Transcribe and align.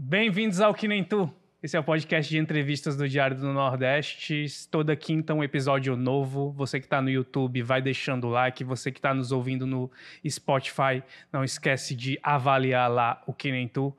Bem-vindos 0.00 0.60
ao 0.60 0.72
Que 0.72 0.86
Nem 0.86 1.02
Tu. 1.02 1.28
Esse 1.60 1.76
é 1.76 1.80
o 1.80 1.82
podcast 1.82 2.30
de 2.30 2.38
entrevistas 2.38 2.96
do 2.96 3.08
Diário 3.08 3.36
do 3.36 3.52
Nordeste. 3.52 4.46
Toda 4.70 4.94
quinta 4.94 5.34
um 5.34 5.42
episódio 5.42 5.96
novo. 5.96 6.52
Você 6.52 6.78
que 6.78 6.86
está 6.86 7.02
no 7.02 7.10
YouTube, 7.10 7.60
vai 7.62 7.82
deixando 7.82 8.28
o 8.28 8.30
like. 8.30 8.62
Você 8.62 8.92
que 8.92 9.00
está 9.00 9.12
nos 9.12 9.32
ouvindo 9.32 9.66
no 9.66 9.90
Spotify, 10.26 11.02
não 11.32 11.42
esquece 11.42 11.96
de 11.96 12.16
avaliar 12.22 12.88
lá 12.88 13.20
o 13.26 13.32
Que 13.34 13.50
Nem 13.50 13.66
Tu. 13.66 13.92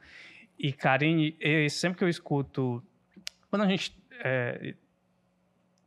E, 0.57 0.71
Karine, 0.71 1.35
sempre 1.69 1.97
que 1.97 2.03
eu 2.05 2.09
escuto... 2.09 2.81
Quando 3.49 3.63
a 3.63 3.67
gente... 3.67 3.93
É, 4.23 4.73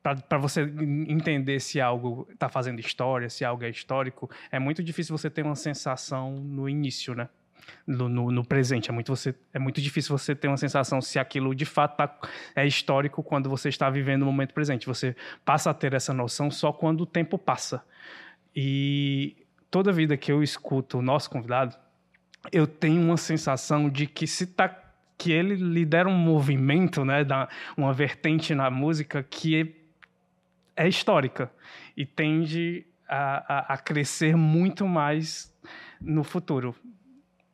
para 0.03 0.37
você 0.37 0.61
entender 1.09 1.59
se 1.59 1.81
algo 1.81 2.29
está 2.31 2.51
fazendo 2.51 2.81
história, 2.81 3.31
se 3.31 3.47
algo 3.47 3.65
é 3.65 3.71
histórico, 3.71 4.31
é 4.51 4.59
muito 4.59 4.83
difícil 4.83 5.17
você 5.17 5.31
ter 5.31 5.43
uma 5.43 5.57
sensação 5.57 6.33
no 6.33 6.69
início, 6.69 7.15
né? 7.15 7.31
No, 7.87 8.09
no, 8.09 8.31
no, 8.31 8.45
presente. 8.45 8.91
É 8.91 8.93
muito, 8.93 9.15
você, 9.15 9.35
é 9.53 9.59
muito 9.59 9.81
difícil 9.81 10.17
você 10.17 10.35
ter 10.35 10.49
uma 10.49 10.57
sensação 10.57 11.01
se 11.01 11.19
aquilo 11.19 11.55
de 11.55 11.65
fato 11.65 11.97
tá, 11.97 12.19
é 12.55 12.67
histórico 12.67 13.23
quando 13.23 13.49
você 13.49 13.69
está 13.69 13.91
vivendo 13.91 14.23
o 14.23 14.27
momento 14.27 14.55
presente. 14.55 14.87
Você 14.87 15.17
passa 15.45 15.71
a 15.71 15.75
ter 15.75 15.93
essa 15.95 16.13
noção 16.13 16.51
só 16.51 16.73
quando 16.73 17.03
o 17.03 17.07
tempo 17.07 17.39
passa. 17.39 17.85
E 18.55 19.37
toda 19.71 19.93
vida 19.93 20.17
que 20.17 20.31
eu 20.31 20.43
escuto 20.43 20.99
o 20.99 21.03
nosso 21.03 21.31
convidado, 21.31 21.77
eu 22.51 22.67
tenho 22.67 23.01
uma 23.01 23.17
sensação 23.17 23.89
de 23.89 24.07
que 24.07 24.27
se 24.27 24.47
tá 24.47 24.79
que 25.19 25.31
ele 25.31 25.55
lidera 25.55 26.09
um 26.09 26.17
movimento, 26.17 27.05
né, 27.05 27.23
da, 27.23 27.49
uma 27.77 27.93
vertente 27.93 28.57
na 28.57 28.69
música 28.69 29.23
que 29.23 29.75
é, 30.77 30.85
é 30.85 30.89
histórica 30.89 31.49
e 31.97 32.05
tende 32.05 32.85
a, 33.09 33.73
a, 33.73 33.75
a 33.75 33.79
crescer 33.79 34.37
muito 34.37 34.85
mais 34.85 35.57
no 36.01 36.25
futuro 36.25 36.75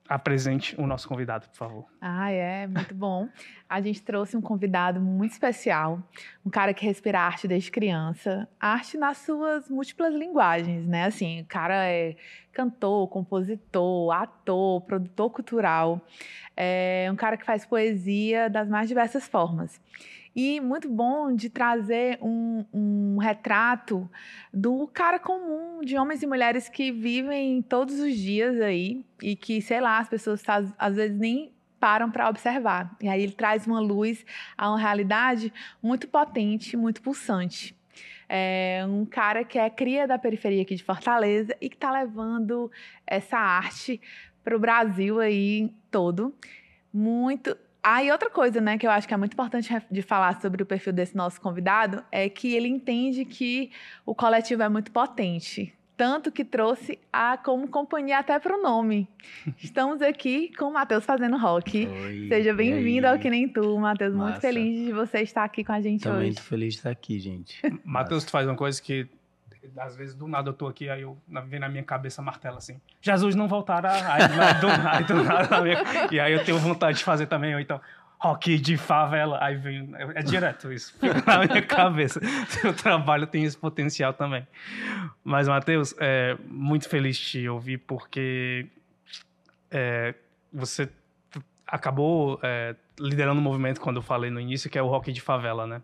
apresente 0.09 0.75
o 0.81 0.87
nosso 0.87 1.07
convidado, 1.07 1.49
por 1.49 1.57
favor. 1.57 1.87
Ah, 2.01 2.31
é, 2.31 2.67
muito 2.67 2.95
bom. 2.95 3.29
A 3.69 3.81
gente 3.81 4.03
trouxe 4.03 4.37
um 4.37 4.41
convidado 4.41 5.01
muito 5.01 5.33
especial, 5.33 6.03
um 6.45 6.49
cara 6.49 6.73
que 6.73 6.85
respira 6.87 7.21
arte 7.21 7.47
desde 7.47 7.71
criança, 7.71 8.49
arte 8.59 8.97
nas 8.97 9.19
suas 9.19 9.69
múltiplas 9.69 10.15
linguagens, 10.15 10.87
né? 10.87 11.05
Assim, 11.05 11.43
o 11.43 11.45
cara 11.45 11.87
é 11.87 12.17
cantor, 12.53 13.09
compositor, 13.09 14.11
ator, 14.11 14.81
produtor 14.81 15.31
cultural, 15.31 16.01
é 16.57 17.09
um 17.13 17.17
cara 17.17 17.37
que 17.37 17.45
faz 17.45 17.67
poesia 17.67 18.49
das 18.49 18.69
mais 18.69 18.89
diversas 18.89 19.29
formas 19.29 19.81
e 20.35 20.61
muito 20.61 20.89
bom 20.89 21.35
de 21.35 21.51
trazer 21.51 22.19
um, 22.23 22.65
um, 22.73 23.19
retrato 23.19 24.09
do 24.53 24.87
cara 24.89 25.19
comum, 25.19 25.81
de 25.85 25.97
homens 25.97 26.23
e 26.23 26.27
mulheres 26.27 26.69
que 26.69 26.93
vivem 26.93 27.63
todos 27.63 27.99
os 27.99 28.15
dias 28.15 28.61
aí 28.61 29.05
e 29.23 29.35
que, 29.35 29.61
sei 29.61 29.81
lá, 29.81 29.99
as 29.99 30.09
pessoas 30.09 30.43
tá, 30.43 30.63
às 30.79 30.97
vezes 30.97 31.19
nem 31.19 31.53
param 31.81 32.11
para 32.11 32.29
observar. 32.29 32.97
E 33.01 33.09
aí 33.09 33.23
ele 33.23 33.33
traz 33.33 33.67
uma 33.67 33.81
luz 33.81 34.25
a 34.57 34.69
uma 34.69 34.79
realidade 34.79 35.53
muito 35.83 36.09
potente, 36.09 36.77
muito 36.77 37.03
pulsante. 37.03 37.77
É 38.29 38.85
um 38.87 39.07
cara 39.07 39.43
que 39.43 39.59
é 39.59 39.71
cria 39.71 40.07
da 40.07 40.19
periferia 40.19 40.63
aqui 40.63 40.75
de 40.75 40.85
Fortaleza 40.85 41.57
e 41.61 41.69
que 41.69 41.77
está 41.77 41.91
levando 41.91 42.71
essa 43.07 43.39
arte 43.39 44.01
para 44.45 44.55
o 44.55 44.59
Brasil 44.61 45.19
aí 45.19 45.73
todo. 45.91 46.35
Muito 46.93 47.57
ah, 47.83 48.03
e 48.03 48.11
outra 48.11 48.29
coisa, 48.29 48.61
né, 48.61 48.77
que 48.77 48.87
eu 48.87 48.91
acho 48.91 49.07
que 49.07 49.15
é 49.15 49.17
muito 49.17 49.33
importante 49.33 49.75
de 49.91 50.03
falar 50.03 50.41
sobre 50.41 50.63
o 50.63 50.67
perfil 50.67 50.93
desse 50.93 51.17
nosso 51.17 51.41
convidado 51.41 52.03
é 52.11 52.29
que 52.29 52.55
ele 52.55 52.69
entende 52.69 53.25
que 53.25 53.71
o 54.05 54.15
coletivo 54.15 54.63
é 54.63 54.69
muito 54.69 54.91
potente, 54.91 55.73
tanto 55.97 56.31
que 56.31 56.45
trouxe 56.45 56.99
a 57.13 57.37
como 57.37 57.69
companhia 57.69 58.19
até 58.19 58.39
para 58.39 58.57
o 58.57 58.63
nome. 58.63 59.09
Estamos 59.63 60.03
aqui 60.03 60.53
com 60.57 60.67
o 60.67 60.73
Matheus 60.73 61.05
fazendo 61.05 61.37
rock. 61.37 61.87
Oi, 61.87 62.29
Seja 62.29 62.53
bem-vindo 62.53 63.07
ao 63.07 63.19
Que 63.19 63.31
Nem 63.31 63.49
Tu, 63.49 63.79
Matheus. 63.79 64.15
Muito 64.15 64.41
feliz 64.41 64.87
de 64.87 64.93
você 64.93 65.23
estar 65.23 65.45
aqui 65.45 65.65
com 65.65 65.73
a 65.73 65.81
gente 65.81 66.03
Também 66.03 66.29
hoje. 66.29 66.37
Também 66.37 66.43
feliz 66.45 66.75
de 66.75 66.79
estar 66.81 66.91
aqui, 66.91 67.19
gente. 67.19 67.61
Matheus, 67.85 68.25
tu 68.25 68.31
faz 68.31 68.47
uma 68.47 68.57
coisa 68.57 68.81
que 68.83 69.09
às 69.77 69.97
vezes 69.97 70.15
do 70.15 70.27
nada 70.27 70.51
eu 70.51 70.55
tô 70.55 70.67
aqui, 70.67 70.89
aí 70.89 71.03
eu 71.03 71.19
vem 71.47 71.61
na 71.61 71.69
minha 71.69 71.83
cabeça 71.83 72.23
martela 72.23 72.59
assim, 72.59 72.81
Jesus 73.01 73.35
não 73.35 73.49
voltará, 73.49 73.93
aí, 74.13 74.29
do, 74.29 74.67
aí 74.89 75.05
do 75.05 75.23
nada, 75.23 75.61
minha, 75.61 75.85
e 76.11 76.21
aí 76.21 76.33
eu 76.33 76.45
tenho 76.45 76.59
vontade 76.59 76.99
de 76.99 77.05
fazer 77.05 77.27
também, 77.27 77.55
ou 77.55 77.61
então, 77.61 77.81
rock 78.21 78.59
de 78.59 78.77
favela, 78.77 79.39
aí 79.41 79.57
vem, 79.57 79.91
é, 80.15 80.23
direto 80.23 80.73
isso, 80.73 80.95
na 81.27 81.47
minha 81.47 81.63
cabeça, 81.63 82.21
seu 82.49 82.75
trabalho 82.75 83.27
tem 83.27 83.45
esse 83.45 83.57
potencial 83.57 84.13
também. 84.13 84.47
Mas, 85.23 85.47
Matheus, 85.47 85.95
é, 85.99 86.37
muito 86.47 86.89
feliz 86.89 87.19
te 87.19 87.49
ouvir, 87.49 87.79
porque 87.79 88.67
é, 89.71 90.15
você 90.53 90.89
acabou 91.67 92.41
é, 92.43 92.75
liderando 92.99 93.41
um 93.41 93.45
movimento, 93.45 93.81
quando 93.81 93.97
eu 93.97 94.03
falei 94.03 94.31
no 94.31 94.41
início, 94.41 94.69
que 94.69 94.79
é 94.79 94.83
o 94.83 94.89
rock 94.89 95.13
de 95.13 95.21
favela, 95.21 95.67
né? 95.67 95.83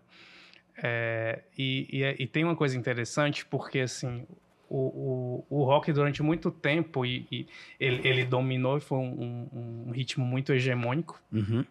É, 0.77 1.41
e, 1.57 1.87
e, 1.91 2.03
é, 2.03 2.15
e, 2.19 2.27
tem 2.27 2.43
uma 2.43 2.55
coisa 2.55 2.77
interessante, 2.77 3.45
porque 3.45 3.79
assim, 3.79 4.25
o, 4.69 5.45
o, 5.49 5.61
o 5.61 5.63
rock 5.63 5.91
durante 5.93 6.21
muito 6.21 6.51
tempo 6.51 7.05
e, 7.05 7.25
e 7.31 7.47
ele, 7.79 8.07
ele, 8.07 8.25
dominou 8.25 8.77
e 8.77 8.81
foi 8.81 8.97
um, 8.97 9.49
um, 9.53 9.85
um 9.87 9.91
ritmo 9.91 10.25
muito 10.25 10.51
hegemônico. 10.51 11.21
Uhum. 11.31 11.65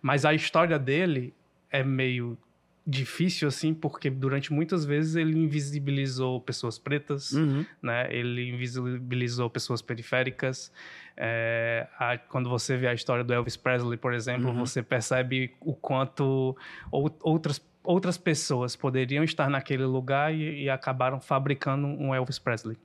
Mas 0.00 0.24
a 0.24 0.32
história 0.32 0.78
dele 0.78 1.34
é 1.70 1.82
meio 1.82 2.38
difícil 2.86 3.48
assim 3.48 3.74
porque 3.74 4.08
durante 4.08 4.52
muitas 4.52 4.84
vezes 4.84 5.16
ele 5.16 5.36
invisibilizou 5.36 6.40
pessoas 6.40 6.78
pretas 6.78 7.32
uhum. 7.32 7.66
né 7.82 8.06
ele 8.14 8.48
invisibilizou 8.48 9.50
pessoas 9.50 9.82
periféricas 9.82 10.70
é, 11.16 11.88
a, 11.98 12.16
quando 12.16 12.48
você 12.48 12.76
vê 12.76 12.86
a 12.86 12.94
história 12.94 13.24
do 13.24 13.34
Elvis 13.34 13.56
Presley 13.56 13.98
por 13.98 14.14
exemplo 14.14 14.50
uhum. 14.50 14.58
você 14.60 14.84
percebe 14.84 15.52
o 15.60 15.74
quanto 15.74 16.56
ou, 16.92 17.10
outras 17.22 17.60
outras 17.86 18.18
pessoas 18.18 18.74
poderiam 18.74 19.22
estar 19.22 19.48
naquele 19.48 19.84
lugar 19.84 20.34
e, 20.34 20.64
e 20.64 20.70
acabaram 20.70 21.20
fabricando 21.20 21.86
um 21.86 22.14
Elvis 22.14 22.38
Presley. 22.38 22.76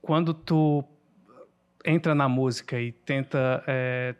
Quando 0.00 0.32
tu 0.32 0.84
entra 1.84 2.14
na 2.14 2.28
música 2.28 2.80
e 2.80 2.92
tenta 2.92 3.62
é, 3.66 4.14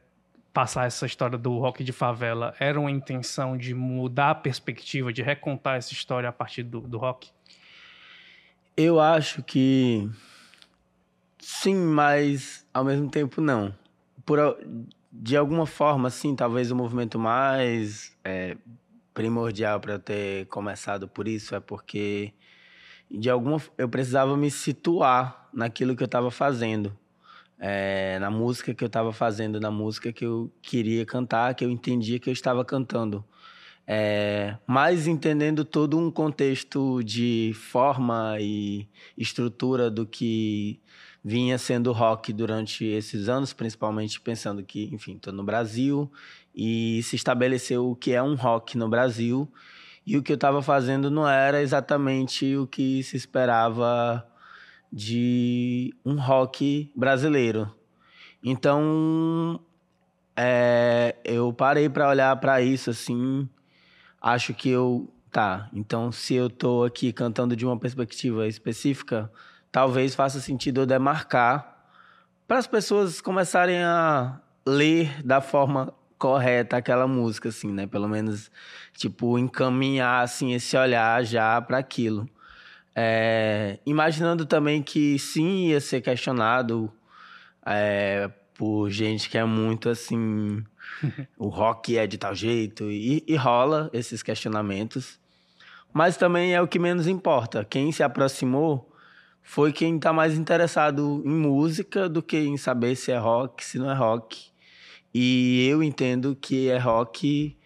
passar 0.52 0.86
essa 0.86 1.06
história 1.06 1.38
do 1.38 1.56
rock 1.58 1.84
de 1.84 1.92
favela, 1.92 2.54
era 2.58 2.78
uma 2.78 2.90
intenção 2.90 3.56
de 3.56 3.74
mudar 3.74 4.30
a 4.30 4.34
perspectiva, 4.34 5.12
de 5.12 5.22
recontar 5.22 5.76
essa 5.76 5.92
história 5.92 6.28
a 6.28 6.32
partir 6.32 6.64
do, 6.64 6.80
do 6.80 6.98
rock? 6.98 7.30
Eu 8.76 9.00
acho 9.00 9.42
que 9.42 10.08
sim, 11.38 11.74
mas 11.74 12.66
ao 12.72 12.84
mesmo 12.84 13.08
tempo 13.08 13.40
não. 13.40 13.74
Por, 14.24 14.38
de 15.10 15.36
alguma 15.36 15.66
forma, 15.66 16.10
sim, 16.10 16.36
talvez 16.36 16.70
o 16.70 16.76
movimento 16.76 17.18
mais 17.18 18.16
é, 18.24 18.56
primordial 19.18 19.80
para 19.80 19.94
eu 19.94 19.98
ter 19.98 20.46
começado 20.46 21.08
por 21.08 21.26
isso 21.26 21.52
é 21.52 21.58
porque 21.58 22.32
de 23.10 23.28
alguma 23.28 23.60
eu 23.76 23.88
precisava 23.88 24.36
me 24.36 24.48
situar 24.48 25.48
naquilo 25.52 25.96
que 25.96 26.04
eu 26.04 26.06
estava 26.06 26.30
fazendo, 26.30 26.96
é, 27.58 28.16
na 28.20 28.30
música 28.30 28.72
que 28.72 28.84
eu 28.84 28.86
estava 28.86 29.12
fazendo, 29.12 29.58
na 29.58 29.72
música 29.72 30.12
que 30.12 30.24
eu 30.24 30.52
queria 30.62 31.04
cantar, 31.04 31.52
que 31.56 31.64
eu 31.64 31.70
entendia 31.70 32.20
que 32.20 32.30
eu 32.30 32.32
estava 32.32 32.64
cantando. 32.64 33.24
É, 33.84 34.56
mas 34.64 35.08
entendendo 35.08 35.64
todo 35.64 35.98
um 35.98 36.12
contexto 36.12 37.02
de 37.02 37.52
forma 37.56 38.36
e 38.38 38.86
estrutura 39.16 39.90
do 39.90 40.06
que 40.06 40.78
vinha 41.24 41.58
sendo 41.58 41.90
rock 41.90 42.32
durante 42.32 42.84
esses 42.84 43.28
anos, 43.28 43.52
principalmente 43.52 44.20
pensando 44.20 44.62
que, 44.62 44.84
enfim, 44.94 45.16
estou 45.16 45.32
no 45.32 45.42
Brasil 45.42 46.08
e 46.58 47.00
se 47.04 47.14
estabeleceu 47.14 47.88
o 47.88 47.94
que 47.94 48.12
é 48.12 48.20
um 48.20 48.34
rock 48.34 48.76
no 48.76 48.88
Brasil. 48.88 49.48
E 50.04 50.16
o 50.16 50.22
que 50.22 50.32
eu 50.32 50.34
estava 50.34 50.60
fazendo 50.60 51.08
não 51.08 51.28
era 51.28 51.62
exatamente 51.62 52.56
o 52.56 52.66
que 52.66 53.00
se 53.04 53.16
esperava 53.16 54.26
de 54.92 55.94
um 56.04 56.18
rock 56.18 56.90
brasileiro. 56.96 57.72
Então, 58.42 59.60
é, 60.36 61.14
eu 61.24 61.52
parei 61.52 61.88
para 61.88 62.08
olhar 62.08 62.34
para 62.36 62.60
isso 62.60 62.90
assim. 62.90 63.48
Acho 64.20 64.52
que 64.52 64.68
eu. 64.68 65.08
Tá, 65.30 65.68
então 65.74 66.10
se 66.10 66.34
eu 66.34 66.48
tô 66.48 66.84
aqui 66.84 67.12
cantando 67.12 67.54
de 67.54 67.66
uma 67.66 67.78
perspectiva 67.78 68.48
específica, 68.48 69.30
talvez 69.70 70.14
faça 70.14 70.40
sentido 70.40 70.80
eu 70.80 70.86
demarcar 70.86 71.84
para 72.48 72.56
as 72.56 72.66
pessoas 72.66 73.20
começarem 73.20 73.82
a 73.82 74.40
ler 74.66 75.22
da 75.22 75.42
forma 75.42 75.92
correta 76.18 76.76
aquela 76.76 77.06
música, 77.06 77.48
assim, 77.48 77.72
né? 77.72 77.86
Pelo 77.86 78.08
menos, 78.08 78.50
tipo, 78.94 79.38
encaminhar, 79.38 80.24
assim, 80.24 80.52
esse 80.52 80.76
olhar 80.76 81.24
já 81.24 81.60
para 81.62 81.78
aquilo. 81.78 82.28
É, 83.00 83.78
imaginando 83.86 84.44
também 84.44 84.82
que 84.82 85.18
sim 85.20 85.68
ia 85.68 85.80
ser 85.80 86.00
questionado 86.00 86.92
é, 87.64 88.28
por 88.54 88.90
gente 88.90 89.30
que 89.30 89.38
é 89.38 89.44
muito 89.44 89.88
assim 89.88 90.64
o 91.38 91.46
rock 91.46 91.96
é 91.96 92.08
de 92.08 92.18
tal 92.18 92.34
jeito 92.34 92.90
e, 92.90 93.22
e, 93.24 93.36
rola 93.36 93.88
esses 93.92 94.20
questionamentos 94.20 95.16
mas 95.92 96.16
também 96.16 96.54
é 96.54 96.60
o 96.60 96.66
que 96.66 96.80
menos 96.80 97.06
importa 97.06 97.64
quem 97.64 97.92
se 97.92 98.02
aproximou 98.02 98.92
foi 99.44 99.72
quem 99.72 99.94
está 99.94 100.12
mais 100.12 100.36
interessado 100.36 101.22
em 101.24 101.30
música 101.30 102.08
do 102.08 102.20
que 102.20 102.36
em 102.36 102.56
saber 102.56 102.96
se 102.96 103.12
é 103.12 103.18
rock 103.18 103.64
se 103.64 103.78
não 103.78 103.88
é 103.88 103.94
rock 103.94 104.47
E 105.12 105.66
eu 105.68 105.82
entendo 105.82 106.36
que 106.40 106.68
é 106.68 106.78
rock 106.78 107.56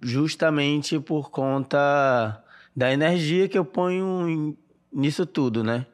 justamente 0.00 0.98
por 1.00 1.30
conta 1.30 2.42
da 2.74 2.92
energia 2.92 3.48
que 3.48 3.58
eu 3.58 3.64
ponho 3.64 4.56
nisso 4.92 5.26
tudo, 5.26 5.64
né? 5.64 5.86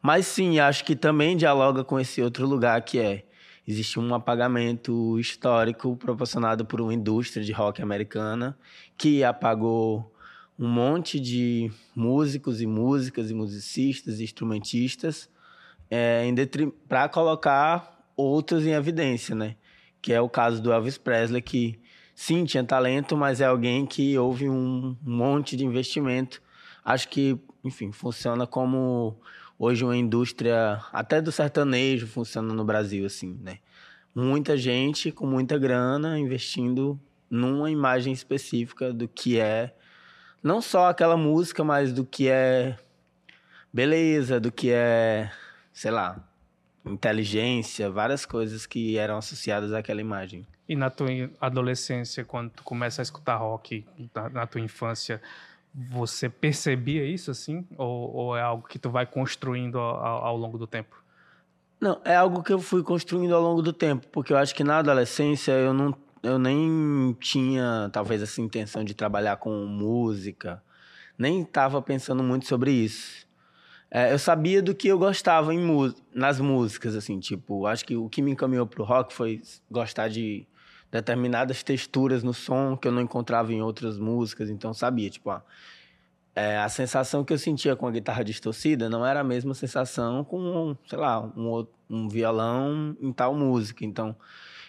Mas 0.00 0.26
sim, 0.26 0.58
acho 0.58 0.84
que 0.84 0.96
também 0.96 1.36
dialoga 1.36 1.84
com 1.84 1.98
esse 1.98 2.22
outro 2.22 2.46
lugar 2.46 2.82
que 2.82 2.98
é 2.98 3.24
existe 3.66 4.00
um 4.00 4.12
apagamento 4.14 5.18
histórico 5.18 5.96
proporcionado 5.96 6.64
por 6.64 6.80
uma 6.80 6.92
indústria 6.92 7.44
de 7.44 7.52
rock 7.52 7.80
americana 7.80 8.58
que 8.96 9.22
apagou 9.22 10.12
um 10.58 10.68
monte 10.68 11.18
de 11.20 11.70
músicos 11.94 12.60
e 12.60 12.66
músicas 12.66 13.30
e 13.30 13.34
musicistas 13.34 14.20
e 14.20 14.24
instrumentistas 14.24 15.28
é, 15.90 16.24
para 16.88 17.08
colocar 17.08 18.06
outros 18.16 18.66
em 18.66 18.72
evidência, 18.72 19.34
né? 19.34 19.56
Que 20.02 20.12
é 20.12 20.20
o 20.20 20.28
caso 20.28 20.60
do 20.60 20.72
Elvis 20.72 20.98
Presley, 20.98 21.40
que 21.40 21.78
sim, 22.14 22.44
tinha 22.44 22.64
talento, 22.64 23.16
mas 23.16 23.40
é 23.40 23.46
alguém 23.46 23.86
que 23.86 24.18
houve 24.18 24.50
um 24.50 24.96
monte 25.00 25.56
de 25.56 25.64
investimento. 25.64 26.42
Acho 26.84 27.08
que, 27.08 27.38
enfim, 27.64 27.92
funciona 27.92 28.46
como 28.46 29.16
hoje 29.58 29.84
uma 29.84 29.96
indústria 29.96 30.82
até 30.92 31.20
do 31.20 31.30
sertanejo 31.30 32.08
funciona 32.08 32.52
no 32.52 32.64
Brasil 32.64 33.06
assim, 33.06 33.38
né? 33.40 33.58
Muita 34.12 34.56
gente 34.56 35.12
com 35.12 35.24
muita 35.24 35.56
grana 35.56 36.18
investindo 36.18 37.00
numa 37.30 37.70
imagem 37.70 38.12
específica 38.12 38.92
do 38.92 39.06
que 39.06 39.38
é 39.38 39.72
não 40.42 40.60
só 40.60 40.88
aquela 40.88 41.16
música, 41.16 41.62
mas 41.62 41.92
do 41.92 42.04
que 42.04 42.28
é 42.28 42.76
beleza, 43.72 44.40
do 44.40 44.50
que 44.50 44.70
é, 44.70 45.30
sei 45.72 45.92
lá, 45.92 46.28
inteligência, 46.84 47.90
várias 47.90 48.26
coisas 48.26 48.66
que 48.66 48.96
eram 48.96 49.16
associadas 49.16 49.72
àquela 49.72 50.00
imagem. 50.00 50.46
E 50.68 50.74
na 50.74 50.90
tua 50.90 51.08
adolescência, 51.40 52.24
quando 52.24 52.50
tu 52.50 52.62
começa 52.62 53.02
a 53.02 53.04
escutar 53.04 53.36
rock, 53.36 53.84
na, 54.14 54.28
na 54.30 54.46
tua 54.46 54.60
infância, 54.60 55.20
você 55.74 56.28
percebia 56.28 57.04
isso 57.04 57.30
assim? 57.30 57.66
Ou, 57.76 58.14
ou, 58.14 58.36
é 58.36 58.42
algo 58.42 58.66
que 58.66 58.78
tu 58.78 58.90
vai 58.90 59.06
construindo 59.06 59.78
ao, 59.78 60.24
ao, 60.24 60.36
longo 60.36 60.58
do 60.58 60.66
tempo? 60.66 61.02
Não, 61.80 62.00
é 62.04 62.14
algo 62.14 62.42
que 62.42 62.52
eu 62.52 62.60
fui 62.60 62.82
construindo 62.82 63.34
ao 63.34 63.42
longo 63.42 63.62
do 63.62 63.72
tempo, 63.72 64.06
porque 64.08 64.32
eu 64.32 64.36
acho 64.36 64.54
que 64.54 64.62
na 64.62 64.78
adolescência 64.78 65.52
eu 65.52 65.72
não 65.72 65.94
eu 66.22 66.38
nem 66.38 67.16
tinha 67.18 67.90
talvez 67.92 68.22
essa 68.22 68.40
intenção 68.40 68.84
de 68.84 68.94
trabalhar 68.94 69.36
com 69.38 69.66
música, 69.66 70.62
nem 71.18 71.42
estava 71.42 71.82
pensando 71.82 72.22
muito 72.22 72.46
sobre 72.46 72.70
isso. 72.70 73.21
É, 73.94 74.10
eu 74.10 74.18
sabia 74.18 74.62
do 74.62 74.74
que 74.74 74.88
eu 74.88 74.98
gostava 74.98 75.52
em 75.54 75.60
nas 76.14 76.40
músicas, 76.40 76.96
assim, 76.96 77.20
tipo, 77.20 77.66
acho 77.66 77.84
que 77.84 77.94
o 77.94 78.08
que 78.08 78.22
me 78.22 78.30
encaminhou 78.30 78.66
pro 78.66 78.84
rock 78.84 79.12
foi 79.12 79.42
gostar 79.70 80.08
de 80.08 80.46
determinadas 80.90 81.62
texturas 81.62 82.22
no 82.22 82.32
som 82.32 82.74
que 82.74 82.88
eu 82.88 82.92
não 82.92 83.02
encontrava 83.02 83.52
em 83.52 83.60
outras 83.60 83.98
músicas, 83.98 84.48
então 84.48 84.72
sabia, 84.72 85.10
tipo, 85.10 85.28
ah, 85.28 85.44
é, 86.34 86.56
a 86.56 86.70
sensação 86.70 87.22
que 87.22 87.34
eu 87.34 87.38
sentia 87.38 87.76
com 87.76 87.86
a 87.86 87.90
guitarra 87.90 88.24
distorcida 88.24 88.88
não 88.88 89.04
era 89.04 89.20
a 89.20 89.24
mesma 89.24 89.52
sensação 89.52 90.24
com, 90.24 90.74
sei 90.86 90.98
lá, 90.98 91.20
um, 91.20 91.66
um 91.90 92.08
violão 92.08 92.96
em 92.98 93.12
tal 93.12 93.34
música. 93.34 93.84
Então, 93.84 94.16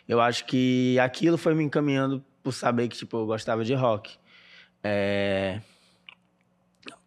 eu 0.06 0.20
acho 0.20 0.46
que 0.46 1.00
aquilo 1.00 1.38
foi 1.38 1.56
me 1.56 1.64
encaminhando 1.64 2.22
por 2.44 2.52
saber 2.52 2.90
que, 2.90 2.98
tipo, 2.98 3.16
eu 3.16 3.26
gostava 3.26 3.64
de 3.64 3.74
rock. 3.74 4.18
É... 4.84 5.62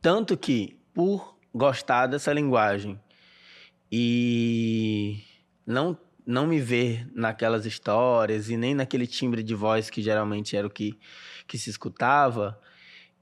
Tanto 0.01 0.35
que, 0.39 0.79
por 0.95 1.36
gostar 1.57 2.07
dessa 2.07 2.33
linguagem 2.33 3.01
e 3.91 5.25
não 5.67 5.99
não 6.27 6.45
me 6.45 6.59
ver 6.59 7.09
naquelas 7.15 7.65
histórias 7.65 8.51
e 8.51 8.57
nem 8.57 8.75
naquele 8.75 9.07
timbre 9.07 9.45
de 9.45 9.55
voz 9.55 9.89
que 9.89 10.03
geralmente 10.03 10.57
era 10.57 10.67
o 10.67 10.71
que, 10.71 10.99
que 11.47 11.57
se 11.57 11.71
escutava, 11.71 12.61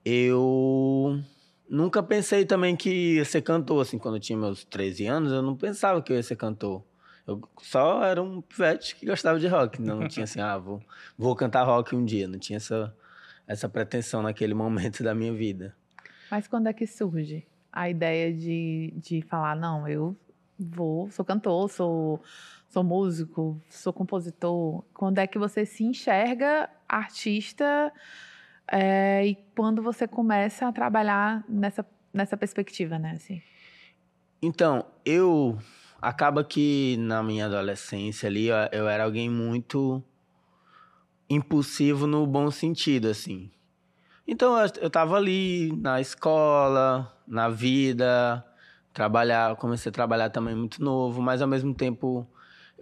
eu 0.02 1.20
nunca 1.68 2.02
pensei 2.02 2.46
também 2.46 2.74
que 2.74 3.16
ia 3.16 3.24
ser 3.26 3.42
cantor, 3.42 3.82
assim, 3.82 3.98
quando 3.98 4.14
eu 4.14 4.20
tinha 4.20 4.38
meus 4.38 4.64
13 4.64 5.04
anos, 5.04 5.32
eu 5.32 5.42
não 5.42 5.54
pensava 5.54 6.00
que 6.00 6.12
eu 6.12 6.16
ia 6.16 6.22
ser 6.22 6.36
cantor. 6.36 6.82
Eu 7.26 7.42
só 7.60 8.02
era 8.02 8.22
um 8.22 8.40
pivete 8.40 8.96
que 8.96 9.04
gostava 9.04 9.38
de 9.38 9.48
rock, 9.48 9.82
não 9.82 10.08
tinha 10.08 10.24
assim, 10.24 10.40
ah, 10.40 10.56
vou, 10.56 10.80
vou 11.18 11.36
cantar 11.36 11.64
rock 11.64 11.94
um 11.94 12.06
dia, 12.06 12.26
não 12.26 12.38
tinha 12.38 12.56
essa, 12.56 12.96
essa 13.46 13.68
pretensão 13.68 14.22
naquele 14.22 14.54
momento 14.54 15.02
da 15.04 15.14
minha 15.14 15.34
vida. 15.34 15.76
Mas 16.30 16.48
quando 16.48 16.68
é 16.68 16.72
que 16.72 16.86
surge 16.86 17.46
a 17.74 17.90
ideia 17.90 18.32
de, 18.32 18.94
de 18.96 19.20
falar, 19.22 19.56
não, 19.56 19.88
eu 19.88 20.16
vou, 20.58 21.10
sou 21.10 21.24
cantor, 21.24 21.68
sou 21.68 22.22
sou 22.68 22.82
músico, 22.82 23.60
sou 23.68 23.92
compositor. 23.92 24.82
Quando 24.92 25.18
é 25.18 25.28
que 25.28 25.38
você 25.38 25.64
se 25.64 25.84
enxerga 25.84 26.68
artista 26.88 27.92
é, 28.66 29.24
e 29.26 29.36
quando 29.54 29.80
você 29.80 30.08
começa 30.08 30.66
a 30.66 30.72
trabalhar 30.72 31.44
nessa, 31.48 31.86
nessa 32.12 32.36
perspectiva, 32.36 32.98
né? 32.98 33.12
Assim? 33.12 33.40
Então, 34.42 34.84
eu 35.04 35.56
acaba 36.02 36.42
que 36.42 36.96
na 36.98 37.22
minha 37.22 37.46
adolescência 37.46 38.28
ali 38.28 38.48
eu, 38.48 38.56
eu 38.72 38.88
era 38.88 39.04
alguém 39.04 39.30
muito 39.30 40.02
impulsivo 41.30 42.08
no 42.08 42.26
bom 42.26 42.50
sentido, 42.50 43.08
assim. 43.08 43.50
Então 44.26 44.58
eu, 44.58 44.70
eu 44.80 44.90
tava 44.90 45.16
ali 45.16 45.72
na 45.76 46.00
escola, 46.00 47.12
na 47.26 47.48
vida, 47.48 48.44
trabalhar, 48.92 49.56
comecei 49.56 49.90
a 49.90 49.92
trabalhar 49.92 50.30
também 50.30 50.54
muito 50.54 50.82
novo, 50.82 51.20
mas 51.20 51.42
ao 51.42 51.48
mesmo 51.48 51.74
tempo 51.74 52.26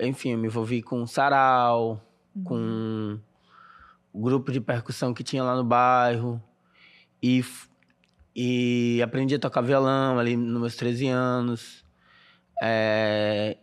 enfim, 0.00 0.30
eu 0.30 0.38
me 0.38 0.46
envolvi 0.46 0.82
com 0.82 1.06
sarau, 1.06 2.00
uhum. 2.34 2.44
com 2.44 3.20
o 4.12 4.22
grupo 4.22 4.50
de 4.52 4.60
percussão 4.60 5.14
que 5.14 5.22
tinha 5.22 5.42
lá 5.42 5.54
no 5.54 5.64
bairro. 5.64 6.42
E, 7.22 7.44
e 8.34 9.00
aprendi 9.02 9.34
a 9.34 9.38
tocar 9.38 9.60
violão 9.60 10.18
ali 10.18 10.36
nos 10.36 10.60
meus 10.60 10.76
13 10.76 11.08
anos. 11.08 11.84
É, 12.60 13.58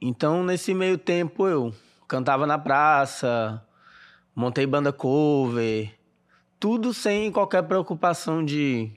então, 0.00 0.42
nesse 0.42 0.74
meio 0.74 0.98
tempo, 0.98 1.46
eu 1.46 1.74
cantava 2.08 2.46
na 2.46 2.58
praça, 2.58 3.64
montei 4.34 4.66
banda 4.66 4.92
cover, 4.92 5.94
tudo 6.64 6.94
sem 6.94 7.30
qualquer 7.30 7.62
preocupação 7.64 8.42
de 8.42 8.90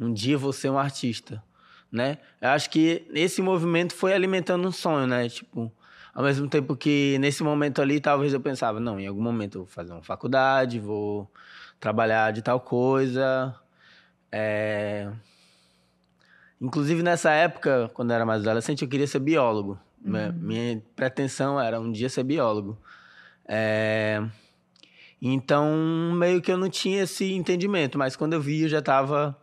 um 0.00 0.10
dia 0.10 0.38
vou 0.38 0.54
ser 0.54 0.70
um 0.70 0.78
artista, 0.78 1.44
né? 1.92 2.16
Eu 2.40 2.48
acho 2.48 2.70
que 2.70 3.06
esse 3.12 3.42
movimento 3.42 3.94
foi 3.94 4.14
alimentando 4.14 4.66
um 4.66 4.72
sonho, 4.72 5.06
né? 5.06 5.28
Tipo, 5.28 5.70
ao 6.14 6.24
mesmo 6.24 6.48
tempo 6.48 6.74
que 6.74 7.18
nesse 7.20 7.42
momento 7.42 7.82
ali, 7.82 8.00
talvez 8.00 8.32
eu 8.32 8.40
pensava, 8.40 8.80
não, 8.80 8.98
em 8.98 9.06
algum 9.06 9.20
momento 9.20 9.58
eu 9.58 9.64
vou 9.64 9.70
fazer 9.70 9.92
uma 9.92 10.02
faculdade, 10.02 10.80
vou 10.80 11.30
trabalhar 11.78 12.32
de 12.32 12.40
tal 12.40 12.58
coisa. 12.58 13.54
É... 14.32 15.12
Inclusive 16.58 17.02
nessa 17.02 17.32
época, 17.32 17.90
quando 17.92 18.12
eu 18.12 18.14
era 18.14 18.24
mais 18.24 18.40
adolescente, 18.40 18.80
eu 18.80 18.88
queria 18.88 19.06
ser 19.06 19.18
biólogo. 19.18 19.78
Uhum. 20.02 20.32
Minha 20.40 20.82
pretensão 20.96 21.60
era 21.60 21.78
um 21.78 21.92
dia 21.92 22.08
ser 22.08 22.22
biólogo. 22.22 22.78
É... 23.46 24.26
Então, 25.20 26.12
meio 26.14 26.40
que 26.40 26.50
eu 26.50 26.56
não 26.56 26.70
tinha 26.70 27.02
esse 27.02 27.32
entendimento, 27.32 27.98
mas 27.98 28.16
quando 28.16 28.32
eu 28.32 28.40
vi, 28.40 28.62
eu 28.62 28.68
já 28.68 28.78
estava. 28.78 29.36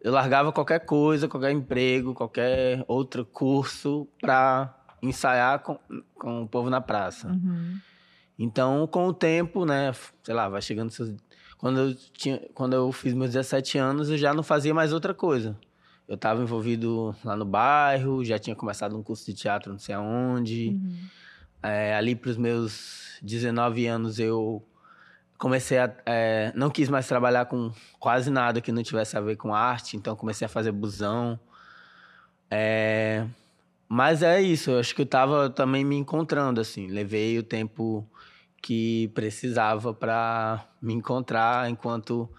Eu 0.00 0.10
largava 0.10 0.52
qualquer 0.52 0.80
coisa, 0.80 1.28
qualquer 1.28 1.52
emprego, 1.52 2.14
qualquer 2.14 2.84
outro 2.88 3.24
curso 3.24 4.08
para 4.20 4.74
ensaiar 5.02 5.60
com, 5.60 5.78
com 6.14 6.42
o 6.42 6.48
povo 6.48 6.70
na 6.70 6.80
praça. 6.80 7.28
Uhum. 7.28 7.78
Então, 8.38 8.86
com 8.86 9.06
o 9.06 9.12
tempo, 9.12 9.64
né, 9.64 9.92
sei 10.24 10.34
lá, 10.34 10.48
vai 10.48 10.60
chegando 10.60 10.90
seus... 10.90 11.14
quando 11.56 11.78
eu 11.78 11.94
tinha, 11.94 12.40
quando 12.54 12.72
eu 12.72 12.90
fiz 12.90 13.12
meus 13.14 13.30
17 13.30 13.78
anos, 13.78 14.10
eu 14.10 14.18
já 14.18 14.34
não 14.34 14.42
fazia 14.42 14.74
mais 14.74 14.92
outra 14.92 15.14
coisa. 15.14 15.56
Eu 16.08 16.16
estava 16.16 16.42
envolvido 16.42 17.14
lá 17.24 17.36
no 17.36 17.44
bairro, 17.44 18.24
já 18.24 18.38
tinha 18.38 18.56
começado 18.56 18.96
um 18.96 19.02
curso 19.02 19.24
de 19.26 19.34
teatro, 19.34 19.70
não 19.70 19.78
sei 19.78 19.94
aonde. 19.94 20.70
Uhum. 20.70 20.96
É, 21.62 21.94
ali 21.94 22.16
para 22.16 22.30
os 22.30 22.36
meus 22.36 23.18
19 23.22 23.86
anos 23.86 24.18
eu 24.18 24.66
comecei 25.42 25.76
a 25.76 25.92
é, 26.06 26.52
não 26.54 26.70
quis 26.70 26.88
mais 26.88 27.08
trabalhar 27.08 27.46
com 27.46 27.72
quase 27.98 28.30
nada 28.30 28.60
que 28.60 28.70
não 28.70 28.80
tivesse 28.80 29.16
a 29.16 29.20
ver 29.20 29.34
com 29.34 29.52
arte, 29.52 29.96
então 29.96 30.14
comecei 30.14 30.46
a 30.46 30.48
fazer 30.48 30.70
busão. 30.70 31.36
É, 32.48 33.26
mas 33.88 34.22
é 34.22 34.40
isso, 34.40 34.70
eu 34.70 34.78
acho 34.78 34.94
que 34.94 35.02
eu 35.02 35.06
tava 35.06 35.50
também 35.50 35.84
me 35.84 35.96
encontrando, 35.96 36.60
assim. 36.60 36.86
Levei 36.86 37.40
o 37.40 37.42
tempo 37.42 38.08
que 38.62 39.10
precisava 39.14 39.92
para 39.92 40.64
me 40.80 40.94
encontrar 40.94 41.68
enquanto. 41.68 42.30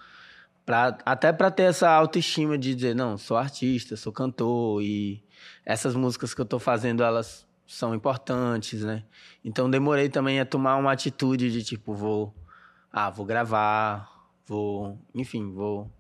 Pra, 0.66 0.98
até 1.06 1.34
para 1.34 1.52
ter 1.52 1.64
essa 1.64 1.90
autoestima 1.90 2.58
de 2.58 2.74
dizer, 2.74 2.96
não, 2.96 3.18
sou 3.18 3.36
artista, 3.36 3.98
sou 3.98 4.14
cantor 4.14 4.82
e 4.82 5.22
essas 5.66 5.94
músicas 5.94 6.34
que 6.34 6.40
eu 6.40 6.46
tô 6.46 6.58
fazendo, 6.58 7.04
elas 7.04 7.46
são 7.68 7.94
importantes, 7.94 8.82
né? 8.82 9.04
Então 9.44 9.70
demorei 9.70 10.08
também 10.08 10.40
a 10.40 10.46
tomar 10.46 10.78
uma 10.78 10.94
atitude 10.94 11.52
de 11.52 11.64
tipo, 11.64 11.94
vou. 11.94 12.34
Ah, 12.96 13.10
vou 13.10 13.26
gravar, 13.26 14.08
vou. 14.46 15.00
Enfim, 15.16 15.52
vou. 15.52 15.92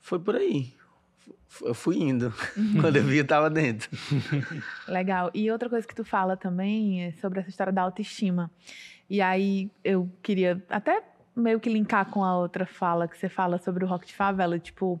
Foi 0.00 0.18
por 0.18 0.34
aí. 0.34 0.74
eu 1.62 1.72
fui 1.72 1.98
indo. 1.98 2.34
Quando 2.80 2.96
eu 2.96 3.04
vi, 3.04 3.18
eu 3.18 3.26
tava 3.26 3.48
dentro. 3.48 3.88
Legal. 4.88 5.30
E 5.32 5.48
outra 5.52 5.70
coisa 5.70 5.86
que 5.86 5.94
tu 5.94 6.04
fala 6.04 6.36
também 6.36 7.04
é 7.04 7.12
sobre 7.12 7.38
essa 7.38 7.48
história 7.48 7.72
da 7.72 7.82
autoestima. 7.82 8.50
E 9.08 9.20
aí 9.20 9.70
eu 9.84 10.10
queria 10.20 10.60
até 10.68 11.00
meio 11.36 11.60
que 11.60 11.70
linkar 11.70 12.06
com 12.06 12.24
a 12.24 12.36
outra 12.36 12.66
fala 12.66 13.06
que 13.06 13.16
você 13.16 13.28
fala 13.28 13.56
sobre 13.58 13.84
o 13.84 13.86
rock 13.86 14.04
de 14.06 14.14
favela, 14.14 14.58
tipo, 14.58 15.00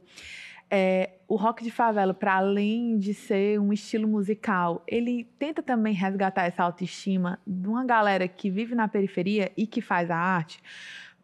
é, 0.70 1.10
o 1.26 1.34
rock 1.34 1.64
de 1.64 1.70
favela, 1.70 2.14
para 2.14 2.34
além 2.34 2.96
de 2.96 3.12
ser 3.12 3.58
um 3.60 3.72
estilo 3.72 4.06
musical, 4.06 4.82
ele 4.86 5.24
tenta 5.38 5.62
também 5.62 5.92
resgatar 5.92 6.44
essa 6.44 6.62
autoestima 6.62 7.40
de 7.46 7.68
uma 7.68 7.84
galera 7.84 8.28
que 8.28 8.48
vive 8.48 8.74
na 8.74 8.86
periferia 8.86 9.50
e 9.56 9.66
que 9.66 9.80
faz 9.80 10.10
a 10.10 10.16
arte, 10.16 10.62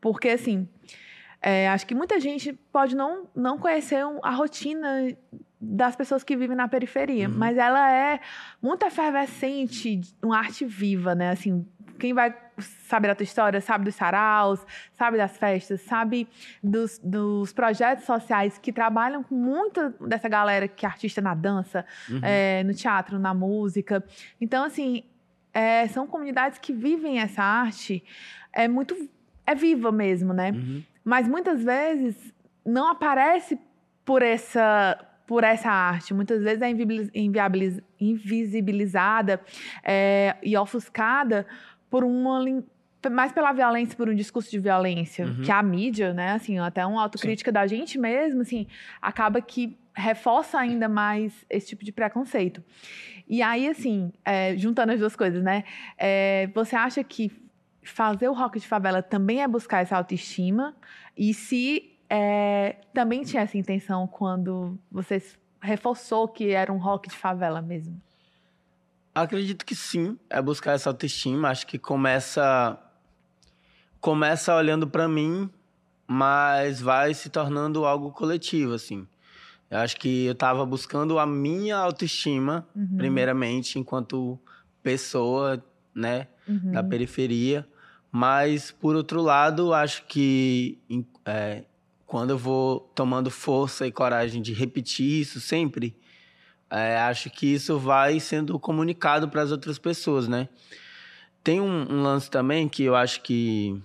porque 0.00 0.30
assim, 0.30 0.68
é, 1.40 1.68
acho 1.68 1.86
que 1.86 1.94
muita 1.94 2.18
gente 2.18 2.52
pode 2.72 2.96
não, 2.96 3.28
não 3.34 3.58
conhecer 3.58 4.02
a 4.22 4.30
rotina 4.30 5.16
das 5.60 5.94
pessoas 5.94 6.24
que 6.24 6.36
vivem 6.36 6.56
na 6.56 6.68
periferia, 6.68 7.28
uhum. 7.28 7.34
mas 7.36 7.56
ela 7.56 7.90
é 7.90 8.20
muito 8.60 8.84
efervescente, 8.84 10.00
uma 10.22 10.38
arte 10.38 10.64
viva, 10.64 11.14
né? 11.14 11.30
Assim, 11.30 11.66
quem 11.98 12.12
vai 12.12 12.34
saber 12.58 13.08
da 13.08 13.14
tua 13.14 13.24
história 13.24 13.60
sabe 13.60 13.84
dos 13.84 13.94
saraus, 13.94 14.64
sabe 14.92 15.16
das 15.16 15.36
festas, 15.36 15.80
sabe 15.82 16.28
dos, 16.62 16.98
dos 17.02 17.52
projetos 17.52 18.04
sociais 18.04 18.58
que 18.58 18.72
trabalham 18.72 19.22
com 19.22 19.34
muita 19.34 19.90
dessa 20.00 20.28
galera 20.28 20.66
que 20.68 20.86
é 20.86 20.88
artista 20.88 21.20
na 21.20 21.34
dança, 21.34 21.84
uhum. 22.08 22.20
é, 22.22 22.62
no 22.64 22.74
teatro, 22.74 23.18
na 23.18 23.34
música. 23.34 24.04
Então, 24.40 24.64
assim, 24.64 25.04
é, 25.52 25.86
são 25.88 26.06
comunidades 26.06 26.58
que 26.58 26.72
vivem 26.72 27.20
essa 27.20 27.42
arte 27.42 28.02
é 28.52 28.66
muito 28.68 28.96
é 29.46 29.54
viva 29.54 29.92
mesmo, 29.92 30.32
né? 30.32 30.50
Uhum. 30.50 30.82
Mas 31.04 31.28
muitas 31.28 31.62
vezes 31.62 32.34
não 32.64 32.88
aparece 32.88 33.58
por 34.04 34.22
essa 34.22 34.98
por 35.26 35.42
essa 35.42 35.68
arte. 35.70 36.14
Muitas 36.14 36.40
vezes 36.40 36.62
é 36.62 36.70
invisibilizada 37.98 39.40
é, 39.82 40.36
e 40.42 40.56
ofuscada 40.56 41.46
por 41.96 42.04
uma 42.04 42.44
mais 43.10 43.32
pela 43.32 43.54
violência, 43.54 43.96
por 43.96 44.06
um 44.06 44.14
discurso 44.14 44.50
de 44.50 44.58
violência, 44.58 45.24
uhum. 45.24 45.40
que 45.42 45.50
a 45.50 45.62
mídia, 45.62 46.12
né, 46.12 46.32
assim, 46.32 46.58
até 46.58 46.84
uma 46.84 47.00
autocrítica 47.02 47.50
Sim. 47.50 47.54
da 47.54 47.66
gente 47.66 47.98
mesmo, 47.98 48.42
assim, 48.42 48.66
acaba 49.00 49.40
que 49.40 49.78
reforça 49.94 50.58
ainda 50.58 50.90
mais 50.90 51.32
esse 51.48 51.68
tipo 51.68 51.86
de 51.86 51.92
preconceito. 51.92 52.62
E 53.26 53.40
aí, 53.40 53.66
assim, 53.66 54.12
é, 54.26 54.54
juntando 54.58 54.92
as 54.92 55.00
duas 55.00 55.16
coisas, 55.16 55.42
né, 55.42 55.64
é, 55.96 56.50
você 56.54 56.76
acha 56.76 57.02
que 57.02 57.32
fazer 57.82 58.28
o 58.28 58.34
rock 58.34 58.60
de 58.60 58.68
favela 58.68 59.02
também 59.02 59.42
é 59.42 59.48
buscar 59.48 59.80
essa 59.80 59.96
autoestima? 59.96 60.76
E 61.16 61.32
se 61.32 61.96
é, 62.10 62.76
também 62.92 63.22
tinha 63.22 63.42
essa 63.42 63.56
intenção 63.56 64.06
quando 64.06 64.78
você 64.90 65.22
reforçou 65.62 66.28
que 66.28 66.50
era 66.50 66.70
um 66.70 66.78
rock 66.78 67.08
de 67.08 67.16
favela 67.16 67.62
mesmo? 67.62 67.98
Acredito 69.16 69.64
que 69.64 69.74
sim, 69.74 70.18
é 70.28 70.42
buscar 70.42 70.72
essa 70.72 70.90
autoestima. 70.90 71.48
Acho 71.48 71.66
que 71.66 71.78
começa 71.78 72.78
começa 73.98 74.54
olhando 74.54 74.86
para 74.86 75.08
mim, 75.08 75.48
mas 76.06 76.82
vai 76.82 77.14
se 77.14 77.30
tornando 77.30 77.86
algo 77.86 78.12
coletivo, 78.12 78.74
assim. 78.74 79.08
Eu 79.70 79.78
acho 79.78 79.96
que 79.96 80.26
eu 80.26 80.32
estava 80.32 80.66
buscando 80.66 81.18
a 81.18 81.24
minha 81.24 81.78
autoestima, 81.78 82.68
uhum. 82.76 82.98
primeiramente, 82.98 83.78
enquanto 83.78 84.38
pessoa, 84.82 85.64
né, 85.94 86.28
uhum. 86.46 86.72
da 86.72 86.84
periferia. 86.84 87.66
Mas, 88.12 88.70
por 88.70 88.94
outro 88.94 89.22
lado, 89.22 89.72
acho 89.72 90.04
que 90.04 90.78
é, 91.24 91.64
quando 92.04 92.30
eu 92.30 92.38
vou 92.38 92.80
tomando 92.94 93.30
força 93.30 93.86
e 93.86 93.90
coragem 93.90 94.42
de 94.42 94.52
repetir 94.52 95.22
isso 95.22 95.40
sempre, 95.40 95.96
é, 96.70 96.98
acho 96.98 97.30
que 97.30 97.46
isso 97.46 97.78
vai 97.78 98.18
sendo 98.18 98.58
comunicado 98.58 99.28
para 99.28 99.42
as 99.42 99.50
outras 99.50 99.78
pessoas, 99.78 100.26
né? 100.26 100.48
Tem 101.42 101.60
um, 101.60 101.92
um, 101.92 102.02
lance 102.02 102.28
também 102.30 102.68
que 102.68 102.82
eu 102.82 102.96
acho 102.96 103.22
que 103.22 103.80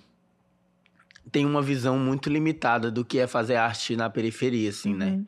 tem 1.32 1.46
uma 1.46 1.62
visão 1.62 1.98
muito 1.98 2.30
limitada 2.30 2.90
do 2.90 3.06
que 3.06 3.20
é 3.20 3.28
fazer 3.28 3.56
arte 3.56 3.96
na 3.96 4.10
periferia, 4.10 4.70
assim, 4.70 4.96
né? 4.96 5.06
uhum. 5.06 5.18
né? 5.18 5.26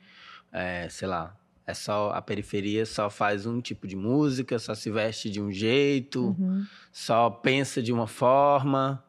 É, 0.86 0.90
sei 0.90 1.08
lá, 1.08 1.36
é 1.66 1.74
só 1.74 2.12
a 2.12 2.22
periferia 2.22 2.86
só 2.86 3.10
faz 3.10 3.46
um 3.46 3.62
tipo 3.62 3.88
de 3.88 3.96
música, 3.96 4.60
só 4.60 4.74
se 4.76 4.90
veste 4.92 5.30
de 5.30 5.42
um 5.42 5.52
jeito, 5.52 6.36
uhum. 6.38 6.66
só 6.92 7.30
pensa 7.30 7.82
de 7.82 7.94
uma 7.94 8.08
forma, 8.08 9.04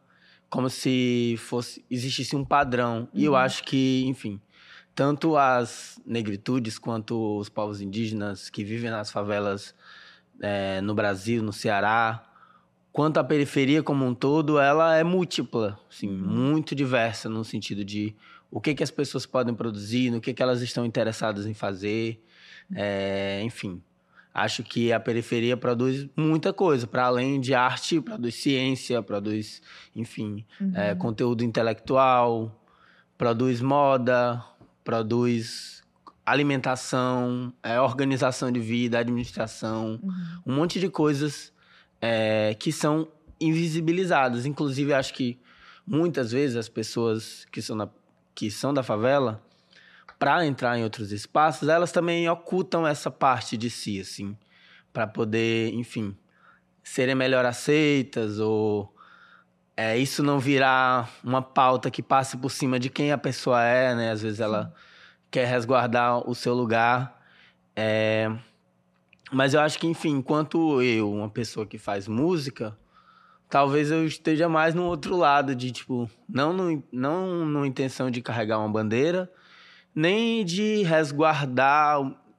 como 0.48 0.70
se 0.70 1.36
fosse 1.38 1.84
existisse 1.90 2.36
um 2.36 2.44
padrão. 2.44 3.00
Uhum. 3.00 3.08
E 3.14 3.24
eu 3.24 3.32
uhum. 3.32 3.38
acho 3.38 3.64
que, 3.64 4.04
enfim, 4.06 4.40
tanto 4.94 5.36
as 5.36 6.00
negritudes 6.06 6.78
quanto 6.78 7.38
os 7.38 7.48
povos 7.48 7.80
indígenas 7.80 8.48
que 8.48 8.62
vivem 8.62 8.90
nas 8.90 9.10
favelas 9.10 9.74
é, 10.40 10.80
no 10.80 10.94
Brasil, 10.94 11.42
no 11.42 11.52
Ceará, 11.52 12.24
quanto 12.92 13.18
a 13.18 13.24
periferia 13.24 13.82
como 13.82 14.04
um 14.04 14.14
todo, 14.14 14.58
ela 14.58 14.96
é 14.96 15.02
múltipla, 15.02 15.78
assim, 15.90 16.08
muito 16.08 16.74
diversa 16.74 17.28
no 17.28 17.44
sentido 17.44 17.84
de 17.84 18.14
o 18.50 18.60
que, 18.60 18.72
que 18.72 18.84
as 18.84 18.90
pessoas 18.90 19.26
podem 19.26 19.52
produzir, 19.52 20.10
no 20.10 20.20
que, 20.20 20.32
que 20.32 20.42
elas 20.42 20.62
estão 20.62 20.86
interessadas 20.86 21.44
em 21.44 21.54
fazer, 21.54 22.24
é, 22.72 23.42
enfim. 23.42 23.82
Acho 24.32 24.62
que 24.62 24.92
a 24.92 24.98
periferia 24.98 25.56
produz 25.56 26.08
muita 26.16 26.52
coisa, 26.52 26.86
para 26.86 27.04
além 27.06 27.40
de 27.40 27.52
arte, 27.52 28.00
produz 28.00 28.34
ciência, 28.36 29.02
produz, 29.02 29.60
enfim, 29.94 30.44
é, 30.60 30.64
uhum. 30.64 30.72
é, 30.76 30.94
conteúdo 30.94 31.42
intelectual, 31.42 32.64
produz 33.18 33.60
moda, 33.60 34.44
produz 34.84 35.82
alimentação, 36.24 37.52
é, 37.62 37.80
organização 37.80 38.52
de 38.52 38.60
vida, 38.60 38.98
administração, 38.98 40.00
uhum. 40.02 40.12
um 40.46 40.54
monte 40.54 40.78
de 40.78 40.88
coisas 40.88 41.52
é, 42.00 42.54
que 42.54 42.70
são 42.70 43.08
invisibilizadas. 43.40 44.46
Inclusive, 44.46 44.94
acho 44.94 45.12
que 45.12 45.38
muitas 45.86 46.32
vezes 46.32 46.56
as 46.56 46.68
pessoas 46.68 47.44
que 47.50 47.60
são, 47.60 47.76
na, 47.76 47.88
que 48.34 48.50
são 48.50 48.72
da 48.72 48.82
favela, 48.82 49.42
para 50.18 50.46
entrar 50.46 50.78
em 50.78 50.84
outros 50.84 51.12
espaços, 51.12 51.68
elas 51.68 51.92
também 51.92 52.28
ocultam 52.28 52.86
essa 52.86 53.10
parte 53.10 53.56
de 53.56 53.68
si, 53.68 54.00
assim, 54.00 54.36
para 54.92 55.06
poder, 55.06 55.74
enfim, 55.74 56.16
serem 56.82 57.14
melhor 57.14 57.44
aceitas 57.44 58.38
ou 58.38 58.93
é, 59.76 59.98
isso 59.98 60.22
não 60.22 60.38
virar 60.38 61.10
uma 61.22 61.42
pauta 61.42 61.90
que 61.90 62.02
passe 62.02 62.36
por 62.36 62.50
cima 62.50 62.78
de 62.78 62.88
quem 62.88 63.10
a 63.10 63.18
pessoa 63.18 63.62
é, 63.62 63.94
né? 63.94 64.10
Às 64.10 64.22
vezes 64.22 64.40
ela 64.40 64.66
Sim. 64.66 64.72
quer 65.30 65.46
resguardar 65.46 66.28
o 66.28 66.34
seu 66.34 66.54
lugar. 66.54 67.20
É... 67.74 68.30
Mas 69.32 69.52
eu 69.52 69.60
acho 69.60 69.78
que, 69.78 69.86
enfim, 69.86 70.10
enquanto 70.10 70.80
eu, 70.80 71.12
uma 71.12 71.28
pessoa 71.28 71.66
que 71.66 71.76
faz 71.76 72.06
música, 72.06 72.76
talvez 73.48 73.90
eu 73.90 74.06
esteja 74.06 74.48
mais 74.48 74.74
no 74.74 74.84
outro 74.84 75.16
lado, 75.16 75.56
de 75.56 75.72
tipo, 75.72 76.08
não 76.28 76.52
no, 76.52 76.82
não 76.92 77.44
no 77.44 77.66
intenção 77.66 78.10
de 78.10 78.22
carregar 78.22 78.60
uma 78.60 78.68
bandeira, 78.68 79.30
nem 79.92 80.44
de 80.44 80.82
resguardar, 80.84 81.98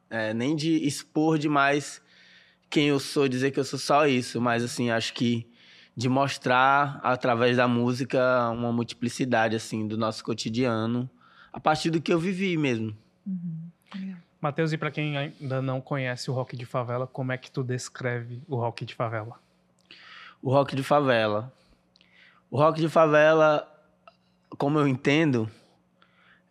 é, 0.09 0.33
nem 0.33 0.55
de 0.55 0.85
expor 0.87 1.37
demais 1.37 2.01
quem 2.69 2.87
eu 2.87 2.99
sou, 2.99 3.27
dizer 3.27 3.51
que 3.51 3.59
eu 3.59 3.63
sou 3.63 3.79
só 3.79 4.07
isso, 4.07 4.39
mas 4.39 4.63
assim, 4.63 4.89
acho 4.89 5.13
que 5.13 5.45
de 5.95 6.09
mostrar 6.09 6.99
através 7.01 7.57
da 7.57 7.67
música 7.67 8.49
uma 8.49 8.71
multiplicidade 8.71 9.55
assim 9.55 9.87
do 9.87 9.97
nosso 9.97 10.23
cotidiano 10.23 11.09
a 11.53 11.59
partir 11.59 11.89
do 11.89 12.01
que 12.01 12.11
eu 12.11 12.19
vivi 12.19 12.57
mesmo. 12.57 12.95
Uhum. 13.25 13.69
Matheus, 14.41 14.73
e 14.73 14.77
para 14.77 14.91
quem 14.91 15.17
ainda 15.17 15.61
não 15.61 15.79
conhece 15.79 16.29
o 16.29 16.33
rock 16.33 16.55
de 16.55 16.65
favela, 16.65 17.07
como 17.07 17.31
é 17.31 17.37
que 17.37 17.49
tu 17.49 17.63
descreve 17.63 18.41
o 18.47 18.57
rock 18.57 18.85
de 18.85 18.93
favela? 18.93 19.39
O 20.41 20.51
rock 20.51 20.75
de 20.75 20.83
favela. 20.83 21.51
O 22.51 22.57
rock 22.57 22.79
de 22.79 22.89
favela, 22.89 23.67
como 24.57 24.77
eu 24.77 24.87
entendo, 24.87 25.49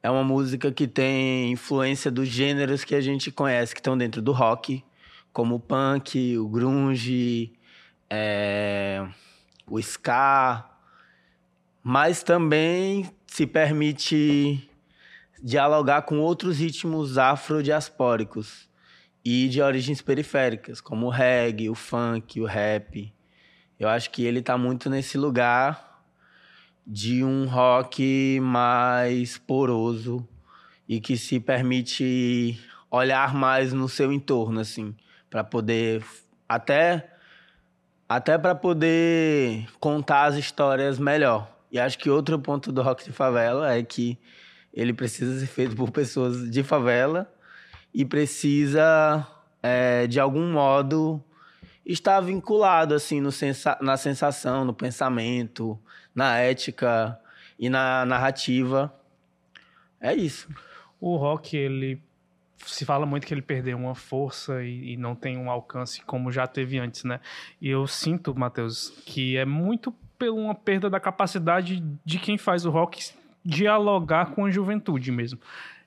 é 0.03 0.11
uma 0.11 0.25
música 0.25 0.73
que 0.73 0.89
tem 0.89 1.53
influência 1.53 2.11
dos 2.11 2.29
gêneros 2.29 2.83
que 2.83 2.95
a 2.95 3.01
gente 3.01 3.31
conhece, 3.31 3.75
que 3.75 3.81
estão 3.81 3.97
dentro 3.97 4.21
do 4.21 4.33
rock, 4.33 4.83
como 5.33 5.55
o 5.57 5.61
punk, 5.61 6.37
o 6.37 6.49
grunge, 6.49 7.53
é, 8.09 9.07
o 9.67 9.79
ska, 9.79 10.65
mas 11.83 12.23
também 12.23 13.11
se 13.27 13.47
permite 13.47 14.71
dialogar 15.43 16.03
com 16.03 16.19
outros 16.19 16.59
ritmos 16.59 17.19
afrodiaspóricos 17.19 18.69
e 19.25 19.49
de 19.49 19.61
origens 19.61 20.01
periféricas, 20.01 20.81
como 20.81 21.07
o 21.07 21.11
reggae, 21.11 21.69
o 21.69 21.75
funk, 21.75 22.41
o 22.41 22.47
rap. 22.47 23.13
Eu 23.79 23.89
acho 23.89 24.11
que 24.11 24.25
ele 24.25 24.39
está 24.39 24.57
muito 24.57 24.89
nesse 24.89 25.19
lugar 25.19 26.03
de 26.87 27.25
um 27.25 27.47
rock 27.47 28.39
mais 28.41 29.39
poroso 29.39 30.27
e 30.89 31.01
que 31.01 31.17
se 31.17 31.41
permite 31.41 32.59
olhar 32.91 33.35
mais 33.35 33.73
no 33.73 33.89
seu 33.89 34.13
entorno, 34.13 34.61
assim, 34.61 34.95
para 35.31 35.43
poder 35.43 36.05
até 36.49 37.14
até 38.09 38.37
para 38.39 38.55
poder 38.55 39.67
contar 39.81 40.25
as 40.25 40.37
histórias 40.37 40.99
melhor. 40.99 41.51
E 41.71 41.79
acho 41.79 41.99
que 41.99 42.09
outro 42.09 42.39
ponto 42.39 42.71
do 42.71 42.83
rock 42.83 43.05
de 43.05 43.13
favela 43.13 43.75
é 43.75 43.83
que 43.83 44.19
ele 44.73 44.93
precisa 44.93 45.39
ser 45.39 45.47
feito 45.47 45.75
por 45.75 45.91
pessoas 45.91 46.51
de 46.51 46.63
favela 46.63 47.33
e 47.93 48.05
precisa, 48.05 49.27
é, 49.63 50.07
de 50.07 50.19
algum 50.21 50.53
modo, 50.53 51.23
estar 51.85 52.21
vinculado 52.21 52.95
assim 52.95 53.21
no 53.21 53.31
sensa 53.31 53.79
na 53.81 53.97
sensação, 53.97 54.65
no 54.65 54.75
pensamento, 54.75 55.79
na 56.15 56.39
ética 56.39 57.19
e 57.59 57.69
na 57.69 58.05
narrativa. 58.05 58.93
É 60.01 60.15
isso. 60.15 60.49
O 61.01 61.17
rock, 61.17 61.57
ele 61.57 62.03
se 62.67 62.85
fala 62.85 63.07
muito 63.07 63.27
que 63.27 63.35
ele 63.35 63.43
perdeu 63.43 63.77
uma 63.77 63.95
força 63.95 64.63
e, 64.63 64.93
e, 64.93 64.97
não 64.97 65.15
tem 65.15 65.37
um 65.37 65.51
alcance 65.51 66.03
como 66.03 66.33
já 66.33 66.47
teve 66.47 66.79
antes, 66.79 67.05
né? 67.05 67.21
E 67.61 67.69
eu 67.69 67.87
sinto, 67.87 68.35
Matheus, 68.35 68.91
que 69.05 69.37
é 69.37 69.45
muito 69.45 69.93
por 70.19 70.29
uma 70.31 70.55
perda 70.55 70.89
da 70.89 71.01
capacidade 71.01 71.83
de 72.05 72.19
quem 72.19 72.39
faz 72.39 72.65
o 72.65 72.71
rock 72.71 73.13
dialogar 73.45 74.27
com 74.27 74.47
a 74.47 74.51
juventude 74.51 75.11
mesmo. 75.13 75.41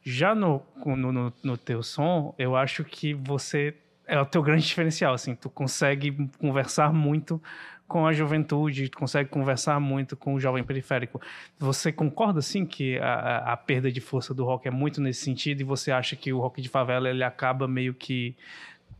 Já 0.03 0.36
no, 0.36 0.62
no, 0.86 1.12
no, 1.12 1.34
no 1.43 1.57
teu 1.57 1.81
som, 1.81 2.34
eu 2.38 2.55
acho 2.55 2.84
que 2.84 3.13
você 3.13 3.75
é 4.05 4.19
o 4.19 4.25
teu 4.25 4.41
grande 4.41 4.65
diferencial, 4.65 5.13
assim, 5.13 5.36
tu 5.36 5.50
consegue 5.50 6.29
conversar 6.39 6.93
muito 6.93 7.41
com 7.88 8.06
a 8.06 8.12
juventude, 8.12 8.89
consegue 8.89 9.29
conversar 9.29 9.79
muito 9.79 10.17
com 10.17 10.34
o 10.34 10.39
jovem 10.39 10.63
periférico. 10.63 11.22
Você 11.58 11.91
concorda, 11.91 12.41
sim, 12.41 12.65
que 12.65 12.98
a, 13.00 13.53
a, 13.53 13.58
perda 13.58 13.91
de 13.91 14.01
força 14.01 14.34
do 14.34 14.44
rock 14.44 14.67
é 14.67 14.72
muito 14.72 15.00
nesse 15.00 15.24
sentido 15.24 15.62
e 15.62 15.63
você 15.63 15.91
acha 15.91 16.15
que 16.15 16.34
o 16.34 16.39
rock 16.39 16.62
de 16.62 16.67
favela 16.67 17.10
ele 17.10 17.24
acaba 17.24 17.67
meio 17.67 17.94
que 17.94 18.36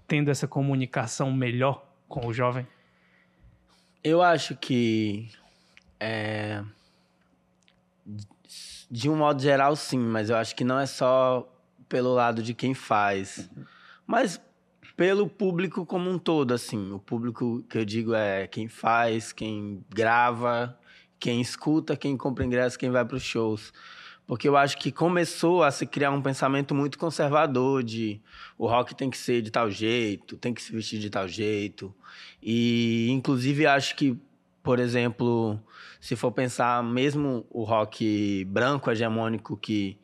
tendo 0.08 0.32
essa 0.32 0.48
comunicação 0.48 1.32
melhor 1.34 1.86
com 2.08 2.25
o 2.25 2.34
jovem? 2.34 2.65
Eu 4.01 4.22
acho 4.22 4.56
que 4.56 5.29
é, 6.00 6.63
de 8.89 9.10
um 9.10 9.17
modo 9.17 9.41
geral, 9.41 9.75
sim, 9.75 10.00
mas 10.00 10.29
eu 10.29 10.38
acho 10.38 10.56
que 10.56 10.63
não 10.63 10.79
é 10.79 10.86
só 10.86 11.46
pelo 11.89 12.13
lado 12.13 12.41
de 12.41 12.53
quem 12.53 12.74
faz, 12.74 13.50
mas 14.06 14.39
pelo 14.97 15.29
público 15.29 15.85
como 15.85 16.09
um 16.09 16.17
todo, 16.17 16.53
assim. 16.55 16.91
O 16.91 16.97
público 16.97 17.63
que 17.69 17.77
eu 17.77 17.85
digo 17.85 18.15
é 18.15 18.47
quem 18.47 18.67
faz, 18.67 19.31
quem 19.31 19.85
grava, 19.87 20.77
quem 21.19 21.39
escuta, 21.39 21.95
quem 21.95 22.17
compra 22.17 22.43
ingresso, 22.43 22.79
quem 22.79 22.89
vai 22.89 23.05
para 23.05 23.15
os 23.15 23.23
shows. 23.23 23.71
Porque 24.25 24.49
eu 24.49 24.57
acho 24.57 24.77
que 24.77 24.91
começou 24.91 25.63
a 25.63 25.69
se 25.69 25.85
criar 25.85 26.11
um 26.11 26.21
pensamento 26.21 26.73
muito 26.73 26.97
conservador 26.97 27.83
de 27.83 28.19
o 28.57 28.67
rock 28.67 28.95
tem 28.95 29.09
que 29.09 29.17
ser 29.17 29.41
de 29.41 29.51
tal 29.51 29.69
jeito, 29.69 30.35
tem 30.35 30.53
que 30.53 30.61
se 30.61 30.73
vestir 30.73 30.99
de 30.99 31.11
tal 31.11 31.27
jeito. 31.27 31.95
E, 32.41 33.07
inclusive, 33.11 33.67
acho 33.67 33.95
que, 33.95 34.17
por 34.63 34.79
exemplo, 34.79 35.59
se 36.01 36.15
for 36.15 36.31
pensar 36.31 36.83
mesmo 36.83 37.45
o 37.51 37.63
rock 37.63 38.43
branco 38.45 38.89
hegemônico 38.89 39.55
que, 39.55 39.97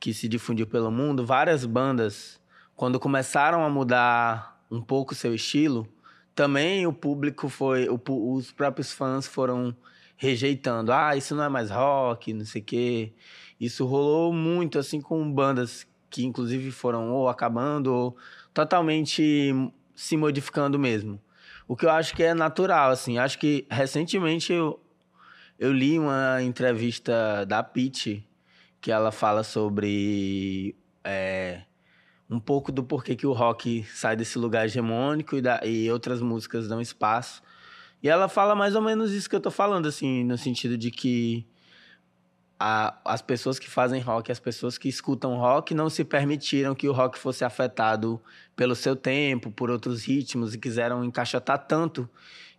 que 0.00 0.14
se 0.14 0.26
difundiu 0.26 0.66
pelo 0.66 0.90
mundo, 0.90 1.24
várias 1.24 1.64
bandas 1.66 2.41
quando 2.76 2.98
começaram 2.98 3.64
a 3.64 3.70
mudar 3.70 4.60
um 4.70 4.80
pouco 4.80 5.14
seu 5.14 5.34
estilo, 5.34 5.86
também 6.34 6.86
o 6.86 6.92
público 6.92 7.48
foi, 7.48 7.88
o, 7.88 8.00
os 8.34 8.50
próprios 8.52 8.92
fãs 8.92 9.26
foram 9.26 9.76
rejeitando. 10.16 10.92
Ah, 10.92 11.16
isso 11.16 11.34
não 11.34 11.44
é 11.44 11.48
mais 11.48 11.70
rock, 11.70 12.32
não 12.32 12.44
sei 12.44 12.62
o 12.62 12.64
quê. 12.64 13.12
Isso 13.60 13.84
rolou 13.84 14.32
muito, 14.32 14.78
assim, 14.78 15.00
com 15.00 15.30
bandas 15.32 15.86
que 16.08 16.24
inclusive 16.24 16.70
foram 16.70 17.10
ou 17.10 17.28
acabando 17.28 17.92
ou 17.92 18.16
totalmente 18.52 19.52
se 19.94 20.16
modificando 20.16 20.78
mesmo. 20.78 21.20
O 21.66 21.74
que 21.74 21.86
eu 21.86 21.90
acho 21.90 22.14
que 22.14 22.22
é 22.22 22.34
natural, 22.34 22.90
assim. 22.90 23.18
Acho 23.18 23.38
que 23.38 23.66
recentemente 23.70 24.52
eu, 24.52 24.78
eu 25.58 25.72
li 25.72 25.98
uma 25.98 26.42
entrevista 26.42 27.44
da 27.46 27.62
Pitty 27.62 28.26
que 28.80 28.90
ela 28.90 29.10
fala 29.10 29.42
sobre 29.42 30.76
é, 31.04 31.62
um 32.32 32.40
pouco 32.40 32.72
do 32.72 32.82
porquê 32.82 33.14
que 33.14 33.26
o 33.26 33.32
rock 33.32 33.84
sai 33.94 34.16
desse 34.16 34.38
lugar 34.38 34.64
hegemônico 34.64 35.36
e, 35.36 35.42
da, 35.42 35.60
e 35.64 35.90
outras 35.90 36.22
músicas 36.22 36.66
dão 36.66 36.80
espaço. 36.80 37.42
E 38.02 38.08
ela 38.08 38.26
fala 38.26 38.54
mais 38.54 38.74
ou 38.74 38.80
menos 38.80 39.12
isso 39.12 39.28
que 39.28 39.36
eu 39.36 39.40
tô 39.40 39.50
falando, 39.50 39.86
assim, 39.86 40.24
no 40.24 40.38
sentido 40.38 40.78
de 40.78 40.90
que 40.90 41.46
a, 42.58 42.98
as 43.04 43.20
pessoas 43.20 43.58
que 43.58 43.68
fazem 43.68 44.00
rock, 44.00 44.32
as 44.32 44.40
pessoas 44.40 44.78
que 44.78 44.88
escutam 44.88 45.36
rock, 45.36 45.74
não 45.74 45.90
se 45.90 46.04
permitiram 46.04 46.74
que 46.74 46.88
o 46.88 46.92
rock 46.92 47.18
fosse 47.18 47.44
afetado 47.44 48.18
pelo 48.56 48.74
seu 48.74 48.96
tempo, 48.96 49.50
por 49.50 49.70
outros 49.70 50.02
ritmos, 50.02 50.54
e 50.54 50.58
quiseram 50.58 51.04
encaixotar 51.04 51.58
tanto 51.66 52.08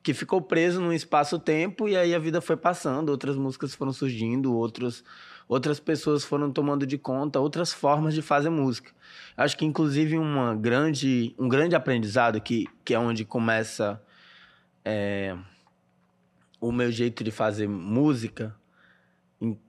que 0.04 0.14
ficou 0.14 0.42
preso 0.42 0.82
num 0.82 0.92
espaço-tempo 0.92 1.88
e 1.88 1.96
aí 1.96 2.14
a 2.14 2.20
vida 2.20 2.42
foi 2.42 2.58
passando, 2.58 3.10
outras 3.10 3.38
músicas 3.38 3.74
foram 3.74 3.94
surgindo, 3.94 4.54
outros 4.54 5.04
outras 5.48 5.80
pessoas 5.80 6.24
foram 6.24 6.52
tomando 6.52 6.86
de 6.86 6.98
conta 6.98 7.40
outras 7.40 7.74
formas 7.74 8.14
de 8.14 8.22
fazer 8.22 8.50
música. 8.50 8.92
Acho 9.36 9.58
que 9.58 9.66
inclusive 9.66 10.18
uma 10.18 10.56
grande, 10.56 11.36
um 11.38 11.48
grande 11.48 11.76
aprendizado 11.76 12.40
que, 12.42 12.68
que 12.84 12.94
é 12.94 13.00
onde 13.00 13.26
começa 13.26 14.02
é, 14.86 15.36
o 16.60 16.72
meu 16.72 16.92
jeito 16.92 17.24
de 17.24 17.32
fazer 17.32 17.68
música, 17.68 18.56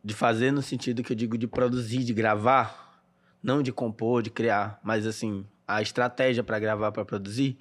de 0.03 0.15
fazer 0.15 0.53
no 0.53 0.63
sentido 0.63 1.03
que 1.03 1.13
eu 1.13 1.17
digo 1.17 1.37
de 1.37 1.47
produzir, 1.47 2.05
de 2.05 2.15
gravar, 2.15 3.03
não 3.43 3.63
de 3.63 3.73
compor, 3.73 4.23
de 4.23 4.31
criar, 4.31 4.79
mas 4.83 5.07
assim, 5.07 5.45
a 5.67 5.83
estratégia 5.83 6.43
para 6.43 6.59
gravar, 6.59 6.93
para 6.93 7.05
produzir, 7.05 7.59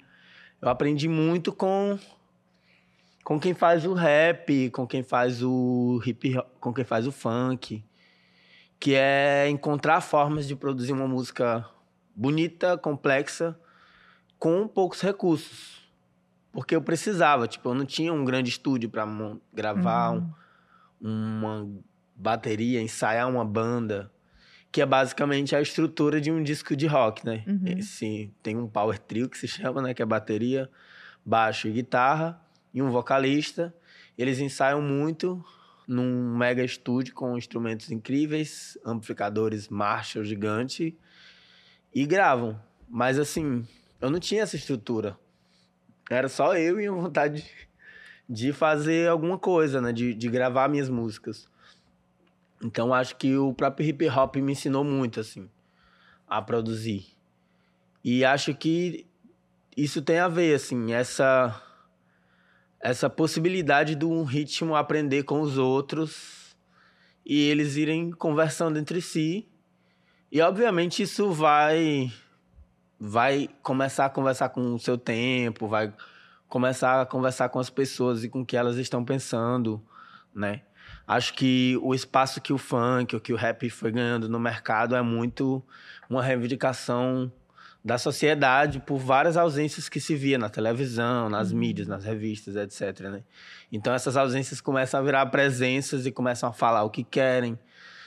eu 0.62 0.68
aprendi 0.68 1.08
muito 1.08 1.52
com 1.52 1.98
com 3.24 3.40
quem 3.40 3.54
faz 3.54 3.86
o 3.86 3.94
rap, 3.94 4.68
com 4.70 4.86
quem 4.86 5.02
faz 5.02 5.42
o 5.42 5.98
hip 6.04 6.34
com 6.60 6.72
quem 6.74 6.84
faz 6.84 7.06
o 7.06 7.12
funk, 7.12 7.82
que 8.84 8.94
é 8.94 9.48
encontrar 9.48 10.02
formas 10.02 10.46
de 10.46 10.54
produzir 10.54 10.92
uma 10.92 11.08
música 11.08 11.66
bonita, 12.14 12.76
complexa, 12.76 13.58
com 14.38 14.68
poucos 14.68 15.00
recursos. 15.00 15.90
Porque 16.52 16.76
eu 16.76 16.82
precisava, 16.82 17.48
tipo, 17.48 17.70
eu 17.70 17.74
não 17.74 17.86
tinha 17.86 18.12
um 18.12 18.26
grande 18.26 18.50
estúdio 18.50 18.90
para 18.90 19.06
gravar 19.54 20.10
uhum. 20.10 20.30
um, 21.00 21.38
uma 21.38 21.68
bateria, 22.14 22.82
ensaiar 22.82 23.26
uma 23.26 23.42
banda, 23.42 24.12
que 24.70 24.82
é 24.82 24.86
basicamente 24.86 25.56
a 25.56 25.62
estrutura 25.62 26.20
de 26.20 26.30
um 26.30 26.42
disco 26.42 26.76
de 26.76 26.86
rock, 26.86 27.24
né? 27.24 27.42
Uhum. 27.46 27.78
Esse, 27.78 28.30
tem 28.42 28.54
um 28.54 28.68
power 28.68 28.98
trio 28.98 29.30
que 29.30 29.38
se 29.38 29.48
chama, 29.48 29.80
né, 29.80 29.94
que 29.94 30.02
é 30.02 30.04
bateria, 30.04 30.70
baixo 31.24 31.68
e 31.68 31.72
guitarra 31.72 32.38
e 32.74 32.82
um 32.82 32.90
vocalista. 32.90 33.74
Eles 34.18 34.40
ensaiam 34.40 34.82
muito, 34.82 35.42
num 35.86 36.36
mega 36.36 36.64
estúdio 36.64 37.14
com 37.14 37.36
instrumentos 37.36 37.90
incríveis, 37.90 38.78
amplificadores 38.84 39.68
Marshall 39.68 40.24
gigante 40.24 40.96
e 41.94 42.06
gravam. 42.06 42.60
Mas 42.88 43.18
assim, 43.18 43.66
eu 44.00 44.10
não 44.10 44.18
tinha 44.18 44.42
essa 44.42 44.56
estrutura. 44.56 45.18
Era 46.10 46.28
só 46.28 46.56
eu 46.56 46.80
e 46.80 46.86
a 46.86 46.92
vontade 46.92 47.44
de 48.28 48.52
fazer 48.52 49.08
alguma 49.08 49.38
coisa, 49.38 49.80
né? 49.80 49.92
De, 49.92 50.14
de 50.14 50.28
gravar 50.28 50.68
minhas 50.68 50.88
músicas. 50.88 51.48
Então 52.62 52.94
acho 52.94 53.16
que 53.16 53.36
o 53.36 53.52
próprio 53.52 53.86
hip 53.88 54.08
hop 54.08 54.36
me 54.36 54.52
ensinou 54.52 54.84
muito, 54.84 55.20
assim, 55.20 55.50
a 56.26 56.40
produzir. 56.40 57.06
E 58.02 58.24
acho 58.24 58.54
que 58.54 59.06
isso 59.76 60.00
tem 60.02 60.18
a 60.18 60.28
ver, 60.28 60.54
assim, 60.54 60.92
essa 60.92 61.60
essa 62.84 63.08
possibilidade 63.08 63.94
de 63.94 64.04
um 64.04 64.24
ritmo 64.24 64.76
aprender 64.76 65.22
com 65.22 65.40
os 65.40 65.56
outros 65.56 66.54
e 67.24 67.48
eles 67.48 67.76
irem 67.76 68.10
conversando 68.10 68.78
entre 68.78 69.00
si. 69.00 69.48
E 70.30 70.42
obviamente 70.42 71.02
isso 71.02 71.32
vai 71.32 72.12
vai 73.00 73.48
começar 73.62 74.04
a 74.04 74.10
conversar 74.10 74.50
com 74.50 74.74
o 74.74 74.78
seu 74.78 74.98
tempo, 74.98 75.66
vai 75.66 75.94
começar 76.46 77.00
a 77.00 77.06
conversar 77.06 77.48
com 77.48 77.58
as 77.58 77.70
pessoas 77.70 78.22
e 78.22 78.28
com 78.28 78.42
o 78.42 78.46
que 78.46 78.56
elas 78.56 78.76
estão 78.76 79.02
pensando, 79.02 79.82
né? 80.34 80.60
Acho 81.06 81.32
que 81.32 81.78
o 81.82 81.94
espaço 81.94 82.38
que 82.38 82.52
o 82.52 82.58
funk, 82.58 83.14
ou 83.14 83.20
que 83.20 83.32
o 83.32 83.36
rap 83.36 83.68
foi 83.70 83.92
ganhando 83.92 84.28
no 84.28 84.38
mercado 84.38 84.94
é 84.94 85.00
muito 85.00 85.62
uma 86.08 86.22
reivindicação 86.22 87.32
da 87.84 87.98
sociedade 87.98 88.80
por 88.80 88.96
várias 88.96 89.36
ausências 89.36 89.90
que 89.90 90.00
se 90.00 90.14
via 90.14 90.38
na 90.38 90.48
televisão, 90.48 91.28
nas 91.28 91.52
uhum. 91.52 91.58
mídias, 91.58 91.86
nas 91.86 92.02
revistas, 92.02 92.56
etc. 92.56 93.08
Né? 93.10 93.22
Então 93.70 93.92
essas 93.92 94.16
ausências 94.16 94.60
começam 94.60 94.98
a 94.98 95.02
virar 95.02 95.26
presenças 95.26 96.06
e 96.06 96.10
começam 96.10 96.48
a 96.48 96.52
falar 96.52 96.82
o 96.84 96.90
que 96.90 97.04
querem 97.04 97.58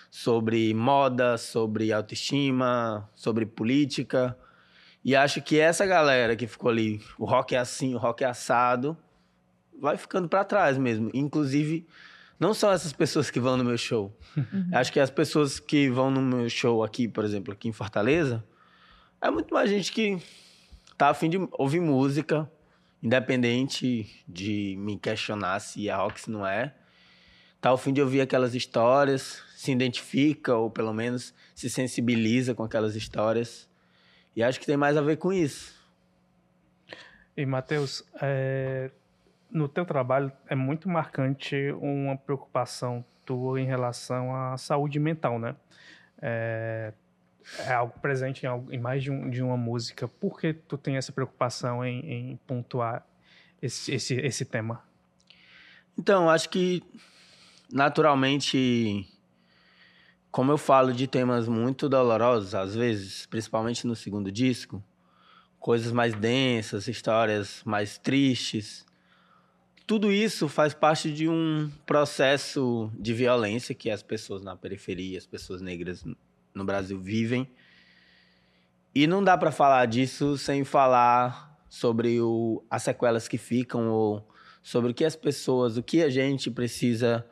sobre 0.10 0.74
moda, 0.74 1.38
sobre 1.38 1.94
autoestima, 1.94 3.08
sobre 3.14 3.46
política. 3.46 4.36
E 5.06 5.16
acho 5.16 5.44
que 5.44 5.60
essa 5.60 5.86
galera 5.86 6.36
que 6.36 6.48
ficou 6.48 6.72
ali, 6.72 7.00
o 7.20 7.26
rock 7.26 7.54
é 7.54 7.60
assim, 7.60 7.94
o 7.94 8.00
rock 8.00 8.24
é 8.24 8.28
assado, 8.28 8.98
vai 9.80 9.96
ficando 9.96 10.28
para 10.28 10.44
trás 10.44 10.76
mesmo. 10.76 11.12
Inclusive, 11.14 11.86
não 12.40 12.52
são 12.52 12.72
essas 12.72 12.94
pessoas 12.94 13.30
que 13.30 13.40
vão 13.40 13.56
no 13.56 13.64
meu 13.64 13.78
show. 13.78 14.18
Uhum. 14.36 14.70
Acho 14.74 14.92
que 14.92 15.00
as 15.00 15.12
pessoas 15.12 15.60
que 15.60 15.88
vão 15.88 16.10
no 16.10 16.22
meu 16.22 16.50
show 16.50 16.84
aqui, 16.84 17.08
por 17.08 17.24
exemplo, 17.24 17.54
aqui 17.54 17.68
em 17.68 17.72
Fortaleza, 17.72 18.44
é 19.22 19.30
muito 19.30 19.54
mais 19.54 19.70
gente 19.70 19.92
que 19.92 20.18
tá 20.98 21.10
afim 21.10 21.30
de 21.30 21.38
ouvir 21.54 21.80
música, 21.80 22.50
independente 23.02 24.24
de 24.28 24.76
me 24.78 24.98
questionar 24.98 25.60
se 25.60 25.90
é 25.90 25.96
rock, 25.96 26.22
se 26.22 26.32
não 26.32 26.46
é. 26.46 26.74
Tá 27.60 27.72
afim 27.72 27.92
de 27.92 28.02
ouvir 28.02 28.22
aquelas 28.22 28.54
histórias, 28.54 29.42
se 29.56 29.72
identifica 29.72 30.56
ou 30.56 30.70
pelo 30.70 30.94
menos 30.94 31.34
se 31.56 31.70
sensibiliza 31.70 32.54
com 32.54 32.64
aquelas 32.64 32.96
histórias. 32.96 33.68
E 34.36 34.44
acho 34.44 34.60
que 34.60 34.66
tem 34.66 34.78
mais 34.78 34.96
a 34.96 35.02
ver 35.02 35.18
com 35.18 35.34
isso. 35.34 35.76
E, 37.36 37.46
Matheus, 37.46 38.04
é, 38.22 38.92
no 39.50 39.68
teu 39.68 39.86
trabalho 39.86 40.32
é 40.48 40.56
muito 40.56 40.88
marcante 40.88 41.56
uma 41.80 42.16
preocupação 42.16 43.04
tua 43.26 43.60
em 43.60 43.66
relação 43.66 44.36
à 44.36 44.58
saúde 44.58 45.00
mental, 45.00 45.38
né? 45.38 45.56
É, 46.22 46.94
é 47.60 47.74
algo 47.74 47.98
presente 48.00 48.46
em, 48.46 48.76
em 48.76 48.80
mais 48.80 49.04
de, 49.04 49.12
um, 49.12 49.30
de, 49.30 49.42
uma 49.42 49.58
música. 49.58 50.08
Por 50.08 50.40
que 50.40 50.54
tu 50.54 50.78
tem 50.78 50.98
essa 50.98 51.12
preocupação 51.12 51.84
em, 51.86 52.32
em 52.32 52.40
pontuar 52.48 53.06
esse, 53.62 53.94
esse, 53.94 54.16
esse 54.16 54.46
tema? 54.46 54.84
Então, 55.98 56.30
acho 56.30 56.50
que 56.50 56.84
naturalmente, 57.72 59.08
como 60.32 60.52
eu 60.52 60.58
falo 60.58 60.94
de 60.94 61.08
temas 61.08 61.48
muito 61.48 61.90
dolorosos, 61.90 62.54
às 62.54 62.76
vezes, 62.76 63.26
principalmente 63.26 63.88
no 63.88 63.96
segundo 63.96 64.32
disco, 64.32 64.84
coisas 65.60 65.92
mais 65.92 66.14
densas, 66.14 66.88
histórias 66.88 67.62
mais 67.66 67.98
tristes, 67.98 68.86
tudo 69.88 70.12
isso 70.12 70.50
faz 70.50 70.74
parte 70.74 71.12
de 71.12 71.30
um 71.30 71.72
processo 71.86 72.92
de 73.00 73.14
violência 73.14 73.74
que 73.74 73.90
as 73.90 74.04
pessoas 74.04 74.44
na 74.44 74.56
periferia, 74.56 75.18
as 75.18 75.26
pessoas 75.26 75.62
negras 75.62 76.04
no 76.58 76.66
Brasil 76.66 77.00
vivem. 77.00 77.50
E 78.94 79.08
não 79.08 79.24
dá 79.24 79.38
para 79.38 79.52
falar 79.52 79.86
disso 79.86 80.38
sem 80.38 80.64
falar 80.64 81.58
sobre 81.70 82.20
o, 82.20 82.64
as 82.70 82.84
sequelas 82.84 83.28
que 83.28 83.38
ficam 83.38 83.90
ou 83.90 84.28
sobre 84.62 84.92
o 84.92 84.94
que 84.94 85.06
as 85.06 85.16
pessoas, 85.16 85.78
o 85.78 85.84
que 85.84 86.02
a 86.02 86.10
gente 86.10 86.50
precisa 86.50 87.26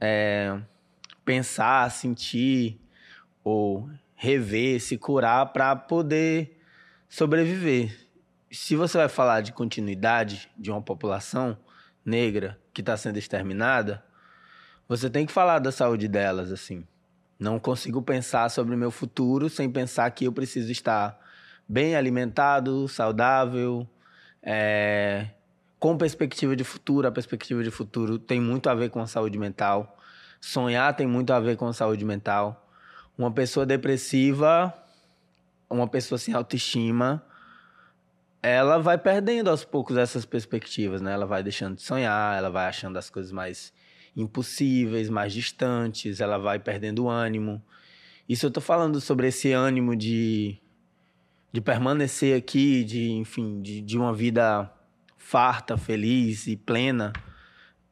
é, 0.00 0.58
pensar, 1.24 1.90
sentir 1.90 2.80
ou 3.44 3.90
rever, 4.14 4.80
se 4.80 4.96
curar 4.96 5.52
para 5.52 5.74
poder 5.74 6.58
sobreviver. 7.08 8.08
Se 8.50 8.76
você 8.76 8.98
vai 8.98 9.08
falar 9.08 9.40
de 9.40 9.52
continuidade 9.52 10.48
de 10.56 10.70
uma 10.70 10.80
população, 10.80 11.58
negra 12.04 12.58
que 12.72 12.80
está 12.80 12.96
sendo 12.96 13.18
exterminada, 13.18 14.04
você 14.88 15.08
tem 15.08 15.26
que 15.26 15.32
falar 15.32 15.58
da 15.58 15.72
saúde 15.72 16.08
delas, 16.08 16.52
assim. 16.52 16.86
Não 17.42 17.58
consigo 17.58 18.00
pensar 18.00 18.48
sobre 18.50 18.72
o 18.72 18.78
meu 18.78 18.92
futuro 18.92 19.50
sem 19.50 19.68
pensar 19.68 20.08
que 20.12 20.26
eu 20.26 20.32
preciso 20.32 20.70
estar 20.70 21.18
bem 21.68 21.96
alimentado, 21.96 22.86
saudável, 22.86 23.84
é, 24.40 25.26
com 25.76 25.98
perspectiva 25.98 26.54
de 26.54 26.62
futuro. 26.62 27.08
A 27.08 27.10
perspectiva 27.10 27.64
de 27.64 27.70
futuro 27.72 28.16
tem 28.16 28.40
muito 28.40 28.70
a 28.70 28.74
ver 28.76 28.90
com 28.90 29.00
a 29.00 29.08
saúde 29.08 29.36
mental. 29.40 29.98
Sonhar 30.40 30.94
tem 30.94 31.04
muito 31.04 31.32
a 31.32 31.40
ver 31.40 31.56
com 31.56 31.66
a 31.66 31.72
saúde 31.72 32.04
mental. 32.04 32.64
Uma 33.18 33.32
pessoa 33.32 33.66
depressiva, 33.66 34.72
uma 35.68 35.88
pessoa 35.88 36.18
sem 36.18 36.32
autoestima, 36.34 37.26
ela 38.40 38.78
vai 38.78 38.96
perdendo 38.96 39.50
aos 39.50 39.64
poucos 39.64 39.96
essas 39.96 40.24
perspectivas, 40.24 41.00
né? 41.00 41.12
Ela 41.12 41.26
vai 41.26 41.42
deixando 41.42 41.74
de 41.74 41.82
sonhar, 41.82 42.38
ela 42.38 42.50
vai 42.50 42.66
achando 42.68 42.96
as 42.96 43.10
coisas 43.10 43.32
mais 43.32 43.72
impossíveis, 44.16 45.08
mais 45.08 45.32
distantes, 45.32 46.20
ela 46.20 46.38
vai 46.38 46.58
perdendo 46.58 47.08
ânimo. 47.08 47.62
Isso 48.28 48.46
eu 48.46 48.50
tô 48.50 48.60
falando 48.60 49.00
sobre 49.00 49.28
esse 49.28 49.52
ânimo 49.52 49.96
de, 49.96 50.58
de 51.52 51.60
permanecer 51.60 52.36
aqui, 52.36 52.84
de, 52.84 53.12
enfim, 53.12 53.60
de, 53.60 53.80
de 53.80 53.98
uma 53.98 54.12
vida 54.12 54.70
farta, 55.16 55.76
feliz 55.76 56.46
e 56.46 56.56
plena. 56.56 57.12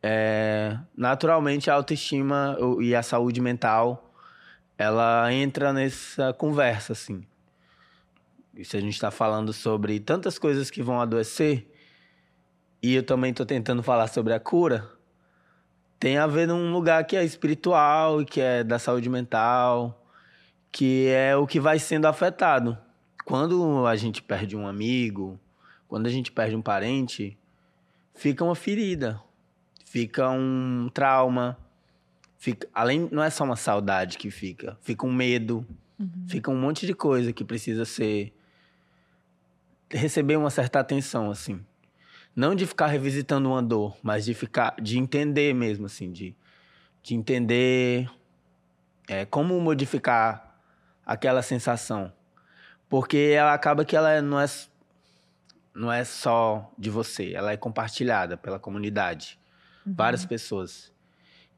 É, 0.03 0.79
naturalmente 0.97 1.71
a 1.71 1.75
autoestima 1.75 2.57
e 2.81 2.95
a 2.95 3.03
saúde 3.03 3.41
mental 3.41 4.15
ela 4.79 5.31
entra 5.31 5.75
nessa 5.75 6.33
conversa 6.33 6.95
assim 6.95 7.23
e 8.61 8.65
se 8.65 8.77
a 8.77 8.81
gente 8.81 8.93
está 8.93 9.11
falando 9.11 9.53
sobre 9.53 9.99
tantas 10.01 10.39
coisas 10.39 10.71
que 10.71 10.83
vão 10.83 11.01
adoecer, 11.01 11.67
e 12.83 12.95
eu 12.95 13.03
também 13.03 13.31
estou 13.31 13.47
tentando 13.47 13.83
falar 13.83 14.09
sobre 14.09 14.33
a 14.33 14.41
cura, 14.41 14.91
tem 16.01 16.17
a 16.17 16.27
ver 16.27 16.49
num 16.49 16.73
lugar 16.73 17.05
que 17.05 17.15
é 17.15 17.23
espiritual, 17.23 18.25
que 18.25 18.41
é 18.41 18.65
da 18.65 18.79
saúde 18.79 19.11
mental, 19.11 20.03
que 20.73 21.09
é 21.09 21.37
o 21.37 21.47
que 21.47 21.61
vai 21.61 21.79
sendo 21.79 22.07
afetado. 22.07 22.77
Quando 23.27 23.87
a 23.87 23.95
gente 23.95 24.23
perde 24.23 24.57
um 24.57 24.67
amigo, 24.67 25.39
quando 25.87 26.07
a 26.07 26.11
gente 26.11 26.33
perde 26.33 26.57
um 26.57 26.63
parente, 26.63 27.37
fica 28.15 28.43
uma 28.43 28.55
ferida, 28.55 29.21
fica 29.85 30.31
um 30.31 30.89
trauma, 30.93 31.59
fica 32.39 32.67
além 32.73 33.07
não 33.13 33.23
é 33.23 33.29
só 33.29 33.45
uma 33.45 33.57
saudade 33.57 34.17
que 34.17 34.31
fica, 34.31 34.79
fica 34.81 35.07
um 35.07 35.13
medo, 35.13 35.67
uhum. 35.99 36.25
fica 36.27 36.51
um 36.51 36.59
monte 36.59 36.87
de 36.87 36.95
coisa 36.95 37.31
que 37.31 37.45
precisa 37.45 37.85
ser 37.85 38.33
receber 39.91 40.37
uma 40.37 40.51
certa 40.51 40.81
atenção, 40.81 41.31
assim. 41.31 41.61
Não 42.35 42.55
de 42.55 42.67
ficar 42.67 42.87
revisitando 42.87 43.49
uma 43.49 43.63
dor, 43.63 43.97
mas 44.03 44.25
de 44.25 44.35
ficar, 44.35 44.75
de 44.81 44.99
entender 44.99 45.55
mesmo, 45.55 45.87
assim, 45.87 46.11
de, 46.11 46.35
de 47.03 47.15
entender 47.15 48.09
é, 49.09 49.25
como 49.25 49.61
modificar 49.61 50.61
aquela 51.05 51.43
sensação. 51.43 52.13
Porque 52.89 53.33
ela 53.35 53.53
acaba 53.53 53.85
que 53.85 53.97
ela 53.97 54.23
não 54.23 54.41
é, 54.41 54.47
não 55.75 55.93
é 55.93 56.05
só 56.05 56.73
de 56.79 56.91
você, 56.91 57.33
ela 57.35 57.53
é 57.53 57.57
compartilhada 57.57 58.37
pela 58.37 58.59
comunidade. 58.59 59.39
Uhum. 59.85 59.95
Várias 59.95 60.25
pessoas. 60.25 60.93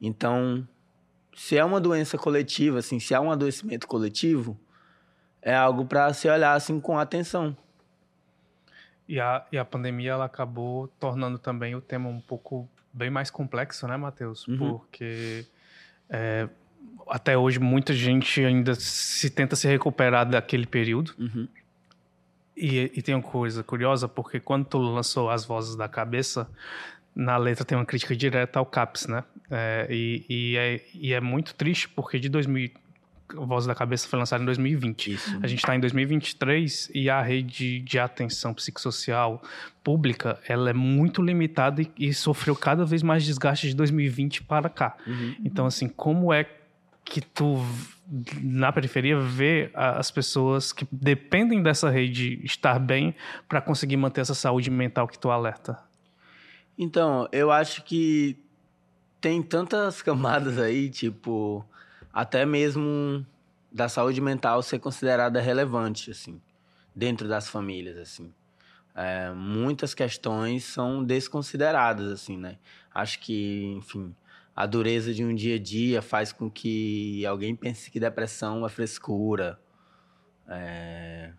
Então, 0.01 0.67
se 1.35 1.57
é 1.57 1.63
uma 1.63 1.79
doença 1.79 2.17
coletiva, 2.17 2.79
assim, 2.79 2.99
se 2.99 3.13
há 3.13 3.21
um 3.21 3.31
adoecimento 3.31 3.87
coletivo, 3.87 4.59
é 5.41 5.55
algo 5.55 5.85
para 5.85 6.13
se 6.13 6.27
olhar 6.29 6.53
assim 6.53 6.79
com 6.79 6.97
atenção. 6.97 7.55
E 9.13 9.19
a, 9.19 9.45
e 9.51 9.59
a 9.59 9.63
pandemia 9.63 10.13
ela 10.13 10.25
acabou 10.25 10.87
tornando 10.99 11.37
também 11.37 11.75
o 11.75 11.81
tema 11.81 12.09
um 12.09 12.19
pouco 12.19 12.67
bem 12.91 13.11
mais 13.11 13.29
complexo, 13.29 13.87
né, 13.87 13.95
Matheus? 13.95 14.47
Uhum. 14.47 14.57
Porque 14.57 15.45
é, 16.09 16.49
até 17.07 17.37
hoje 17.37 17.59
muita 17.59 17.93
gente 17.93 18.43
ainda 18.43 18.73
se 18.73 19.29
tenta 19.29 19.55
se 19.55 19.67
recuperar 19.67 20.27
daquele 20.27 20.65
período. 20.65 21.13
Uhum. 21.19 21.47
E, 22.57 22.91
e, 22.95 23.01
tem 23.03 23.13
uma 23.13 23.21
coisa 23.21 23.63
curiosa, 23.63 24.07
porque 24.07 24.39
quando 24.39 24.65
tu 24.65 24.79
lançou 24.79 25.29
As 25.29 25.45
Vozes 25.45 25.75
da 25.75 25.87
Cabeça, 25.87 26.49
na 27.15 27.37
letra 27.37 27.63
tem 27.63 27.77
uma 27.77 27.85
crítica 27.85 28.15
direta 28.15 28.57
ao 28.57 28.65
CAPS, 28.65 29.05
né? 29.05 29.23
É, 29.51 29.85
e, 29.91 30.25
e, 30.27 30.57
é, 30.57 30.81
e 30.91 31.13
é 31.13 31.21
muito 31.21 31.53
triste, 31.53 31.87
porque 31.87 32.17
de 32.17 32.29
2000, 32.29 32.71
Voz 33.33 33.65
da 33.65 33.73
Cabeça 33.73 34.07
foi 34.07 34.19
lançado 34.19 34.41
em 34.41 34.45
2020. 34.45 35.13
Isso. 35.13 35.39
A 35.41 35.47
gente 35.47 35.59
está 35.59 35.75
em 35.75 35.79
2023 35.79 36.91
e 36.93 37.09
a 37.09 37.21
rede 37.21 37.79
de 37.79 37.99
atenção 37.99 38.53
psicossocial 38.53 39.41
pública 39.83 40.39
ela 40.47 40.69
é 40.69 40.73
muito 40.73 41.21
limitada 41.21 41.81
e, 41.81 41.91
e 41.97 42.13
sofreu 42.13 42.55
cada 42.55 42.85
vez 42.85 43.01
mais 43.01 43.23
desgaste 43.23 43.67
de 43.67 43.75
2020 43.75 44.43
para 44.43 44.69
cá. 44.69 44.95
Uhum. 45.07 45.35
Então, 45.43 45.65
assim, 45.65 45.87
como 45.87 46.31
é 46.31 46.47
que 47.05 47.21
tu 47.21 47.65
na 48.41 48.71
periferia 48.71 49.19
vê 49.19 49.69
as 49.73 50.11
pessoas 50.11 50.71
que 50.71 50.87
dependem 50.91 51.61
dessa 51.61 51.89
rede 51.89 52.39
estar 52.43 52.79
bem 52.79 53.15
para 53.47 53.61
conseguir 53.61 53.97
manter 53.97 54.21
essa 54.21 54.33
saúde 54.33 54.69
mental 54.69 55.07
que 55.07 55.17
tu 55.17 55.29
alerta? 55.29 55.79
Então, 56.77 57.27
eu 57.31 57.51
acho 57.51 57.83
que 57.83 58.37
tem 59.19 59.41
tantas 59.41 60.01
camadas 60.03 60.57
aí, 60.57 60.89
tipo, 60.89 61.65
até 62.13 62.45
mesmo 62.45 63.25
da 63.71 63.89
saúde 63.89 64.21
mental 64.21 64.61
ser 64.61 64.77
considerada 64.77 65.41
relevante, 65.41 66.11
assim, 66.11 66.39
dentro 66.95 67.27
das 67.27 67.49
famílias, 67.49 67.97
assim. 67.97 68.31
É, 68.95 69.31
muitas 69.31 69.95
questões 69.95 70.63
são 70.63 71.03
desconsideradas, 71.03 72.11
assim, 72.11 72.37
né? 72.37 72.59
Acho 72.93 73.19
que, 73.19 73.73
enfim, 73.75 74.15
a 74.55 74.67
dureza 74.67 75.11
de 75.11 75.25
um 75.25 75.33
dia 75.33 75.55
a 75.55 75.59
dia 75.59 76.03
faz 76.03 76.31
com 76.31 76.47
que 76.51 77.25
alguém 77.25 77.55
pense 77.55 77.89
que 77.89 77.99
depressão 77.99 78.63
é 78.63 78.69
frescura. 78.69 79.59
É... 80.47 81.33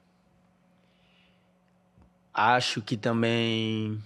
Acho 2.32 2.82
que 2.82 2.96
também, 2.96 4.02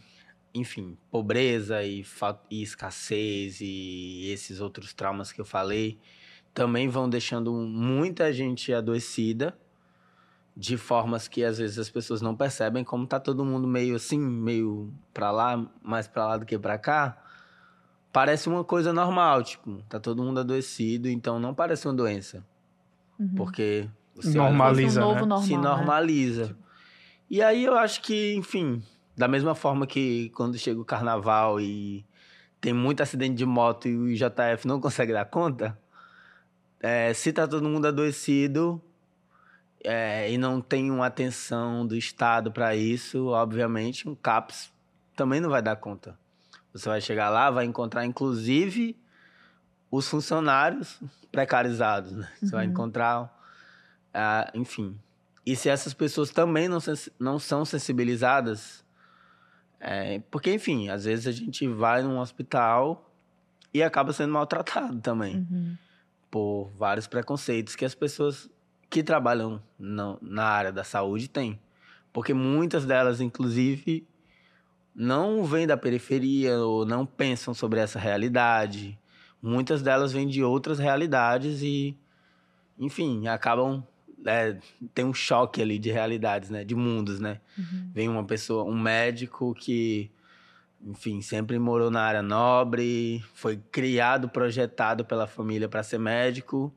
enfim, 0.52 0.98
pobreza 1.10 1.82
e, 1.82 2.04
e 2.50 2.62
escassez 2.62 3.62
e 3.62 4.30
esses 4.30 4.60
outros 4.60 4.92
traumas 4.92 5.32
que 5.32 5.40
eu 5.40 5.46
falei 5.46 5.98
também 6.58 6.88
vão 6.88 7.08
deixando 7.08 7.52
muita 7.52 8.32
gente 8.32 8.74
adoecida 8.74 9.56
de 10.56 10.76
formas 10.76 11.28
que 11.28 11.44
às 11.44 11.56
vezes 11.58 11.78
as 11.78 11.88
pessoas 11.88 12.20
não 12.20 12.34
percebem, 12.34 12.82
como 12.82 13.06
tá 13.06 13.20
todo 13.20 13.44
mundo 13.44 13.68
meio 13.68 13.94
assim, 13.94 14.18
meio 14.18 14.92
para 15.14 15.30
lá, 15.30 15.70
mais 15.80 16.08
para 16.08 16.26
lá 16.26 16.36
do 16.36 16.44
que 16.44 16.58
para 16.58 16.76
cá. 16.76 17.16
Parece 18.12 18.48
uma 18.48 18.64
coisa 18.64 18.92
normal, 18.92 19.44
tipo, 19.44 19.80
tá 19.88 20.00
todo 20.00 20.20
mundo 20.20 20.40
adoecido, 20.40 21.08
então 21.08 21.38
não 21.38 21.54
parece 21.54 21.86
uma 21.86 21.94
doença. 21.94 22.44
Uhum. 23.20 23.36
Porque 23.36 23.88
você 24.16 24.36
normaliza, 24.36 25.06
um 25.06 25.12
né? 25.12 25.20
normal, 25.20 25.42
se 25.42 25.56
normaliza. 25.56 26.46
Né? 26.46 26.54
E 27.30 27.40
aí 27.40 27.66
eu 27.66 27.78
acho 27.78 28.02
que, 28.02 28.34
enfim, 28.34 28.82
da 29.16 29.28
mesma 29.28 29.54
forma 29.54 29.86
que 29.86 30.30
quando 30.30 30.58
chega 30.58 30.80
o 30.80 30.84
carnaval 30.84 31.60
e 31.60 32.04
tem 32.60 32.72
muito 32.72 33.00
acidente 33.00 33.36
de 33.36 33.46
moto 33.46 33.86
e 33.86 33.96
o 33.96 34.12
JF 34.12 34.66
não 34.66 34.80
consegue 34.80 35.12
dar 35.12 35.24
conta, 35.26 35.78
é, 36.80 37.12
se 37.12 37.32
tá 37.32 37.46
todo 37.46 37.68
mundo 37.68 37.86
adoecido, 37.86 38.80
é, 39.84 40.30
e 40.30 40.36
não 40.38 40.60
tem 40.60 40.90
uma 40.90 41.06
atenção 41.06 41.86
do 41.86 41.96
Estado 41.96 42.50
para 42.50 42.74
isso, 42.74 43.26
obviamente, 43.28 44.08
um 44.08 44.14
CAPS 44.14 44.72
também 45.16 45.40
não 45.40 45.50
vai 45.50 45.62
dar 45.62 45.76
conta. 45.76 46.18
Você 46.72 46.88
vai 46.88 47.00
chegar 47.00 47.30
lá, 47.30 47.50
vai 47.50 47.64
encontrar, 47.64 48.04
inclusive, 48.04 48.96
os 49.90 50.08
funcionários 50.08 51.00
precarizados, 51.32 52.12
né? 52.12 52.28
Você 52.40 52.50
vai 52.50 52.66
Uhum. 52.66 52.72
encontrar, 52.72 53.32
ah, 54.12 54.50
enfim. 54.54 54.98
E 55.46 55.56
se 55.56 55.68
essas 55.68 55.94
pessoas 55.94 56.30
também 56.30 56.68
não, 56.68 56.78
não 57.18 57.38
são 57.38 57.64
sensibilizadas, 57.64 58.84
é, 59.80 60.20
porque, 60.30 60.52
enfim, 60.52 60.88
às 60.88 61.04
vezes 61.04 61.26
a 61.26 61.32
gente 61.32 61.66
vai 61.68 62.02
num 62.02 62.18
hospital 62.18 63.10
e 63.72 63.82
acaba 63.82 64.12
sendo 64.12 64.32
maltratado 64.32 65.00
também 65.00 65.46
Uhum. 65.50 65.76
Por 66.30 66.70
vários 66.76 67.06
preconceitos 67.06 67.74
que 67.74 67.84
as 67.84 67.94
pessoas 67.94 68.50
que 68.90 69.02
trabalham 69.02 69.62
na, 69.78 70.16
na 70.20 70.44
área 70.44 70.72
da 70.72 70.84
saúde 70.84 71.28
têm. 71.28 71.58
Porque 72.12 72.32
muitas 72.32 72.84
delas, 72.84 73.20
inclusive, 73.20 74.06
não 74.94 75.44
vêm 75.44 75.66
da 75.66 75.76
periferia 75.76 76.58
ou 76.58 76.84
não 76.84 77.06
pensam 77.06 77.54
sobre 77.54 77.80
essa 77.80 77.98
realidade. 77.98 78.98
Muitas 79.40 79.82
delas 79.82 80.12
vêm 80.12 80.26
de 80.26 80.42
outras 80.42 80.78
realidades 80.78 81.62
e, 81.62 81.96
enfim, 82.78 83.28
acabam. 83.28 83.84
É, 84.26 84.58
tem 84.92 85.04
um 85.04 85.14
choque 85.14 85.62
ali 85.62 85.78
de 85.78 85.92
realidades, 85.92 86.50
né? 86.50 86.64
De 86.64 86.74
mundos, 86.74 87.20
né? 87.20 87.40
Uhum. 87.56 87.90
Vem 87.94 88.08
uma 88.08 88.24
pessoa, 88.24 88.64
um 88.64 88.76
médico 88.76 89.54
que, 89.54 90.10
enfim, 90.88 91.20
sempre 91.20 91.58
morou 91.58 91.90
na 91.90 92.00
área 92.00 92.22
nobre, 92.22 93.22
foi 93.34 93.58
criado, 93.70 94.26
projetado 94.26 95.04
pela 95.04 95.26
família 95.26 95.68
para 95.68 95.82
ser 95.82 95.98
médico, 95.98 96.74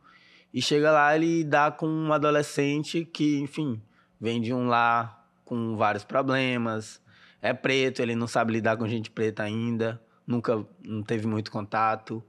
e 0.54 0.62
chega 0.62 0.92
lá 0.92 1.16
ele 1.16 1.46
dá 1.46 1.72
com 1.72 1.88
um 1.88 2.12
adolescente 2.12 3.06
que, 3.06 3.40
enfim, 3.40 3.82
vem 4.20 4.42
de 4.42 4.54
um 4.54 4.68
lar 4.68 5.26
com 5.46 5.78
vários 5.78 6.04
problemas, 6.04 7.02
é 7.42 7.54
preto, 7.54 8.02
ele 8.02 8.14
não 8.14 8.28
sabe 8.28 8.52
lidar 8.52 8.76
com 8.76 8.86
gente 8.86 9.10
preta 9.10 9.44
ainda, 9.44 10.02
nunca 10.28 10.62
não 10.84 11.02
teve 11.02 11.26
muito 11.26 11.50
contato. 11.50 12.22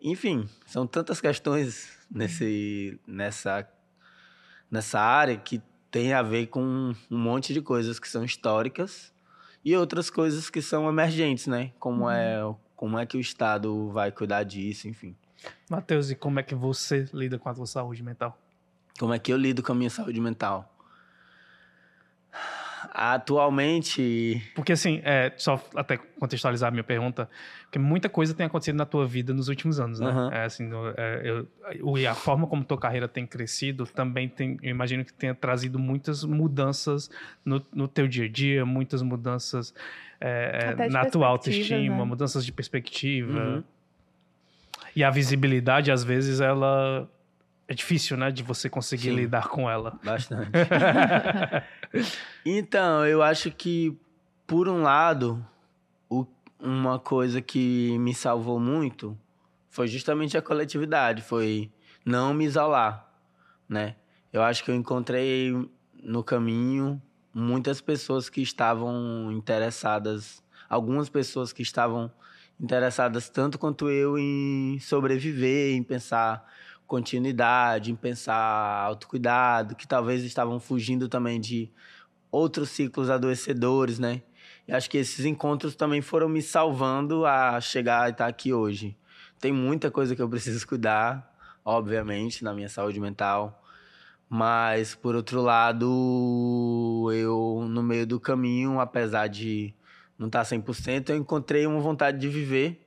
Enfim, 0.00 0.48
são 0.64 0.86
tantas 0.86 1.20
questões 1.20 1.98
nesse 2.10 2.98
nessa 3.06 3.68
nessa 4.70 5.00
área 5.00 5.36
que 5.36 5.60
tem 5.90 6.12
a 6.12 6.22
ver 6.22 6.46
com 6.46 6.94
um 7.10 7.18
monte 7.18 7.52
de 7.52 7.60
coisas 7.60 7.98
que 7.98 8.08
são 8.08 8.24
históricas 8.24 9.11
e 9.64 9.76
outras 9.76 10.10
coisas 10.10 10.50
que 10.50 10.60
são 10.60 10.88
emergentes, 10.88 11.46
né? 11.46 11.72
Como 11.78 12.08
é 12.10 12.42
como 12.76 12.98
é 12.98 13.06
que 13.06 13.16
o 13.16 13.20
Estado 13.20 13.90
vai 13.90 14.10
cuidar 14.10 14.42
disso, 14.42 14.88
enfim. 14.88 15.14
Matheus, 15.70 16.10
e 16.10 16.16
como 16.16 16.40
é 16.40 16.42
que 16.42 16.54
você 16.54 17.08
lida 17.14 17.38
com 17.38 17.48
a 17.48 17.54
tua 17.54 17.66
saúde 17.66 18.02
mental? 18.02 18.36
Como 18.98 19.14
é 19.14 19.18
que 19.18 19.32
eu 19.32 19.36
lido 19.36 19.62
com 19.62 19.70
a 19.70 19.74
minha 19.74 19.90
saúde 19.90 20.20
mental? 20.20 20.68
Atualmente, 22.92 24.42
Porque 24.54 24.72
assim, 24.72 25.00
é, 25.04 25.32
só 25.36 25.62
até 25.74 25.96
contextualizar 25.96 26.68
a 26.68 26.70
minha 26.70 26.84
pergunta, 26.84 27.28
porque 27.64 27.78
muita 27.78 28.08
coisa 28.08 28.34
tem 28.34 28.46
acontecido 28.46 28.76
na 28.76 28.84
tua 28.86 29.06
vida 29.06 29.32
nos 29.32 29.48
últimos 29.48 29.78
anos, 29.80 30.00
né? 30.00 30.08
Aham. 30.08 30.30
É, 30.32 30.44
assim, 30.44 30.66
no- 30.66 30.88
é, 30.96 31.22
eu- 31.24 31.96
e 31.96 32.06
a 32.06 32.14
forma 32.14 32.46
como 32.46 32.64
tua 32.64 32.78
carreira 32.78 33.06
tem 33.08 33.26
crescido 33.26 33.86
também 33.86 34.28
tem, 34.28 34.58
eu 34.62 34.70
imagino 34.70 35.04
que 35.04 35.12
tenha 35.12 35.34
trazido 35.34 35.78
muitas 35.78 36.24
mudanças 36.24 37.10
no, 37.44 37.64
no 37.72 37.86
teu 37.88 38.06
dia 38.08 38.24
a 38.24 38.28
dia, 38.28 38.64
muitas 38.66 39.02
mudanças 39.02 39.74
é, 40.20 40.74
é, 40.78 40.88
na 40.88 41.04
tua 41.04 41.26
autoestima, 41.26 41.96
né? 41.98 42.04
mudanças 42.04 42.44
de 42.44 42.52
perspectiva. 42.52 43.32
Uhum. 43.56 43.64
E 44.94 45.02
a 45.02 45.10
visibilidade, 45.10 45.90
às 45.90 46.04
vezes, 46.04 46.40
ela 46.40 47.08
é 47.66 47.74
difícil, 47.74 48.16
né? 48.16 48.30
De 48.30 48.42
você 48.42 48.68
conseguir 48.68 49.04
Sim. 49.10 49.16
lidar 49.16 49.48
com 49.48 49.68
ela. 49.70 49.98
bastante. 50.04 50.50
Então, 52.44 53.06
eu 53.06 53.22
acho 53.22 53.50
que, 53.50 53.96
por 54.46 54.68
um 54.68 54.82
lado, 54.82 55.44
o- 56.08 56.26
uma 56.58 56.98
coisa 56.98 57.40
que 57.40 57.96
me 57.98 58.14
salvou 58.14 58.58
muito 58.58 59.16
foi 59.68 59.88
justamente 59.88 60.36
a 60.36 60.42
coletividade, 60.42 61.22
foi 61.22 61.70
não 62.04 62.34
me 62.34 62.44
isolar, 62.44 63.08
né? 63.68 63.96
Eu 64.32 64.42
acho 64.42 64.64
que 64.64 64.70
eu 64.70 64.74
encontrei 64.74 65.52
no 66.02 66.22
caminho 66.24 67.00
muitas 67.34 67.80
pessoas 67.80 68.28
que 68.28 68.42
estavam 68.42 69.30
interessadas, 69.32 70.42
algumas 70.68 71.08
pessoas 71.08 71.52
que 71.52 71.62
estavam 71.62 72.10
interessadas 72.60 73.28
tanto 73.28 73.58
quanto 73.58 73.88
eu 73.90 74.18
em 74.18 74.78
sobreviver, 74.80 75.74
em 75.74 75.82
pensar 75.82 76.46
continuidade, 76.92 77.90
em 77.90 77.96
pensar 77.96 78.36
autocuidado, 78.84 79.74
que 79.74 79.88
talvez 79.88 80.22
estavam 80.24 80.60
fugindo 80.60 81.08
também 81.08 81.40
de 81.40 81.72
outros 82.30 82.68
ciclos 82.68 83.08
adoecedores, 83.08 83.98
né? 83.98 84.20
E 84.68 84.74
acho 84.74 84.90
que 84.90 84.98
esses 84.98 85.24
encontros 85.24 85.74
também 85.74 86.02
foram 86.02 86.28
me 86.28 86.42
salvando 86.42 87.24
a 87.24 87.58
chegar 87.62 88.08
e 88.08 88.12
estar 88.12 88.26
aqui 88.26 88.52
hoje. 88.52 88.94
Tem 89.40 89.50
muita 89.50 89.90
coisa 89.90 90.14
que 90.14 90.20
eu 90.20 90.28
preciso 90.28 90.66
cuidar, 90.66 91.34
obviamente, 91.64 92.44
na 92.44 92.52
minha 92.52 92.68
saúde 92.68 93.00
mental. 93.00 93.64
Mas, 94.28 94.94
por 94.94 95.14
outro 95.14 95.40
lado, 95.40 97.08
eu, 97.14 97.66
no 97.70 97.82
meio 97.82 98.06
do 98.06 98.20
caminho, 98.20 98.80
apesar 98.80 99.28
de 99.28 99.74
não 100.18 100.26
estar 100.26 100.44
100%, 100.44 101.08
eu 101.08 101.16
encontrei 101.16 101.66
uma 101.66 101.80
vontade 101.80 102.18
de 102.18 102.28
viver. 102.28 102.86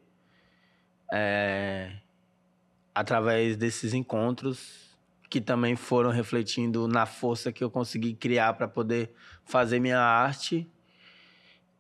É, 1.12 2.05
através 2.96 3.58
desses 3.58 3.94
encontros 3.94 4.86
que 5.30 5.42
também 5.42 5.76
foram 5.76 6.12
refletindo 6.12 6.88
na 6.88 7.06
força 7.06 7.52
que 7.52 7.62
eu 7.64 7.70
consegui 7.70 8.14
criar 8.14 8.54
para 8.54 8.68
poder 8.68 9.12
fazer 9.44 9.80
minha 9.80 10.00
arte. 10.00 10.66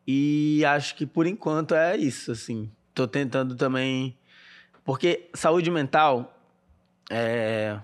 E 0.05 0.63
acho 0.65 0.95
que 0.95 1.05
por 1.05 1.25
enquanto 1.25 1.73
é 1.73 1.95
isso, 1.95 2.31
assim. 2.33 2.69
Tô 2.93 3.07
tentando 3.07 3.55
também 3.55 4.17
porque 4.83 5.29
saúde 5.33 5.71
mental 5.71 6.37
é, 7.09 7.79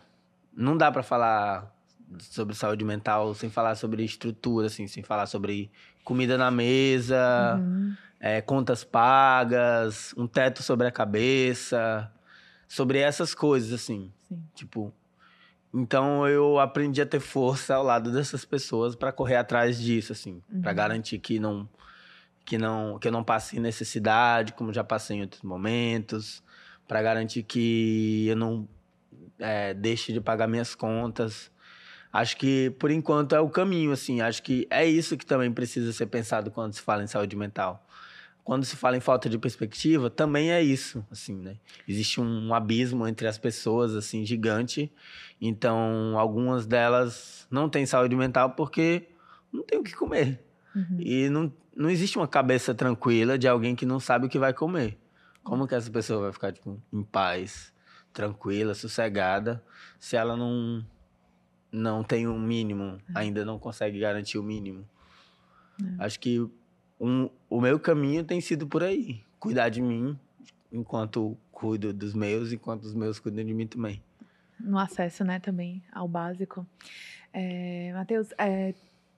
não 0.55 0.75
dá 0.77 0.91
para 0.91 1.01
falar 1.01 1.73
sobre 2.19 2.53
saúde 2.55 2.83
mental 2.83 3.33
sem 3.33 3.49
falar 3.49 3.75
sobre 3.75 4.03
estrutura, 4.03 4.67
assim, 4.67 4.87
sem 4.87 5.01
falar 5.01 5.25
sobre 5.25 5.71
comida 6.03 6.37
na 6.37 6.51
mesa, 6.51 7.55
Uhum. 7.57 7.95
é, 8.19 8.41
contas 8.41 8.83
pagas, 8.83 10.13
um 10.17 10.27
teto 10.27 10.61
sobre 10.61 10.85
a 10.87 10.91
cabeça, 10.91 12.11
sobre 12.71 12.99
essas 12.99 13.35
coisas, 13.35 13.73
assim. 13.73 14.09
Sim. 14.29 14.41
Tipo, 14.55 14.93
então 15.73 16.25
eu 16.25 16.57
aprendi 16.57 17.01
a 17.01 17.05
ter 17.05 17.19
força 17.19 17.75
ao 17.75 17.83
lado 17.83 18.13
dessas 18.13 18.45
pessoas 18.45 18.95
para 18.95 19.11
correr 19.11 19.35
atrás 19.35 19.77
disso, 19.77 20.13
assim, 20.13 20.41
para 20.61 20.71
Uhum. 20.71 20.77
garantir 20.77 21.19
que 21.19 21.37
não 21.37 21.67
que 22.45 22.57
não 22.57 22.97
que 22.97 23.09
eu 23.09 23.11
não 23.11 23.25
passe 23.25 23.59
necessidade, 23.59 24.53
como 24.53 24.71
já 24.71 24.85
passei 24.85 25.17
em 25.17 25.21
outros 25.21 25.41
momentos, 25.41 26.41
para 26.87 27.01
garantir 27.01 27.43
que 27.43 28.25
eu 28.29 28.37
não 28.37 28.65
é, 29.37 29.73
deixe 29.73 30.13
de 30.13 30.21
pagar 30.21 30.47
minhas 30.47 30.73
contas. 30.73 31.51
Acho 32.11 32.37
que 32.37 32.69
por 32.79 32.89
enquanto 32.89 33.35
é 33.35 33.39
o 33.41 33.49
caminho, 33.49 33.91
assim. 33.91 34.21
Acho 34.21 34.41
que 34.41 34.65
é 34.69 34.85
isso 34.85 35.17
que 35.17 35.25
também 35.25 35.51
precisa 35.51 35.91
ser 35.91 36.05
pensado 36.05 36.49
quando 36.51 36.73
se 36.73 36.81
fala 36.81 37.03
em 37.03 37.07
saúde 37.07 37.35
mental. 37.35 37.85
Quando 38.51 38.65
se 38.65 38.75
fala 38.75 38.97
em 38.97 38.99
falta 38.99 39.29
de 39.29 39.37
perspectiva, 39.37 40.09
também 40.09 40.51
é 40.51 40.61
isso, 40.61 41.07
assim, 41.09 41.37
né? 41.37 41.55
Existe 41.87 42.19
um 42.19 42.53
abismo 42.53 43.07
entre 43.07 43.25
as 43.25 43.37
pessoas, 43.37 43.95
assim, 43.95 44.25
gigante. 44.25 44.91
Então, 45.39 46.19
algumas 46.19 46.65
delas 46.65 47.47
não 47.49 47.69
têm 47.69 47.85
saúde 47.85 48.13
mental 48.13 48.49
porque 48.49 49.07
não 49.53 49.63
tem 49.63 49.79
o 49.79 49.83
que 49.83 49.95
comer. 49.95 50.43
Uhum. 50.75 50.97
E 50.99 51.29
não, 51.29 51.53
não 51.73 51.89
existe 51.89 52.17
uma 52.17 52.27
cabeça 52.27 52.75
tranquila 52.75 53.37
de 53.37 53.47
alguém 53.47 53.73
que 53.73 53.85
não 53.85 54.01
sabe 54.01 54.25
o 54.25 54.29
que 54.29 54.37
vai 54.37 54.53
comer. 54.53 54.97
Como 55.45 55.65
que 55.65 55.73
essa 55.73 55.89
pessoa 55.89 56.23
vai 56.23 56.33
ficar, 56.33 56.51
tipo, 56.51 56.77
em 56.91 57.03
paz, 57.03 57.73
tranquila, 58.11 58.73
sossegada, 58.73 59.63
se 59.97 60.17
ela 60.17 60.35
não, 60.35 60.85
não 61.71 62.03
tem 62.03 62.27
o 62.27 62.33
um 62.33 62.39
mínimo, 62.41 62.97
ainda 63.15 63.45
não 63.45 63.57
consegue 63.57 63.97
garantir 63.97 64.37
o 64.37 64.43
mínimo? 64.43 64.85
Acho 65.97 66.19
que 66.19 66.51
um, 67.01 67.27
o 67.49 67.59
meu 67.59 67.79
caminho 67.79 68.23
tem 68.23 68.39
sido 68.39 68.67
por 68.67 68.83
aí. 68.83 69.23
Cuidar 69.39 69.69
de 69.69 69.81
mim, 69.81 70.15
enquanto 70.71 71.35
cuido 71.51 71.91
dos 71.91 72.13
meus, 72.13 72.53
enquanto 72.53 72.83
os 72.83 72.93
meus 72.93 73.19
cuidam 73.19 73.43
de 73.43 73.53
mim 73.55 73.65
também. 73.65 74.01
no 74.59 74.77
acesso, 74.77 75.23
né, 75.23 75.39
também 75.39 75.81
ao 75.91 76.07
básico. 76.07 76.63
É, 77.33 77.91
Matheus, 77.95 78.27
é, 78.37 78.75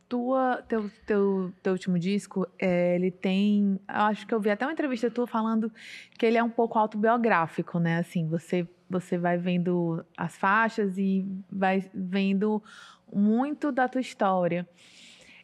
tua, 0.07 0.63
teu, 0.67 0.89
teu, 1.05 1.53
teu 1.61 1.73
último 1.73 1.99
disco, 1.99 2.47
é, 2.57 2.95
ele 2.95 3.11
tem, 3.11 3.77
acho 3.85 4.25
que 4.25 4.33
eu 4.33 4.39
vi 4.39 4.49
até 4.49 4.65
uma 4.65 4.71
entrevista 4.71 5.11
tua 5.11 5.27
falando 5.27 5.69
que 6.17 6.25
ele 6.25 6.37
é 6.37 6.43
um 6.43 6.49
pouco 6.49 6.79
autobiográfico, 6.79 7.79
né, 7.79 7.97
assim, 7.97 8.25
você, 8.29 8.65
você 8.89 9.17
vai 9.17 9.37
vendo 9.37 10.05
as 10.17 10.37
faixas 10.37 10.97
e 10.97 11.27
vai 11.51 11.89
vendo 11.93 12.63
muito 13.11 13.73
da 13.73 13.89
tua 13.89 13.99
história. 13.99 14.65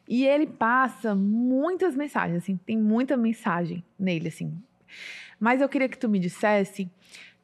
E 0.10 0.26
ele 0.26 0.48
passa 0.48 1.14
muitas 1.14 1.96
mensagens, 1.96 2.40
assim, 2.40 2.58
tem 2.58 2.76
muita 2.76 3.16
mensagem 3.16 3.86
nele, 3.98 4.30
assim. 4.30 4.60
Mas 5.40 5.62
eu 5.62 5.70
queria 5.70 5.88
que 5.88 6.00
tu 6.00 6.10
me 6.10 6.18
dissesse 6.18 6.90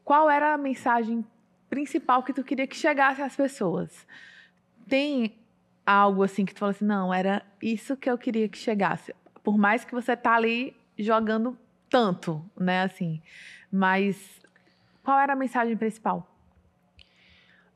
qual 0.03 0.27
era 0.27 0.55
a 0.55 0.57
mensagem 0.57 1.23
principal 1.69 2.23
que 2.23 2.33
tu 2.33 2.43
queria 2.43 2.65
que 2.65 2.75
chegasse 2.75 3.21
às 3.21 3.35
pessoas. 3.35 4.07
tem 4.87 5.35
algo 5.85 6.23
assim 6.23 6.45
que 6.45 6.53
tu 6.53 6.59
fala 6.59 6.71
assim, 6.71 6.85
não, 6.85 7.13
era 7.13 7.45
isso 7.61 7.95
que 7.95 8.09
eu 8.09 8.17
queria 8.17 8.49
que 8.49 8.57
chegasse. 8.57 9.13
Por 9.43 9.57
mais 9.57 9.85
que 9.85 9.93
você 9.93 10.17
tá 10.17 10.33
ali 10.33 10.75
jogando 10.97 11.55
tanto, 11.87 12.43
né, 12.59 12.81
assim. 12.81 13.21
Mas 13.71 14.41
qual 15.03 15.19
era 15.19 15.33
a 15.33 15.35
mensagem 15.35 15.77
principal? 15.77 16.27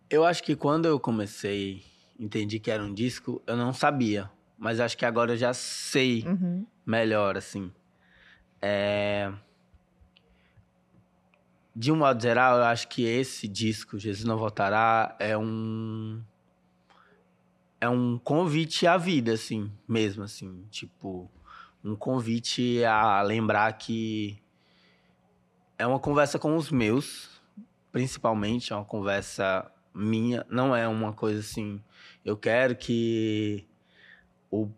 Eu 0.09 0.25
acho 0.25 0.41
que 0.41 0.55
quando 0.55 0.87
eu 0.87 0.99
comecei, 0.99 1.83
entendi 2.19 2.59
que 2.59 2.71
era 2.71 2.83
um 2.83 2.91
disco, 2.91 3.39
eu 3.45 3.55
não 3.55 3.71
sabia. 3.71 4.31
Mas 4.59 4.79
acho 4.81 4.97
que 4.97 5.05
agora 5.05 5.31
eu 5.31 5.37
já 5.37 5.53
sei 5.53 6.23
Uhum. 6.27 6.65
melhor, 6.85 7.37
assim. 7.37 7.71
É... 8.61 9.31
De 11.73 11.91
um 11.91 11.95
modo 11.95 12.21
geral, 12.21 12.57
eu 12.57 12.63
acho 12.65 12.89
que 12.89 13.03
esse 13.05 13.47
disco, 13.47 13.97
Jesus 13.97 14.25
Não 14.25 14.37
Voltará, 14.37 15.15
é 15.17 15.37
um. 15.37 16.21
É 17.79 17.87
um 17.87 18.17
convite 18.17 18.85
à 18.85 18.97
vida, 18.97 19.31
assim, 19.31 19.71
mesmo, 19.87 20.23
assim. 20.23 20.65
Tipo, 20.69 21.31
um 21.81 21.95
convite 21.95 22.83
a 22.83 23.21
lembrar 23.21 23.71
que 23.73 24.37
é 25.77 25.87
uma 25.87 25.99
conversa 25.99 26.37
com 26.37 26.57
os 26.57 26.69
meus, 26.69 27.41
principalmente, 27.93 28.73
é 28.73 28.75
uma 28.75 28.83
conversa 28.83 29.71
minha, 29.93 30.45
não 30.49 30.75
é 30.75 30.85
uma 30.89 31.13
coisa 31.13 31.39
assim. 31.39 31.81
Eu 32.25 32.35
quero 32.35 32.75
que 32.75 33.65
o 34.51 34.69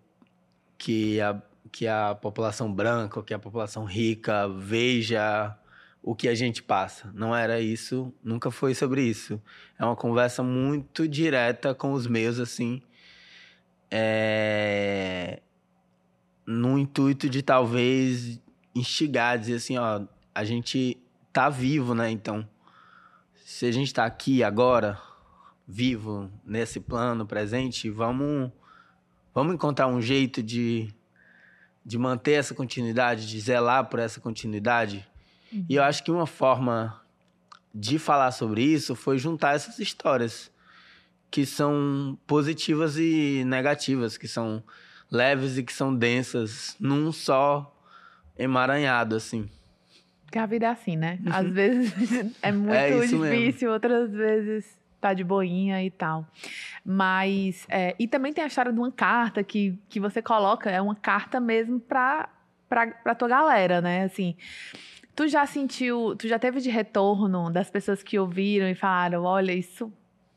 que 0.77 1.21
a, 1.21 1.41
que 1.71 1.87
a 1.87 2.15
população 2.15 2.71
branca, 2.73 3.21
que 3.23 3.33
a 3.33 3.39
população 3.39 3.85
rica 3.85 4.47
veja 4.49 5.57
o 6.03 6.15
que 6.15 6.27
a 6.27 6.33
gente 6.35 6.63
passa. 6.63 7.11
Não 7.13 7.35
era 7.35 7.59
isso, 7.59 8.13
nunca 8.23 8.49
foi 8.49 8.73
sobre 8.73 9.03
isso. 9.03 9.41
É 9.77 9.85
uma 9.85 9.95
conversa 9.95 10.41
muito 10.41 11.07
direta 11.07 11.75
com 11.75 11.93
os 11.93 12.07
meus, 12.07 12.39
assim. 12.39 12.81
É... 13.89 15.41
No 16.45 16.77
intuito 16.77 17.29
de 17.29 17.41
talvez 17.43 18.39
instigar, 18.73 19.37
dizer 19.37 19.55
assim, 19.55 19.77
ó, 19.77 20.01
a 20.33 20.43
gente 20.43 20.97
tá 21.31 21.49
vivo, 21.49 21.93
né? 21.93 22.09
Então, 22.09 22.47
se 23.35 23.65
a 23.65 23.71
gente 23.71 23.93
tá 23.93 24.05
aqui 24.05 24.43
agora, 24.43 24.99
vivo, 25.67 26.31
nesse 26.43 26.79
plano 26.79 27.25
presente, 27.25 27.89
vamos 27.89 28.51
vamos 29.33 29.53
encontrar 29.53 29.87
um 29.87 30.01
jeito 30.01 30.41
de, 30.41 30.93
de 31.85 31.97
manter 31.97 32.33
essa 32.33 32.53
continuidade, 32.53 33.27
de 33.27 33.39
zelar 33.39 33.85
por 33.85 33.99
essa 33.99 34.19
continuidade. 34.19 35.07
Uhum. 35.51 35.65
E 35.69 35.75
eu 35.75 35.83
acho 35.83 36.03
que 36.03 36.11
uma 36.11 36.27
forma 36.27 37.01
de 37.73 37.97
falar 37.97 38.31
sobre 38.31 38.63
isso 38.63 38.95
foi 38.95 39.17
juntar 39.17 39.55
essas 39.55 39.79
histórias 39.79 40.51
que 41.29 41.45
são 41.45 42.17
positivas 42.27 42.97
e 42.97 43.43
negativas, 43.45 44.17
que 44.17 44.27
são 44.27 44.61
leves 45.09 45.57
e 45.57 45.63
que 45.63 45.71
são 45.71 45.95
densas, 45.95 46.75
num 46.79 47.11
só 47.11 47.73
emaranhado, 48.37 49.15
assim. 49.15 49.49
Porque 50.25 50.37
a 50.37 50.45
vida 50.45 50.65
é 50.65 50.69
assim, 50.69 50.97
né? 50.97 51.19
Às 51.29 51.47
vezes 51.49 51.93
é 52.41 52.51
muito 52.51 52.73
É 52.73 53.05
difícil, 53.05 53.71
outras 53.71 54.11
vezes 54.11 54.80
tá 55.01 55.13
de 55.13 55.23
boinha 55.23 55.83
e 55.83 55.89
tal. 55.89 56.25
Mas. 56.85 57.65
é, 57.69 57.95
e 57.99 58.07
também 58.07 58.31
tem 58.31 58.43
a 58.43 58.47
história 58.47 58.71
de 58.71 58.79
uma 58.79 58.91
carta 58.91 59.43
que, 59.43 59.77
que 59.89 59.99
você 59.99 60.21
coloca, 60.21 60.69
é 60.69 60.79
uma 60.79 60.95
carta 60.95 61.39
mesmo 61.39 61.79
pra, 61.79 62.29
pra, 62.69 62.87
pra 62.87 63.15
tua 63.15 63.27
galera, 63.27 63.81
né? 63.81 64.03
Assim. 64.03 64.37
Tu 65.13 65.27
já 65.27 65.45
sentiu, 65.45 66.15
tu 66.15 66.27
já 66.27 66.39
teve 66.39 66.61
de 66.61 66.69
retorno 66.69 67.51
das 67.51 67.69
pessoas 67.69 68.01
que 68.01 68.17
ouviram 68.17 68.69
e 68.69 68.75
falaram: 68.75 69.23
olha, 69.23 69.51
isso 69.51 69.91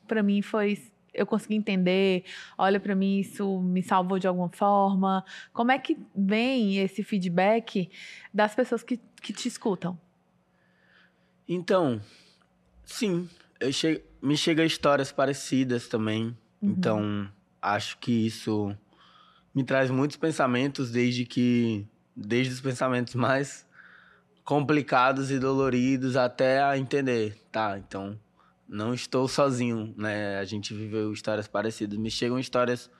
pra 0.08 0.22
mim 0.22 0.42
foi. 0.42 0.82
Eu 1.12 1.26
consegui 1.26 1.54
entender, 1.54 2.24
olha 2.58 2.80
pra 2.80 2.96
mim, 2.96 3.20
isso 3.20 3.60
me 3.60 3.84
salvou 3.84 4.18
de 4.18 4.26
alguma 4.26 4.48
forma. 4.48 5.24
Como 5.52 5.70
é 5.70 5.78
que 5.78 5.96
vem 6.12 6.78
esse 6.78 7.04
feedback 7.04 7.88
das 8.32 8.52
pessoas 8.52 8.82
que, 8.82 8.98
que 9.22 9.32
te 9.32 9.46
escutam? 9.46 9.96
Então, 11.48 12.00
sim, 12.84 13.28
eu 13.60 13.72
che... 13.72 14.02
me 14.22 14.36
chega 14.36 14.64
histórias 14.64 15.12
parecidas 15.12 15.88
também. 15.88 16.36
Então, 16.62 17.28
acho 17.60 17.98
que 17.98 18.26
isso 18.26 18.74
me 19.54 19.62
traz 19.62 19.90
muitos 19.90 20.16
pensamentos 20.16 20.90
desde 20.90 21.24
que 21.24 21.86
desde 22.16 22.54
os 22.54 22.60
pensamentos 22.60 23.14
mais 23.16 23.66
complicados 24.44 25.30
e 25.30 25.38
doloridos 25.38 26.16
até 26.16 26.62
a 26.62 26.76
entender, 26.76 27.36
tá? 27.50 27.78
Então, 27.78 28.18
não 28.68 28.92
estou 28.92 29.26
sozinho, 29.28 29.94
né? 29.96 30.38
A 30.38 30.44
gente 30.44 30.74
viveu 30.74 31.12
histórias 31.12 31.48
parecidas. 31.48 31.98
Me 31.98 32.10
chegam 32.10 32.38
histórias 32.38 32.90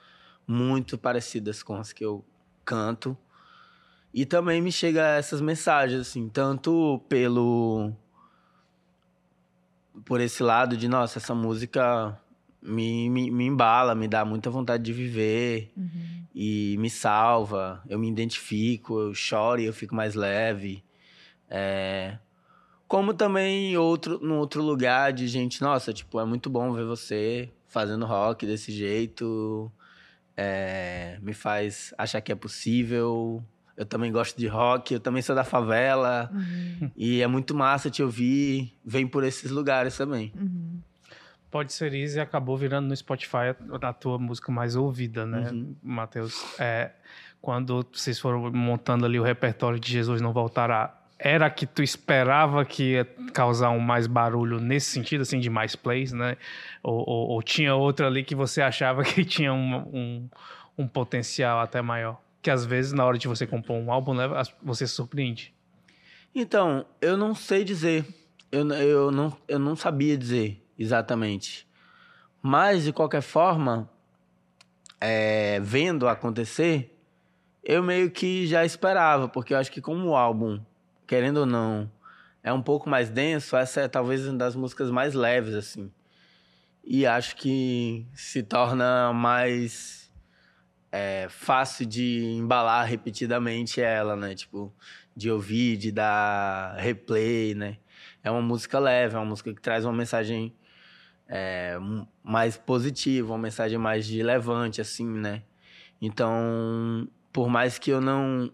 muito 0.46 0.96
parecidas 0.96 1.62
com 1.62 1.76
as 1.76 1.92
que 1.92 2.04
eu 2.04 2.24
canto. 2.64 3.16
E 4.12 4.24
também 4.24 4.62
me 4.62 4.70
chega 4.70 5.16
essas 5.16 5.40
mensagens, 5.40 6.00
assim, 6.00 6.28
tanto 6.28 7.00
pelo 7.08 7.92
por 10.04 10.20
esse 10.20 10.42
lado 10.42 10.76
de, 10.76 10.88
nossa, 10.88 11.18
essa 11.18 11.34
música 11.34 12.18
me, 12.62 13.08
me, 13.10 13.30
me 13.30 13.44
embala, 13.46 13.94
me 13.94 14.08
dá 14.08 14.24
muita 14.24 14.50
vontade 14.50 14.82
de 14.82 14.92
viver 14.92 15.72
e 16.34 16.76
me 16.78 16.90
salva. 16.90 17.82
Eu 17.88 17.98
me 17.98 18.08
identifico, 18.10 18.98
eu 19.00 19.14
choro 19.14 19.60
e 19.60 19.66
eu 19.66 19.72
fico 19.72 19.94
mais 19.94 20.14
leve. 20.14 20.82
É, 21.48 22.18
Como 22.88 23.14
também 23.14 23.72
em 23.72 23.76
outro, 23.76 24.18
no 24.20 24.36
outro 24.38 24.62
lugar 24.62 25.12
de 25.12 25.28
gente, 25.28 25.60
nossa, 25.62 25.92
tipo, 25.92 26.18
é 26.18 26.24
muito 26.24 26.48
bom 26.50 26.72
ver 26.72 26.84
você 26.84 27.50
fazendo 27.66 28.06
rock 28.06 28.46
desse 28.46 28.72
jeito. 28.72 29.70
é, 30.36 31.18
me 31.22 31.32
faz 31.32 31.94
achar 31.96 32.20
que 32.20 32.32
é 32.32 32.34
possível. 32.34 33.44
Eu 33.76 33.84
também 33.84 34.12
gosto 34.12 34.36
de 34.38 34.46
rock, 34.46 34.94
eu 34.94 35.00
também 35.00 35.20
sou 35.22 35.34
da 35.34 35.42
favela. 35.44 36.30
Uhum, 36.32 36.90
E 36.96 37.20
é 37.22 37.26
muito 37.26 37.54
massa 37.54 37.90
te 37.90 38.02
ouvir. 38.02 38.72
Vem 38.84 39.06
por 39.06 39.24
esses 39.24 39.50
lugares 39.50 39.96
também. 39.96 40.32
uhum. 40.36 40.78
Pode 41.50 41.72
ser 41.72 41.94
Easy 41.94 42.18
acabou 42.18 42.56
virando 42.56 42.88
no 42.88 42.96
Spotify 42.96 43.54
a 43.80 43.92
tua 43.92 44.18
música 44.18 44.50
mais 44.50 44.74
ouvida, 44.74 45.24
né, 45.24 45.50
Uhum. 45.52 45.76
Matheus? 45.82 46.44
É, 46.58 46.90
quando 47.40 47.86
vocês 47.92 48.18
foram 48.18 48.50
montando 48.50 49.04
ali 49.06 49.20
o 49.20 49.22
repertório 49.22 49.78
de 49.78 49.88
Jesus 49.92 50.20
Não 50.20 50.32
Voltará, 50.32 50.96
era 51.16 51.48
que 51.48 51.64
tu 51.64 51.80
esperava 51.80 52.64
que 52.64 52.94
ia 52.94 53.04
causar 53.32 53.70
um 53.70 53.78
mais 53.78 54.08
barulho 54.08 54.58
nesse 54.58 54.90
sentido, 54.90 55.20
assim, 55.22 55.38
de 55.38 55.48
mais 55.48 55.76
plays, 55.76 56.12
né? 56.12 56.36
Ou, 56.82 56.96
ou- 57.08 57.28
ou 57.30 57.42
tinha 57.42 57.74
outra 57.76 58.08
ali 58.08 58.24
que 58.24 58.34
você 58.34 58.60
achava 58.60 59.02
que 59.04 59.24
tinha 59.24 59.52
um, 59.54 59.76
um, 59.76 60.28
um 60.78 60.88
potencial 60.88 61.60
até 61.60 61.80
maior? 61.80 62.20
Que 62.44 62.50
às 62.50 62.66
vezes, 62.66 62.92
na 62.92 63.06
hora 63.06 63.16
de 63.16 63.26
você 63.26 63.46
compor 63.46 63.74
um 63.74 63.90
álbum, 63.90 64.12
né, 64.12 64.28
você 64.62 64.86
se 64.86 64.92
surpreende. 64.92 65.54
Então, 66.34 66.84
eu 67.00 67.16
não 67.16 67.34
sei 67.34 67.64
dizer. 67.64 68.04
Eu, 68.52 68.68
eu, 68.70 69.10
não, 69.10 69.34
eu 69.48 69.58
não 69.58 69.74
sabia 69.74 70.14
dizer 70.14 70.62
exatamente. 70.78 71.66
Mas, 72.42 72.84
de 72.84 72.92
qualquer 72.92 73.22
forma, 73.22 73.88
é, 75.00 75.58
vendo 75.60 76.06
acontecer, 76.06 76.94
eu 77.64 77.82
meio 77.82 78.10
que 78.10 78.46
já 78.46 78.62
esperava, 78.62 79.26
porque 79.26 79.54
eu 79.54 79.58
acho 79.58 79.72
que 79.72 79.80
como 79.80 80.08
o 80.08 80.14
álbum, 80.14 80.60
querendo 81.06 81.38
ou 81.38 81.46
não, 81.46 81.90
é 82.42 82.52
um 82.52 82.60
pouco 82.60 82.90
mais 82.90 83.08
denso, 83.08 83.56
essa 83.56 83.80
é 83.80 83.88
talvez 83.88 84.28
uma 84.28 84.36
das 84.36 84.54
músicas 84.54 84.90
mais 84.90 85.14
leves, 85.14 85.54
assim. 85.54 85.90
E 86.84 87.06
acho 87.06 87.36
que 87.36 88.06
se 88.12 88.42
torna 88.42 89.14
mais 89.14 90.03
é, 90.96 91.26
fácil 91.28 91.84
de 91.84 92.22
embalar 92.36 92.86
repetidamente 92.86 93.80
ela, 93.80 94.14
né? 94.14 94.32
Tipo, 94.32 94.72
de 95.16 95.28
ouvir, 95.28 95.76
de 95.76 95.90
dar 95.90 96.76
replay, 96.76 97.52
né? 97.52 97.78
É 98.22 98.30
uma 98.30 98.40
música 98.40 98.78
leve, 98.78 99.16
é 99.16 99.18
uma 99.18 99.24
música 99.24 99.52
que 99.52 99.60
traz 99.60 99.84
uma 99.84 99.92
mensagem 99.92 100.54
é, 101.28 101.76
mais 102.22 102.56
positiva, 102.56 103.32
uma 103.32 103.38
mensagem 103.38 103.76
mais 103.76 104.06
de 104.06 104.22
levante, 104.22 104.80
assim, 104.80 105.04
né? 105.04 105.42
Então, 106.00 107.08
por 107.32 107.48
mais 107.48 107.76
que 107.76 107.90
eu 107.90 108.00
não 108.00 108.52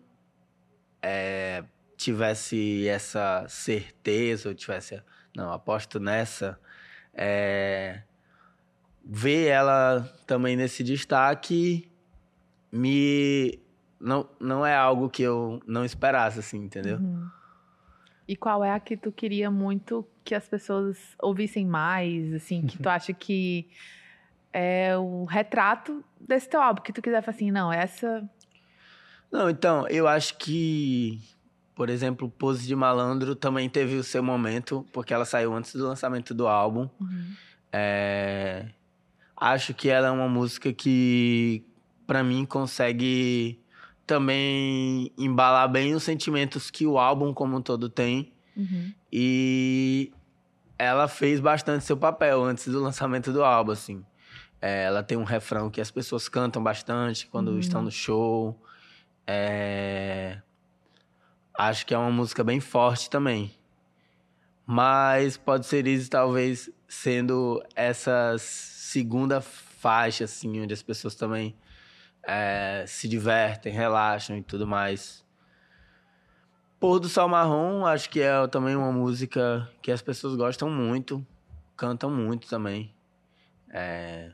é, 1.03 1.63
tivesse 1.95 2.89
essa 2.89 3.45
certeza, 3.49 4.49
ou 4.49 4.55
tivesse, 4.55 5.03
não, 5.37 5.53
aposto 5.53 6.01
nessa, 6.01 6.59
é, 7.13 8.01
ver 9.05 9.49
ela 9.49 10.11
também 10.27 10.57
nesse 10.57 10.83
destaque 10.83 11.90
me 12.73 13.59
não, 14.01 14.27
não 14.41 14.65
é 14.65 14.75
algo 14.75 15.11
que 15.11 15.23
eu 15.23 15.61
não 15.67 15.85
esperasse, 15.85 16.39
assim, 16.39 16.59
entendeu? 16.59 16.97
Uhum. 16.97 17.29
E 18.27 18.35
qual 18.35 18.65
é 18.65 18.71
a 18.71 18.81
que 18.81 18.97
tu 18.97 19.13
queria 19.13 19.51
muito 19.51 20.07
que 20.25 20.35
as 20.35 20.49
pessoas 20.49 20.97
ouvissem 21.21 21.67
mais, 21.67 22.33
assim, 22.33 22.65
que 22.65 22.79
tu 22.79 22.89
acha 22.89 23.13
que 23.13 23.69
é 24.53 24.97
o 24.97 25.25
retrato 25.25 26.05
desse 26.21 26.49
teu 26.49 26.63
álbum, 26.63 26.81
que 26.81 26.93
tu 26.93 27.03
quiser 27.03 27.23
falar 27.23 27.35
assim, 27.35 27.51
não, 27.51 27.73
essa... 27.73 28.29
Não, 29.31 29.51
então, 29.51 29.87
eu 29.89 30.09
acho 30.09 30.37
que, 30.39 31.21
por 31.75 31.89
exemplo, 31.89 32.31
Pose 32.31 32.67
de 32.67 32.75
Malandro 32.75 33.35
também 33.35 33.69
teve 33.69 33.97
o 33.97 34.05
seu 34.05 34.23
momento, 34.23 34.87
porque 34.93 35.13
ela 35.13 35.25
saiu 35.25 35.53
antes 35.53 35.75
do 35.75 35.87
lançamento 35.87 36.33
do 36.33 36.47
álbum. 36.47 36.89
Uhum. 37.01 37.35
É, 37.73 38.67
acho 39.37 39.75
que 39.75 39.89
ela 39.89 40.09
é 40.09 40.11
uma 40.11 40.29
música 40.29 40.73
que, 40.73 41.65
para 42.11 42.25
mim, 42.25 42.45
consegue 42.45 43.61
também 44.05 45.13
embalar 45.17 45.69
bem 45.71 45.95
os 45.95 46.03
sentimentos 46.03 46.69
que 46.69 46.85
o 46.85 46.99
álbum 46.99 47.33
como 47.33 47.57
um 47.57 47.63
todo 47.63 47.89
tem. 47.89 48.33
Uhum. 48.57 48.93
E 49.13 50.11
ela 50.77 51.07
fez 51.07 51.39
bastante 51.39 51.85
seu 51.85 51.97
papel 51.97 52.43
antes 52.43 52.67
do 52.67 52.83
lançamento 52.83 53.33
do 53.33 53.45
álbum, 53.45 53.71
assim. 53.71 54.05
É, 54.61 54.87
ela 54.87 55.05
tem 55.05 55.17
um 55.17 55.23
refrão 55.23 55.71
que 55.71 55.81
as 55.81 55.89
pessoas 55.93 56.29
cantam 56.29 56.61
bastante 56.61 57.29
quando 57.29 57.53
Uhum. 57.53 57.61
estão 57.61 57.81
no 57.81 57.93
show. 57.93 58.61
É, 59.25 60.39
Acho 61.57 61.87
que 61.87 61.95
é 61.95 61.99
uma 61.99 62.11
música 62.11 62.43
bem 62.43 62.59
forte 62.59 63.09
também. 63.09 63.53
Mas 64.67 65.37
pode 65.37 65.65
ser 65.65 65.87
isso 65.87 66.11
talvez 66.11 66.69
sendo 66.89 67.63
essa 67.77 68.35
segunda 68.37 69.41
faixa, 69.41 70.25
assim, 70.25 70.61
onde 70.61 70.75
as 70.75 70.83
pessoas 70.83 71.15
também 71.15 71.55
é, 72.27 72.85
se 72.87 73.09
divertem, 73.09 73.73
relaxam 73.73 74.37
e 74.37 74.43
tudo 74.43 74.67
mais. 74.67 75.25
Pôr 76.79 76.99
do 76.99 77.09
Sol 77.09 77.29
Marrom, 77.29 77.85
acho 77.85 78.09
que 78.09 78.21
é 78.21 78.47
também 78.47 78.75
uma 78.75 78.91
música 78.91 79.69
que 79.83 79.93
as 79.93 80.01
pessoas 80.01 80.35
gostam 80.35 80.71
muito, 80.71 81.25
cantam 81.77 82.11
muito 82.11 82.49
também. 82.49 82.95
É, 83.71 84.33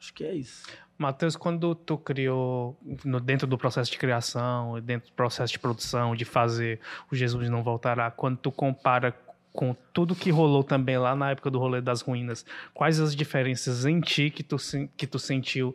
acho 0.00 0.12
que 0.12 0.24
é 0.24 0.34
isso. 0.34 0.64
Matheus, 0.98 1.36
quando 1.36 1.74
tu 1.74 1.96
criou, 1.98 2.76
no- 3.04 3.20
dentro 3.20 3.46
do 3.46 3.58
processo 3.58 3.90
de 3.90 3.98
criação, 3.98 4.80
dentro 4.80 5.10
do 5.10 5.14
processo 5.14 5.52
de 5.52 5.58
produção, 5.58 6.14
de 6.14 6.24
fazer 6.24 6.80
o 7.10 7.14
Jesus 7.14 7.48
Não 7.48 7.62
Voltará, 7.62 8.10
quando 8.10 8.38
tu 8.38 8.50
compara 8.52 9.16
com 9.52 9.74
tudo 9.92 10.16
que 10.16 10.30
rolou 10.30 10.64
também 10.64 10.98
lá 10.98 11.14
na 11.14 11.30
época 11.30 11.48
do 11.48 11.60
Rolê 11.60 11.80
das 11.80 12.00
Ruínas, 12.00 12.44
quais 12.72 12.98
as 12.98 13.14
diferenças 13.14 13.84
em 13.84 14.00
ti 14.00 14.30
que 14.30 14.42
tu, 14.42 14.56
que 14.96 15.06
tu 15.06 15.18
sentiu, 15.18 15.74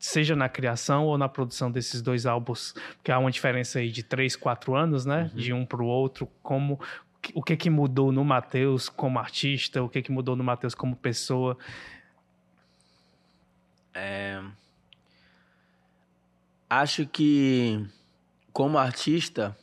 seja 0.00 0.34
na 0.34 0.48
criação 0.48 1.04
ou 1.06 1.16
na 1.16 1.28
produção 1.28 1.70
desses 1.70 2.02
dois 2.02 2.26
álbuns? 2.26 2.74
Porque 2.96 3.12
há 3.12 3.18
uma 3.18 3.30
diferença 3.30 3.78
aí 3.78 3.92
de 3.92 4.02
três, 4.02 4.34
quatro 4.34 4.74
anos, 4.74 5.06
né? 5.06 5.30
De 5.34 5.52
um 5.52 5.64
pro 5.64 5.86
outro, 5.86 6.26
como... 6.42 6.80
O 7.34 7.42
que 7.42 7.54
que 7.54 7.68
mudou 7.68 8.10
no 8.10 8.24
Matheus 8.24 8.88
como 8.88 9.18
artista? 9.18 9.82
O 9.82 9.90
que 9.90 10.00
que 10.00 10.10
mudou 10.10 10.34
no 10.34 10.42
Matheus 10.42 10.74
como 10.74 10.96
pessoa? 10.96 11.56
Acho 16.68 17.06
que, 17.06 17.86
como 18.52 18.78
artista, 18.78 19.54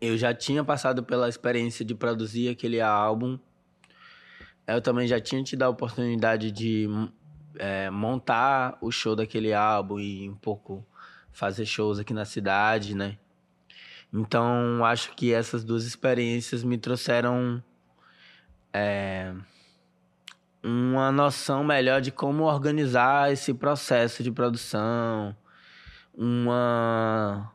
eu 0.00 0.16
já 0.16 0.32
tinha 0.32 0.64
passado 0.64 1.02
pela 1.02 1.28
experiência 1.28 1.84
de 1.84 1.94
produzir 1.94 2.48
aquele 2.48 2.80
álbum. 2.80 3.38
Eu 4.66 4.80
também 4.80 5.06
já 5.06 5.20
tinha 5.20 5.42
tido 5.42 5.64
a 5.64 5.68
oportunidade 5.68 6.50
de 6.50 6.88
é, 7.56 7.90
montar 7.90 8.76
o 8.80 8.90
show 8.90 9.14
daquele 9.16 9.52
álbum 9.52 9.98
e 9.98 10.28
um 10.28 10.34
pouco 10.34 10.86
fazer 11.32 11.64
shows 11.66 11.98
aqui 11.98 12.12
na 12.12 12.24
cidade, 12.24 12.94
né? 12.94 13.18
Então, 14.12 14.84
acho 14.84 15.14
que 15.14 15.32
essas 15.32 15.64
duas 15.64 15.84
experiências 15.84 16.62
me 16.62 16.76
trouxeram 16.76 17.62
é, 18.72 19.34
uma 20.62 21.10
noção 21.10 21.64
melhor 21.64 22.00
de 22.00 22.10
como 22.10 22.44
organizar 22.44 23.32
esse 23.32 23.54
processo 23.54 24.22
de 24.22 24.30
produção, 24.30 25.34
uma 26.14 27.50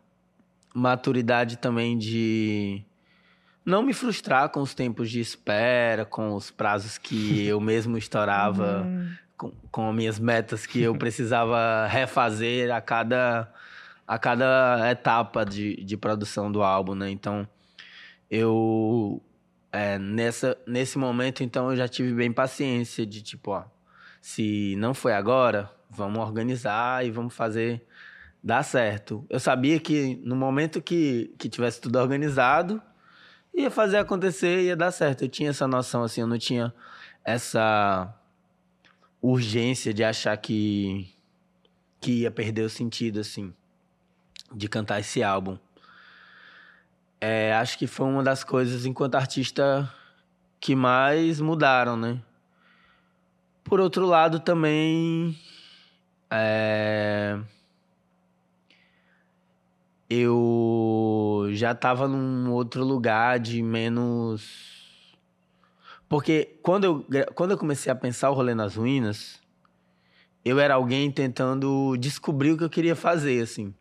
maturidade 0.74 1.58
também 1.58 1.98
de 1.98 2.84
não 3.64 3.84
me 3.84 3.94
frustrar 3.94 4.50
com 4.50 4.62
os 4.62 4.74
tempos 4.74 5.12
de 5.12 5.20
espera, 5.20 6.06
com 6.06 6.34
os 6.34 6.50
prazos 6.50 6.98
que 6.98 7.46
eu 7.46 7.60
mesmo 7.60 7.98
estourava, 7.98 8.84
Uhum. 8.84 9.10
Com, 9.38 9.52
com 9.72 9.90
as 9.90 9.96
minhas 9.96 10.20
metas 10.20 10.66
que 10.66 10.82
eu 10.82 10.96
precisava 10.98 11.88
refazer 11.88 12.74
a 12.74 12.82
cada, 12.82 13.54
a 14.06 14.18
cada 14.18 14.90
etapa 14.92 15.46
de, 15.46 15.84
de 15.84 15.96
produção 15.96 16.52
do 16.52 16.64
álbum, 16.64 16.96
né? 16.96 17.10
Então, 17.10 17.48
eu... 18.30 19.22
é, 19.72 19.98
nessa, 20.00 20.58
nesse 20.68 20.98
momento, 20.98 21.44
então, 21.44 21.70
eu 21.72 21.78
já 21.78 21.88
tive 21.88 22.14
bem 22.14 22.32
paciência 22.32 23.06
de, 23.06 23.22
tipo, 23.22 23.52
ó... 23.52 23.64
Se 24.20 24.76
não 24.78 24.94
foi 24.94 25.14
agora, 25.14 25.72
vamos 25.90 26.20
organizar 26.20 27.06
e 27.06 27.12
vamos 27.12 27.34
fazer 27.34 27.86
dar 28.44 28.64
certo. 28.64 29.26
Eu 29.30 29.40
sabia 29.40 29.80
que 29.80 30.20
no 30.24 30.36
momento 30.36 30.82
que, 30.82 31.34
que 31.38 31.48
tivesse 31.48 31.80
tudo 31.80 31.98
organizado, 31.98 32.82
ia 33.54 33.72
fazer 33.72 33.98
acontecer, 33.98 34.64
ia 34.64 34.76
dar 34.76 34.92
certo. 34.92 35.24
Eu 35.24 35.30
tinha 35.30 35.50
essa 35.50 35.68
noção, 35.68 36.04
assim, 36.04 36.22
eu 36.22 36.28
não 36.28 36.38
tinha 36.38 36.74
essa 37.24 38.14
urgência 39.32 39.94
de 39.94 40.04
achar 40.04 40.36
que, 40.38 41.14
que 42.00 42.22
ia 42.22 42.32
perder 42.32 42.64
o 42.64 42.70
sentido, 42.70 43.20
assim, 43.20 43.54
de 44.54 44.68
cantar 44.68 45.00
esse 45.00 45.24
álbum. 45.24 45.58
É, 47.20 47.54
acho 47.56 47.78
que 47.78 47.88
foi 47.88 48.06
uma 48.06 48.24
das 48.24 48.44
coisas, 48.44 48.86
enquanto 48.86 49.16
artista, 49.16 49.92
que 50.60 50.76
mais 50.76 51.40
mudaram, 51.42 51.98
né? 51.98 52.22
Por 53.64 53.80
outro 53.80 54.06
lado, 54.06 54.40
também. 54.40 55.38
É... 56.32 57.38
Eu 60.10 61.50
já 61.52 61.76
tava 61.76 62.08
num 62.08 62.52
outro 62.52 62.84
lugar 62.86 63.40
de 63.40 63.62
menos. 63.62 64.77
Porque 66.10 66.58
quando 66.64 66.84
eu, 67.12 67.26
quando 67.34 67.52
eu 67.52 67.58
comecei 67.58 67.92
a 67.92 67.96
pensar 67.96 68.30
o 68.30 68.34
rolê 68.34 68.54
nas 68.56 68.76
ruínas, 68.76 69.42
eu 70.44 70.60
era 70.60 70.76
alguém 70.76 71.12
tentando 71.12 71.98
descobrir 71.98 72.52
o 72.52 72.58
que 72.58 72.64
eu 72.64 72.70
queria 72.70 72.96
fazer, 72.96 73.42
assim. 73.42 73.74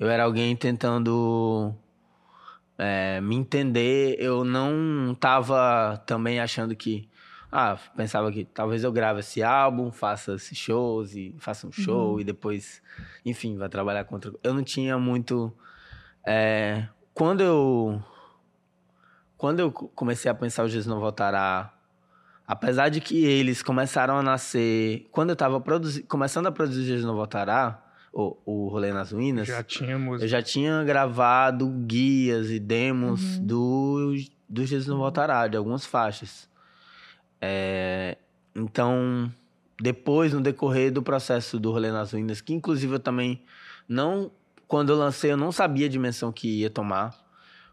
Eu 0.00 0.08
era 0.08 0.24
alguém 0.24 0.56
tentando 0.56 1.72
é, 2.76 3.20
me 3.20 3.36
entender. 3.36 4.16
Eu 4.18 4.44
não 4.44 5.14
tava 5.14 6.02
também 6.06 6.40
achando 6.40 6.74
que. 6.74 7.08
Ah, 7.50 7.78
pensava 7.94 8.32
que 8.32 8.44
talvez 8.46 8.82
eu 8.82 8.90
grave 8.90 9.20
esse 9.20 9.42
álbum, 9.42 9.92
faça 9.92 10.34
esses 10.34 10.56
shows 10.56 11.14
e 11.14 11.36
faça 11.38 11.66
um 11.66 11.72
show 11.72 12.18
e 12.18 12.24
depois, 12.24 12.82
enfim, 13.26 13.58
vai 13.58 13.68
trabalhar 13.68 14.04
com 14.04 14.14
outra. 14.14 14.32
Eu 14.42 14.54
não 14.54 14.64
tinha 14.64 14.98
muito. 14.98 15.52
é, 16.26 16.88
quando 17.14 17.42
eu. 17.42 18.02
Quando 19.42 19.58
eu 19.58 19.72
co- 19.72 19.88
comecei 19.88 20.30
a 20.30 20.34
pensar 20.34 20.62
o 20.62 20.68
Jesus 20.68 20.86
Não 20.86 21.00
Voltará, 21.00 21.74
apesar 22.46 22.88
de 22.90 23.00
que 23.00 23.24
eles 23.24 23.60
começaram 23.60 24.16
a 24.16 24.22
nascer. 24.22 25.08
Quando 25.10 25.30
eu 25.30 25.36
tava 25.36 25.60
produzi- 25.60 26.04
começando 26.04 26.46
a 26.46 26.52
produzir 26.52 26.84
Jesus 26.84 27.04
Não 27.04 27.16
Voltará, 27.16 27.82
o, 28.12 28.36
o 28.46 28.68
Rolê 28.68 28.92
nas 28.92 29.10
Ruínas. 29.10 29.48
Já 29.48 29.60
tinha 29.64 29.98
música. 29.98 30.24
Eu 30.24 30.28
já 30.28 30.40
tinha 30.40 30.84
gravado 30.84 31.66
guias 31.68 32.50
e 32.50 32.60
demos 32.60 33.38
Uhum. 33.38 33.44
do, 33.46 34.14
do 34.48 34.64
Jesus 34.64 34.86
Não 34.86 34.98
Voltará, 34.98 35.48
de 35.48 35.56
algumas 35.56 35.84
faixas. 35.84 36.48
É, 37.40 38.16
então, 38.54 39.28
depois, 39.80 40.32
no 40.32 40.40
decorrer 40.40 40.92
do 40.92 41.02
processo 41.02 41.58
do 41.58 41.72
Rolê 41.72 41.90
nas 41.90 42.12
Ruínas, 42.12 42.40
que 42.40 42.54
inclusive 42.54 42.94
eu 42.94 43.00
também 43.00 43.42
não... 43.88 44.30
Quando 44.68 44.90
eu 44.92 44.96
lancei, 44.96 45.32
eu 45.32 45.36
não 45.36 45.50
sabia 45.50 45.86
a 45.86 45.88
dimensão 45.88 46.30
que 46.30 46.60
ia 46.60 46.70
tomar. 46.70 47.12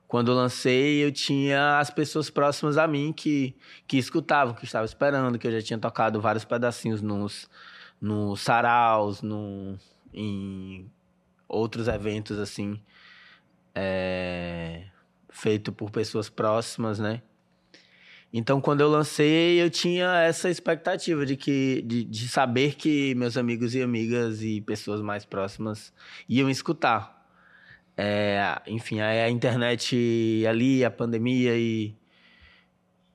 Quando 0.09 0.31
eu 0.31 0.35
lancei, 0.35 1.05
eu 1.05 1.11
tinha 1.11 1.77
as 1.77 1.91
pessoas 1.91 2.31
próximas 2.31 2.79
a 2.79 2.87
mim 2.87 3.13
que, 3.13 3.55
que 3.87 3.95
escutavam, 3.97 4.55
que 4.55 4.65
estavam 4.65 4.85
esperando, 4.85 5.37
que 5.37 5.47
eu 5.47 5.51
já 5.51 5.61
tinha 5.61 5.77
tocado 5.77 6.19
vários 6.19 6.43
pedacinhos 6.43 6.99
nos, 6.99 7.47
nos 8.01 8.41
saraus, 8.41 9.21
no, 9.21 9.77
em 10.11 10.91
outros 11.47 11.87
eventos 11.87 12.39
assim 12.39 12.81
é, 13.75 14.85
feito 15.29 15.71
por 15.71 15.91
pessoas 15.91 16.27
próximas, 16.27 16.97
né? 16.97 17.21
Então, 18.33 18.59
quando 18.59 18.81
eu 18.81 18.89
lancei, 18.89 19.61
eu 19.61 19.69
tinha 19.69 20.21
essa 20.21 20.49
expectativa 20.49 21.23
de 21.23 21.35
que 21.35 21.83
de, 21.83 22.03
de 22.03 22.27
saber 22.27 22.75
que 22.75 23.13
meus 23.13 23.37
amigos 23.37 23.75
e 23.75 23.81
amigas 23.83 24.41
e 24.41 24.59
pessoas 24.61 25.01
mais 25.01 25.23
próximas 25.23 25.93
iam 26.27 26.49
escutar. 26.49 27.18
É, 28.01 28.61
enfim, 28.65 29.01
aí 29.01 29.19
a 29.19 29.29
internet 29.29 30.45
ali, 30.47 30.85
a 30.85 30.89
pandemia 30.89 31.57
e, 31.57 31.93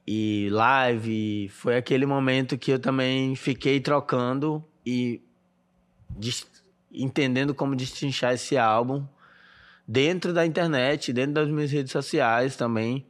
e 0.06 0.50
live, 0.50 1.48
foi 1.48 1.78
aquele 1.78 2.04
momento 2.04 2.58
que 2.58 2.70
eu 2.70 2.78
também 2.78 3.34
fiquei 3.34 3.80
trocando 3.80 4.62
e 4.84 5.22
entendendo 6.92 7.54
como 7.54 7.74
destrinchar 7.74 8.34
esse 8.34 8.58
álbum 8.58 9.06
dentro 9.88 10.34
da 10.34 10.44
internet, 10.44 11.14
dentro 11.14 11.32
das 11.32 11.48
minhas 11.48 11.72
redes 11.72 11.90
sociais 11.90 12.54
também. 12.54 13.06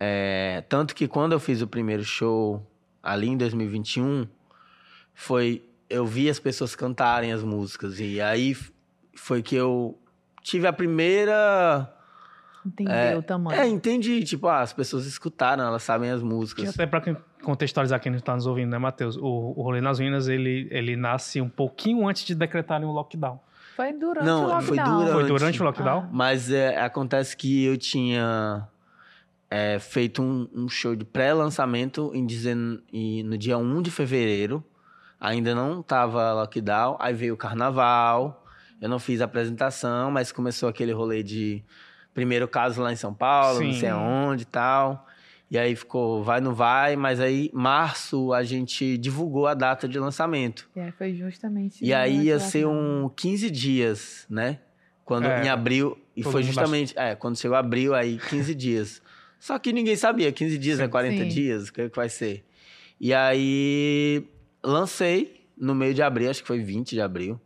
É, 0.00 0.64
tanto 0.68 0.96
que 0.96 1.06
quando 1.06 1.30
eu 1.30 1.38
fiz 1.38 1.62
o 1.62 1.68
primeiro 1.68 2.02
show, 2.02 2.60
ali 3.00 3.28
em 3.28 3.36
2021, 3.36 4.26
foi 5.14 5.62
eu 5.88 6.04
vi 6.04 6.28
as 6.28 6.40
pessoas 6.40 6.74
cantarem 6.74 7.32
as 7.32 7.44
músicas 7.44 8.00
e 8.00 8.20
aí 8.20 8.56
foi 9.14 9.42
que 9.42 9.54
eu 9.54 9.96
tive 10.42 10.66
a 10.66 10.72
primeira 10.72 11.88
Entendeu 12.64 12.94
É, 12.94 13.16
o 13.16 13.22
tamanho. 13.22 13.60
É, 13.60 13.66
entendi. 13.66 14.22
Tipo, 14.22 14.46
ah, 14.46 14.60
as 14.60 14.72
pessoas 14.72 15.04
escutaram, 15.06 15.64
elas 15.64 15.82
sabem 15.82 16.10
as 16.10 16.22
músicas. 16.22 16.68
até 16.68 16.86
para 16.86 17.16
contextualizar 17.42 17.98
quem 18.00 18.14
está 18.14 18.34
nos 18.36 18.46
ouvindo, 18.46 18.70
né, 18.70 18.78
Matheus? 18.78 19.16
O, 19.16 19.54
o 19.56 19.62
Rolê 19.62 19.80
nas 19.80 19.98
Ruínas, 19.98 20.28
ele, 20.28 20.68
ele 20.70 20.94
nasce 20.96 21.40
um 21.40 21.48
pouquinho 21.48 22.06
antes 22.06 22.24
de 22.24 22.34
decretarem 22.36 22.86
o 22.86 22.92
lockdown. 22.92 23.40
Foi 23.74 23.92
durante 23.92 24.24
Não, 24.26 24.44
o 24.44 24.48
lockdown. 24.48 24.62
foi 24.62 24.76
durante. 24.76 25.12
Foi 25.12 25.24
durante 25.26 25.60
o 25.60 25.64
lockdown? 25.64 25.98
Ah. 26.04 26.08
Mas 26.12 26.52
é, 26.52 26.80
acontece 26.80 27.36
que 27.36 27.64
eu 27.64 27.76
tinha 27.76 28.68
é, 29.50 29.78
feito 29.80 30.22
um, 30.22 30.48
um 30.54 30.68
show 30.68 30.94
de 30.94 31.04
pré-lançamento 31.04 32.12
em 32.14 32.24
dezen- 32.24 32.80
e 32.92 33.24
no 33.24 33.36
dia 33.36 33.58
1 33.58 33.82
de 33.82 33.90
fevereiro. 33.90 34.62
Ainda 35.18 35.52
não 35.54 35.82
tava 35.82 36.32
lockdown. 36.34 36.96
Aí 37.00 37.12
veio 37.12 37.34
o 37.34 37.36
carnaval. 37.36 38.41
Eu 38.82 38.88
não 38.88 38.98
fiz 38.98 39.20
a 39.20 39.26
apresentação, 39.26 40.10
mas 40.10 40.32
começou 40.32 40.68
aquele 40.68 40.90
rolê 40.90 41.22
de 41.22 41.62
primeiro 42.12 42.48
caso 42.48 42.82
lá 42.82 42.92
em 42.92 42.96
São 42.96 43.14
Paulo, 43.14 43.60
não 43.60 43.72
Sim. 43.72 43.78
sei 43.78 43.88
aonde 43.88 44.42
e 44.42 44.46
tal. 44.46 45.06
E 45.48 45.56
aí 45.56 45.76
ficou 45.76 46.24
vai, 46.24 46.40
não 46.40 46.52
vai. 46.52 46.96
Mas 46.96 47.20
aí, 47.20 47.48
março, 47.54 48.32
a 48.32 48.42
gente 48.42 48.98
divulgou 48.98 49.46
a 49.46 49.54
data 49.54 49.86
de 49.86 49.98
lançamento. 50.00 50.68
E 50.74 50.80
aí 50.80 50.90
foi 50.90 51.14
justamente. 51.14 51.84
E 51.84 51.94
aí 51.94 52.24
ia 52.24 52.40
ser 52.40 52.66
um 52.66 53.08
15 53.14 53.50
dias, 53.50 54.26
né? 54.28 54.58
Quando 55.04 55.26
É. 55.26 55.44
em 55.44 55.48
abril. 55.48 55.96
E 56.16 56.22
foi 56.24 56.42
justamente. 56.42 56.92
É, 56.98 57.14
quando 57.14 57.38
chegou 57.38 57.56
abril, 57.56 57.94
aí 57.94 58.18
15 58.18 58.52
dias. 58.54 59.00
Só 59.38 59.58
que 59.58 59.72
ninguém 59.72 59.94
sabia, 59.96 60.32
15 60.32 60.58
dias 60.58 60.80
é 60.80 60.84
Sim. 60.84 60.90
40 60.90 61.22
Sim. 61.22 61.28
dias, 61.28 61.68
o 61.68 61.72
que, 61.72 61.88
que 61.88 61.96
vai 61.96 62.08
ser? 62.08 62.44
E 63.00 63.12
aí 63.14 64.24
lancei 64.62 65.44
no 65.56 65.74
meio 65.74 65.92
de 65.94 66.02
abril, 66.02 66.30
acho 66.30 66.42
que 66.42 66.46
foi 66.48 66.60
20 66.60 66.90
de 66.90 67.00
abril. 67.00 67.40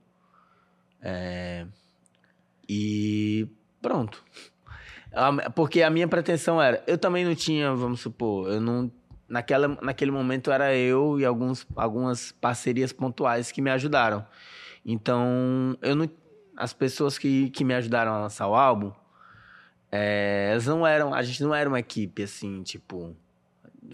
É, 1.02 1.66
e 2.68 3.48
pronto. 3.80 4.24
Porque 5.54 5.82
a 5.82 5.90
minha 5.90 6.06
pretensão 6.06 6.60
era. 6.60 6.82
Eu 6.86 6.98
também 6.98 7.24
não 7.24 7.34
tinha, 7.34 7.74
vamos 7.74 8.00
supor, 8.00 8.50
eu 8.50 8.60
não. 8.60 8.90
Naquela, 9.28 9.66
naquele 9.82 10.12
momento 10.12 10.52
era 10.52 10.72
eu 10.76 11.18
e 11.18 11.24
alguns, 11.24 11.66
algumas 11.74 12.30
parcerias 12.30 12.92
pontuais 12.92 13.50
que 13.50 13.60
me 13.60 13.70
ajudaram. 13.70 14.24
Então, 14.84 15.76
eu 15.82 15.96
não, 15.96 16.08
as 16.56 16.72
pessoas 16.72 17.18
que, 17.18 17.50
que 17.50 17.64
me 17.64 17.74
ajudaram 17.74 18.12
a 18.12 18.20
lançar 18.20 18.46
o 18.46 18.54
álbum, 18.54 18.92
é, 19.90 20.50
elas 20.52 20.66
não 20.66 20.86
eram. 20.86 21.12
A 21.12 21.22
gente 21.22 21.42
não 21.42 21.54
era 21.54 21.68
uma 21.68 21.80
equipe 21.80 22.22
assim, 22.22 22.62
tipo, 22.62 23.16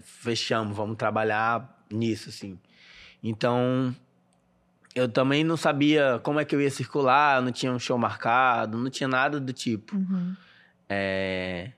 fechamos, 0.01 0.75
vamos 0.75 0.97
trabalhar 0.97 1.83
nisso, 1.91 2.29
assim. 2.29 2.59
Então, 3.23 3.95
eu 4.95 5.09
também 5.09 5.43
não 5.43 5.57
sabia 5.57 6.19
como 6.23 6.39
é 6.39 6.45
que 6.45 6.55
eu 6.55 6.61
ia 6.61 6.69
circular, 6.69 7.41
não 7.41 7.51
tinha 7.51 7.71
um 7.71 7.79
show 7.79 7.97
marcado, 7.97 8.77
não 8.77 8.89
tinha 8.89 9.07
nada 9.07 9.39
do 9.39 9.51
tipo. 9.51 9.95
Uhum. 9.95 10.35
É, 10.87 11.71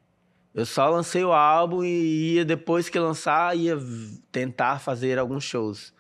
eu 0.54 0.66
só 0.66 0.90
lancei 0.90 1.24
o 1.24 1.32
álbum 1.32 1.84
e 1.84 2.36
ia, 2.36 2.46
depois 2.46 2.90
que 2.90 2.98
lançar, 2.98 3.56
ia 3.58 3.78
tentar 4.32 4.80
fazer 4.80 5.20
alguns 5.20 5.44
shows. 5.44 5.94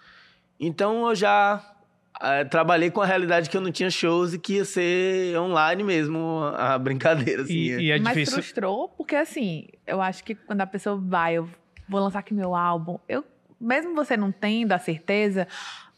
Então 0.60 1.10
eu 1.10 1.16
já 1.16 1.76
eh, 2.22 2.46
trabalhei 2.46 2.90
com 2.90 3.02
a 3.02 3.06
realidade 3.06 3.50
que 3.50 3.58
eu 3.58 3.62
não 3.62 3.72
tinha 3.72 3.90
shows 3.90 4.34
e 4.34 4.40
que 4.40 4.54
ia 4.54 4.66
ser 4.66 5.38
online 5.38 5.84
mesmo 5.84 6.42
a 6.56 6.78
brincadeira. 6.80 7.44
Assim. 7.44 7.54
E, 7.54 7.88
e 7.88 7.92
é 7.92 8.00
Mas 8.00 8.14
difícil. 8.14 8.36
frustrou, 8.36 8.90
porque 8.90 9.16
assim, 9.16 9.68
eu 9.86 10.02
acho 10.02 10.24
que 10.24 10.36
quando 10.36 10.62
a 10.62 10.68
pessoa 10.68 10.96
vai, 10.96 11.36
eu 11.36 11.50
vou 11.88 12.00
lançar 12.00 12.20
aqui 12.20 12.34
meu 12.34 12.56
álbum, 12.56 12.98
eu, 13.08 13.26
mesmo 13.60 13.94
você 13.94 14.16
não 14.16 14.32
tendo 14.32 14.72
a 14.72 14.80
certeza, 14.80 15.48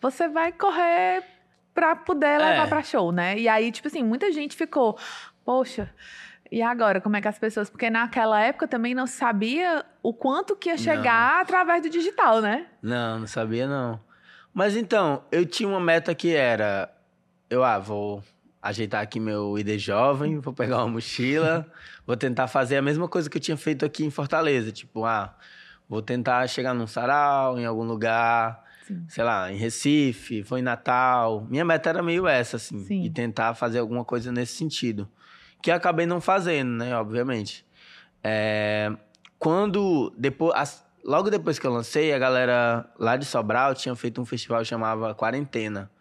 você 0.02 0.28
vai 0.28 0.52
correr 0.52 1.24
pra 1.74 1.95
poder 1.95 2.38
levar 2.39 2.66
É. 2.66 2.68
pra 2.68 2.82
show, 2.84 3.12
né? 3.12 3.38
E 3.38 3.48
aí, 3.48 3.72
tipo 3.72 3.88
assim, 3.88 4.04
muita 4.04 4.32
gente 4.32 4.56
ficou, 4.56 4.98
poxa. 5.45 5.89
E 6.52 6.62
agora, 6.62 7.02
como 7.02 7.18
é 7.18 7.22
que 7.22 7.28
as 7.28 7.38
pessoas. 7.38 7.70
Porque 7.70 7.89
naquela 7.89 8.39
época 8.41 8.68
também 8.68 8.95
não 8.95 9.06
sabia 9.06 9.86
o 10.02 10.14
quanto 10.14 10.56
que 10.56 10.70
ia 10.70 10.78
chegar 10.78 11.41
através 11.41 11.84
do 11.84 11.89
digital, 11.89 12.41
né? 12.41 12.68
Não, 12.82 13.20
não 13.20 13.28
sabia 13.28 13.68
não. 13.68 14.00
Mas 14.54 14.76
então, 14.76 15.24
eu 15.32 15.45
tinha 15.45 15.68
uma 15.68 15.80
meta 15.80 16.16
que 16.16 16.34
era... 16.34 16.89
Eu, 17.50 17.64
ah, 17.64 17.78
vou 17.78 18.24
ajeitar 18.62 19.02
aqui 19.02 19.20
meu 19.20 19.58
ID 19.60 19.78
jovem, 19.78 20.39
vou 20.39 20.54
pegar 20.54 20.78
uma 20.78 20.88
mochila, 20.88 21.66
vou 22.08 22.18
tentar 22.18 22.48
fazer 22.48 22.78
a 22.78 22.82
mesma 22.82 23.08
coisa 23.08 23.30
que 23.30 23.38
eu 23.38 23.41
tinha 23.41 23.56
feito 23.58 23.86
aqui 23.86 24.04
em 24.06 24.10
Fortaleza. 24.10 24.72
Tipo, 24.72 25.06
ah, 25.06 25.36
vou 25.88 26.02
tentar 26.02 26.48
chegar 26.48 26.74
num 26.74 26.88
sarau, 26.88 27.60
em 27.60 27.66
algum 27.66 27.84
lugar, 27.84 28.64
Sim. 28.88 29.05
sei 29.09 29.23
lá, 29.23 29.51
em 29.51 29.57
Recife, 29.57 30.43
foi 30.43 30.59
em 30.59 30.63
Natal. 30.63 31.45
Minha 31.49 31.65
meta 31.65 31.89
era 31.89 32.01
meio 32.01 32.25
essa, 32.27 32.55
assim, 32.57 32.79
Sim. 32.85 33.03
e 33.03 33.09
tentar 33.09 33.53
fazer 33.53 33.79
alguma 33.79 34.05
coisa 34.05 34.31
nesse 34.31 34.53
sentido. 34.55 35.07
Que 35.61 35.71
acabei 35.71 36.05
não 36.05 36.21
fazendo, 36.21 36.69
né, 36.69 36.95
obviamente. 36.95 37.65
É, 38.23 38.91
quando, 39.38 40.13
depois, 40.17 40.53
as- 40.55 40.85
logo 41.03 41.29
depois 41.29 41.59
que 41.59 41.67
eu 41.67 41.71
lancei, 41.71 42.13
a 42.13 42.19
galera 42.19 42.89
lá 42.97 43.17
de 43.17 43.25
Sobral 43.25 43.73
tinha 43.75 43.95
feito 43.95 44.21
um 44.21 44.25
festival 44.25 44.59
que 44.61 44.65
chamava 44.67 45.13
Quarentena, 45.13 45.91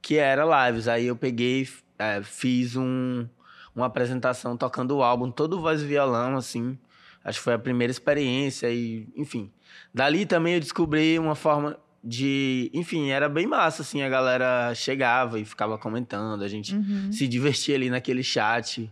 que 0.00 0.16
era 0.16 0.44
lives. 0.68 0.88
Aí 0.88 1.06
eu 1.06 1.16
peguei, 1.16 1.68
é, 1.98 2.22
fiz 2.22 2.76
um, 2.76 3.26
uma 3.74 3.86
apresentação 3.86 4.56
tocando 4.56 4.96
o 4.96 5.02
álbum, 5.02 5.30
todo 5.30 5.60
voz 5.60 5.82
e 5.82 5.86
violão, 5.86 6.36
assim. 6.36 6.78
Acho 7.24 7.38
que 7.38 7.44
foi 7.44 7.54
a 7.54 7.58
primeira 7.58 7.90
experiência 7.90 8.70
e, 8.70 9.08
enfim. 9.16 9.50
Dali 9.92 10.26
também 10.26 10.54
eu 10.54 10.60
descobri 10.60 11.18
uma 11.18 11.34
forma 11.34 11.78
de, 12.06 12.70
enfim, 12.74 13.08
era 13.10 13.28
bem 13.30 13.46
massa, 13.46 13.80
assim, 13.82 14.02
a 14.02 14.08
galera 14.10 14.74
chegava 14.74 15.40
e 15.40 15.44
ficava 15.44 15.78
comentando, 15.78 16.42
a 16.42 16.48
gente 16.48 16.74
Uhum. 16.74 17.10
se 17.10 17.26
divertir 17.26 17.74
ali 17.74 17.88
naquele 17.88 18.22
chat. 18.22 18.90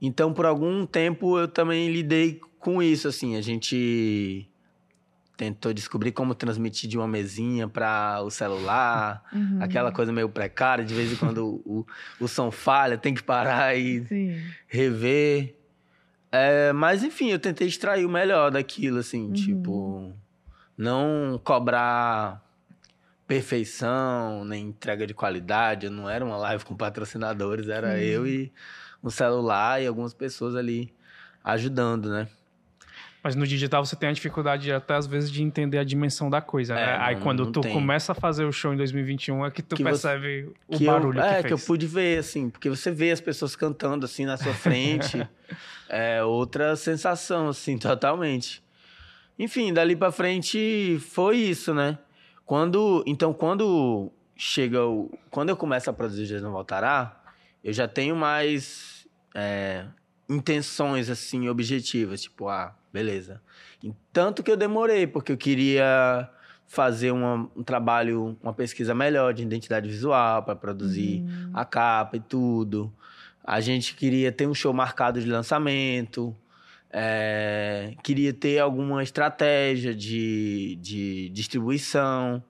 Então, 0.00 0.32
por 0.34 0.44
algum 0.44 0.84
tempo, 0.84 1.38
eu 1.38 1.48
também 1.48 1.90
lidei 1.90 2.40
com 2.58 2.82
isso, 2.82 3.08
assim. 3.08 3.36
A 3.36 3.40
gente 3.40 4.46
tentou 5.36 5.72
descobrir 5.72 6.12
como 6.12 6.34
transmitir 6.34 6.88
de 6.90 6.98
uma 6.98 7.08
mesinha 7.08 7.66
para 7.66 8.20
o 8.22 8.30
celular, 8.30 9.22
Uhum. 9.32 9.58
aquela 9.60 9.90
coisa 9.90 10.12
meio 10.12 10.28
precária, 10.28 10.84
de 10.84 10.94
vez 10.94 11.10
em 11.12 11.16
quando 11.16 11.62
o, 11.64 11.86
o 12.20 12.28
som 12.28 12.50
falha, 12.50 12.98
tem 12.98 13.14
que 13.14 13.22
parar 13.22 13.74
e 13.76 14.04
Sim. 14.06 14.40
rever. 14.68 15.56
É, 16.30 16.72
mas, 16.72 17.02
enfim, 17.02 17.30
eu 17.30 17.38
tentei 17.38 17.66
extrair 17.68 18.04
o 18.04 18.10
melhor 18.10 18.50
daquilo, 18.50 18.98
assim, 18.98 19.26
Uhum. 19.28 19.32
tipo, 19.32 20.12
não 20.76 21.40
cobrar 21.44 22.42
perfeição, 23.26 24.44
nem 24.44 24.68
entrega 24.68 25.06
de 25.06 25.14
qualidade. 25.14 25.88
Não 25.88 26.08
era 26.08 26.24
uma 26.24 26.36
live 26.36 26.64
com 26.64 26.76
patrocinadores, 26.76 27.68
era 27.68 27.98
eu 28.00 28.26
e 28.26 28.52
um 29.02 29.10
celular 29.10 29.82
e 29.82 29.86
algumas 29.86 30.12
pessoas 30.14 30.54
ali 30.54 30.92
ajudando, 31.42 32.10
né? 32.10 32.28
Mas 33.24 33.36
no 33.36 33.46
digital 33.46 33.84
você 33.86 33.94
tem 33.94 34.08
a 34.08 34.12
dificuldade 34.12 34.72
até 34.72 34.94
às 34.94 35.06
vezes 35.06 35.30
de 35.30 35.42
entender 35.44 35.78
a 35.78 35.84
dimensão 35.84 36.28
da 36.28 36.40
coisa, 36.40 36.74
É, 36.74 36.76
né? 36.86 36.96
Aí 37.00 37.14
não- 37.14 37.22
quando 37.22 37.44
não 37.44 37.52
tu 37.52 37.60
tem. 37.60 37.72
começa 37.72 38.10
a 38.10 38.14
fazer 38.16 38.44
o 38.44 38.52
show 38.52 38.74
em 38.74 38.76
2021 38.76 39.46
é 39.46 39.50
que 39.50 39.62
tu 39.62 39.76
Que 39.76 39.82
você- 39.84 40.08
percebe 40.08 40.52
o 40.66 40.76
que 40.76 40.86
barulho 40.86 41.20
eu, 41.20 41.22
que 41.22 41.28
é, 41.28 41.34
fez. 41.34 41.46
que 41.46 41.52
eu 41.52 41.58
pude 41.58 41.86
ver, 41.86 42.18
assim, 42.18 42.50
porque 42.50 42.68
você 42.68 42.90
vê 42.90 43.12
as 43.12 43.20
pessoas 43.20 43.54
cantando 43.54 44.04
assim 44.04 44.24
na 44.26 44.36
sua 44.36 44.52
frente. 44.52 45.24
é 45.88 46.22
outra 46.24 46.74
sensação, 46.74 47.48
assim, 47.48 47.78
totalmente. 47.78 48.61
Enfim, 49.38 49.72
dali 49.72 49.96
pra 49.96 50.12
frente 50.12 50.98
foi 51.00 51.36
isso, 51.38 51.72
né? 51.74 51.98
Quando. 52.44 53.02
Então, 53.06 53.32
quando 53.32 54.10
chega 54.36 54.84
o. 54.84 55.10
Quando 55.30 55.48
eu 55.48 55.56
começo 55.56 55.88
a 55.88 55.92
produzir 55.92 56.26
Jesus 56.26 56.42
Não 56.42 56.52
Voltará, 56.52 57.20
eu 57.64 57.72
já 57.72 57.88
tenho 57.88 58.14
mais 58.14 59.06
é, 59.34 59.84
intenções, 60.28 61.08
assim, 61.08 61.48
objetivas. 61.48 62.22
Tipo, 62.22 62.48
ah, 62.48 62.74
beleza. 62.92 63.40
E 63.82 63.92
tanto 64.12 64.42
que 64.42 64.50
eu 64.50 64.56
demorei, 64.56 65.06
porque 65.06 65.32
eu 65.32 65.36
queria 65.36 66.28
fazer 66.66 67.10
uma- 67.10 67.50
um 67.56 67.62
trabalho, 67.62 68.36
uma 68.42 68.52
pesquisa 68.52 68.94
melhor 68.94 69.34
de 69.34 69.42
identidade 69.42 69.88
visual 69.88 70.42
para 70.42 70.54
produzir 70.56 71.20
Uhum. 71.22 71.50
a 71.54 71.64
capa 71.64 72.16
e 72.16 72.20
tudo. 72.20 72.92
A 73.44 73.60
gente 73.60 73.94
queria 73.94 74.30
ter 74.32 74.46
um 74.46 74.54
show 74.54 74.72
marcado 74.72 75.20
de 75.20 75.26
lançamento, 75.28 76.34
é, 76.92 77.94
queria 78.02 78.32
ter 78.32 78.58
alguma 78.58 79.02
estratégia 79.02 79.94
de, 79.94 80.78
de 80.80 81.28
distribuição, 81.30 82.42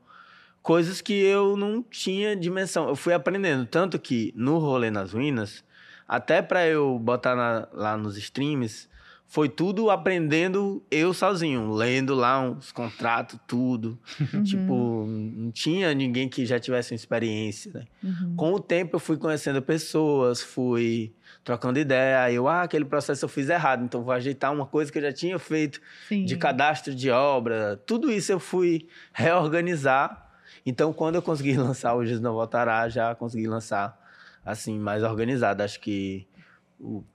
coisas 0.61 1.01
que 1.01 1.13
eu 1.13 1.57
não 1.57 1.83
tinha 1.83 2.35
dimensão. 2.37 2.89
Eu 2.89 2.97
fui 2.97 3.15
aprendendo, 3.15 3.65
tanto 3.67 3.99
que 3.99 4.33
no 4.37 4.59
Rolê 4.59 4.91
nas 4.91 5.13
Ruínas, 5.13 5.65
até 6.09 6.43
para 6.43 6.67
eu 6.67 6.99
botar 6.99 7.35
na- 7.37 7.69
lá 7.73 7.97
nos 7.97 8.17
streams, 8.17 8.89
foi 9.27 9.49
tudo 9.49 9.89
aprendendo 9.91 10.83
eu 10.91 11.15
sozinho, 11.15 11.73
lendo 11.73 12.15
lá 12.15 12.39
uns 12.41 12.71
contratos, 12.71 13.39
tudo. 13.47 13.99
Uhum. 14.35 14.43
Tipo, 14.43 15.07
não 15.09 15.51
tinha 15.51 15.95
ninguém 15.95 16.29
que 16.29 16.45
já 16.45 16.61
tivesse 16.61 16.93
uma 16.93 16.97
experiência, 16.97 17.73
né? 17.73 17.85
Uhum. 18.05 18.35
Com 18.37 18.53
o 18.53 18.61
tempo 18.61 18.97
eu 18.97 19.01
fui 19.01 19.17
conhecendo 19.17 19.63
pessoas, 19.63 20.43
fui 20.43 21.15
trocando 21.45 21.79
ideia, 21.79 22.23
aí 22.23 22.37
eu, 22.37 22.49
ah, 22.49 22.63
aquele 22.63 22.85
processo 22.85 23.25
eu 23.25 23.29
fiz 23.29 23.49
errado, 23.49 23.85
então 23.85 24.03
vou 24.03 24.13
ajeitar 24.13 24.53
uma 24.53 24.67
coisa 24.67 24.93
que 24.93 24.99
eu 24.99 25.03
já 25.03 25.13
tinha 25.13 25.39
feito 25.39 25.81
Sim. 26.09 26.25
de 26.25 26.37
cadastro 26.37 26.95
de 26.95 27.11
obra, 27.11 27.81
tudo 27.85 28.11
isso 28.11 28.31
eu 28.31 28.39
fui 28.39 28.87
reorganizar. 29.13 30.31
Então, 30.65 30.93
quando 30.93 31.17
eu 31.17 31.23
consegui 31.23 31.57
lançar 31.59 31.95
o 31.95 32.05
Jesus 32.05 32.21
Não 32.21 32.35
Voltará, 32.35 32.89
já 32.89 33.15
consegui 33.15 33.49
lançar 33.49 34.01
assim, 34.45 34.79
mais 34.79 35.03
organizado. 35.03 35.63
Acho 35.63 35.81
que 35.81 36.27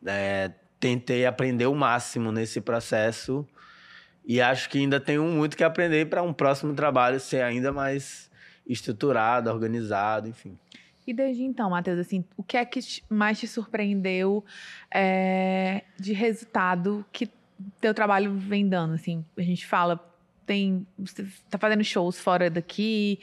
é, 0.05 0.51
tentei 0.79 1.25
aprender 1.25 1.65
o 1.65 1.75
máximo 1.75 2.31
nesse 2.31 2.61
processo 2.61 3.47
e 4.25 4.41
acho 4.41 4.69
que 4.69 4.77
ainda 4.77 4.99
tenho 4.99 5.23
muito 5.23 5.55
que 5.55 5.63
aprender 5.63 6.09
para 6.09 6.21
um 6.21 6.33
próximo 6.33 6.73
trabalho 6.73 7.19
ser 7.19 7.41
ainda 7.41 7.71
mais 7.71 8.29
estruturado, 8.67 9.49
organizado, 9.49 10.27
enfim. 10.27 10.57
E 11.07 11.13
desde 11.13 11.41
então, 11.41 11.69
Matheus, 11.69 11.99
assim, 11.99 12.25
o 12.35 12.43
que 12.43 12.57
é 12.57 12.65
que 12.65 12.81
mais 13.09 13.39
te 13.39 13.47
surpreendeu 13.47 14.43
é, 14.93 15.85
de 15.97 16.11
resultado 16.11 17.05
que 17.13 17.29
teu 17.79 17.93
trabalho 17.93 18.33
vem 18.33 18.67
dando? 18.67 18.95
Assim, 18.95 19.23
a 19.37 19.41
gente 19.41 19.65
fala, 19.65 20.05
tem, 20.45 20.85
você 20.99 21.25
tá 21.49 21.57
fazendo 21.57 21.81
shows 21.81 22.19
fora 22.19 22.49
daqui, 22.49 23.21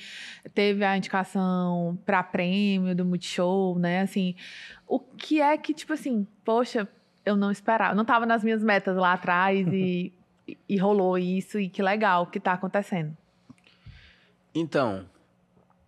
teve 0.54 0.82
a 0.82 0.96
indicação 0.96 1.98
para 2.06 2.22
prêmio 2.22 2.96
do 2.96 3.04
Multishow, 3.04 3.78
né? 3.78 4.00
Assim, 4.00 4.34
o 4.88 4.98
que 4.98 5.42
é 5.42 5.54
que, 5.58 5.74
tipo 5.74 5.92
assim, 5.92 6.26
poxa, 6.42 6.88
eu 7.22 7.36
não 7.36 7.50
esperava, 7.50 7.94
não 7.94 8.02
estava 8.02 8.24
nas 8.24 8.42
minhas 8.42 8.62
metas 8.62 8.96
lá 8.96 9.12
atrás 9.12 9.66
e, 9.70 10.10
e 10.66 10.78
rolou 10.78 11.18
isso, 11.18 11.60
e 11.60 11.68
que 11.68 11.82
legal 11.82 12.28
que 12.28 12.38
está 12.38 12.54
acontecendo. 12.54 13.14
Então, 14.54 15.04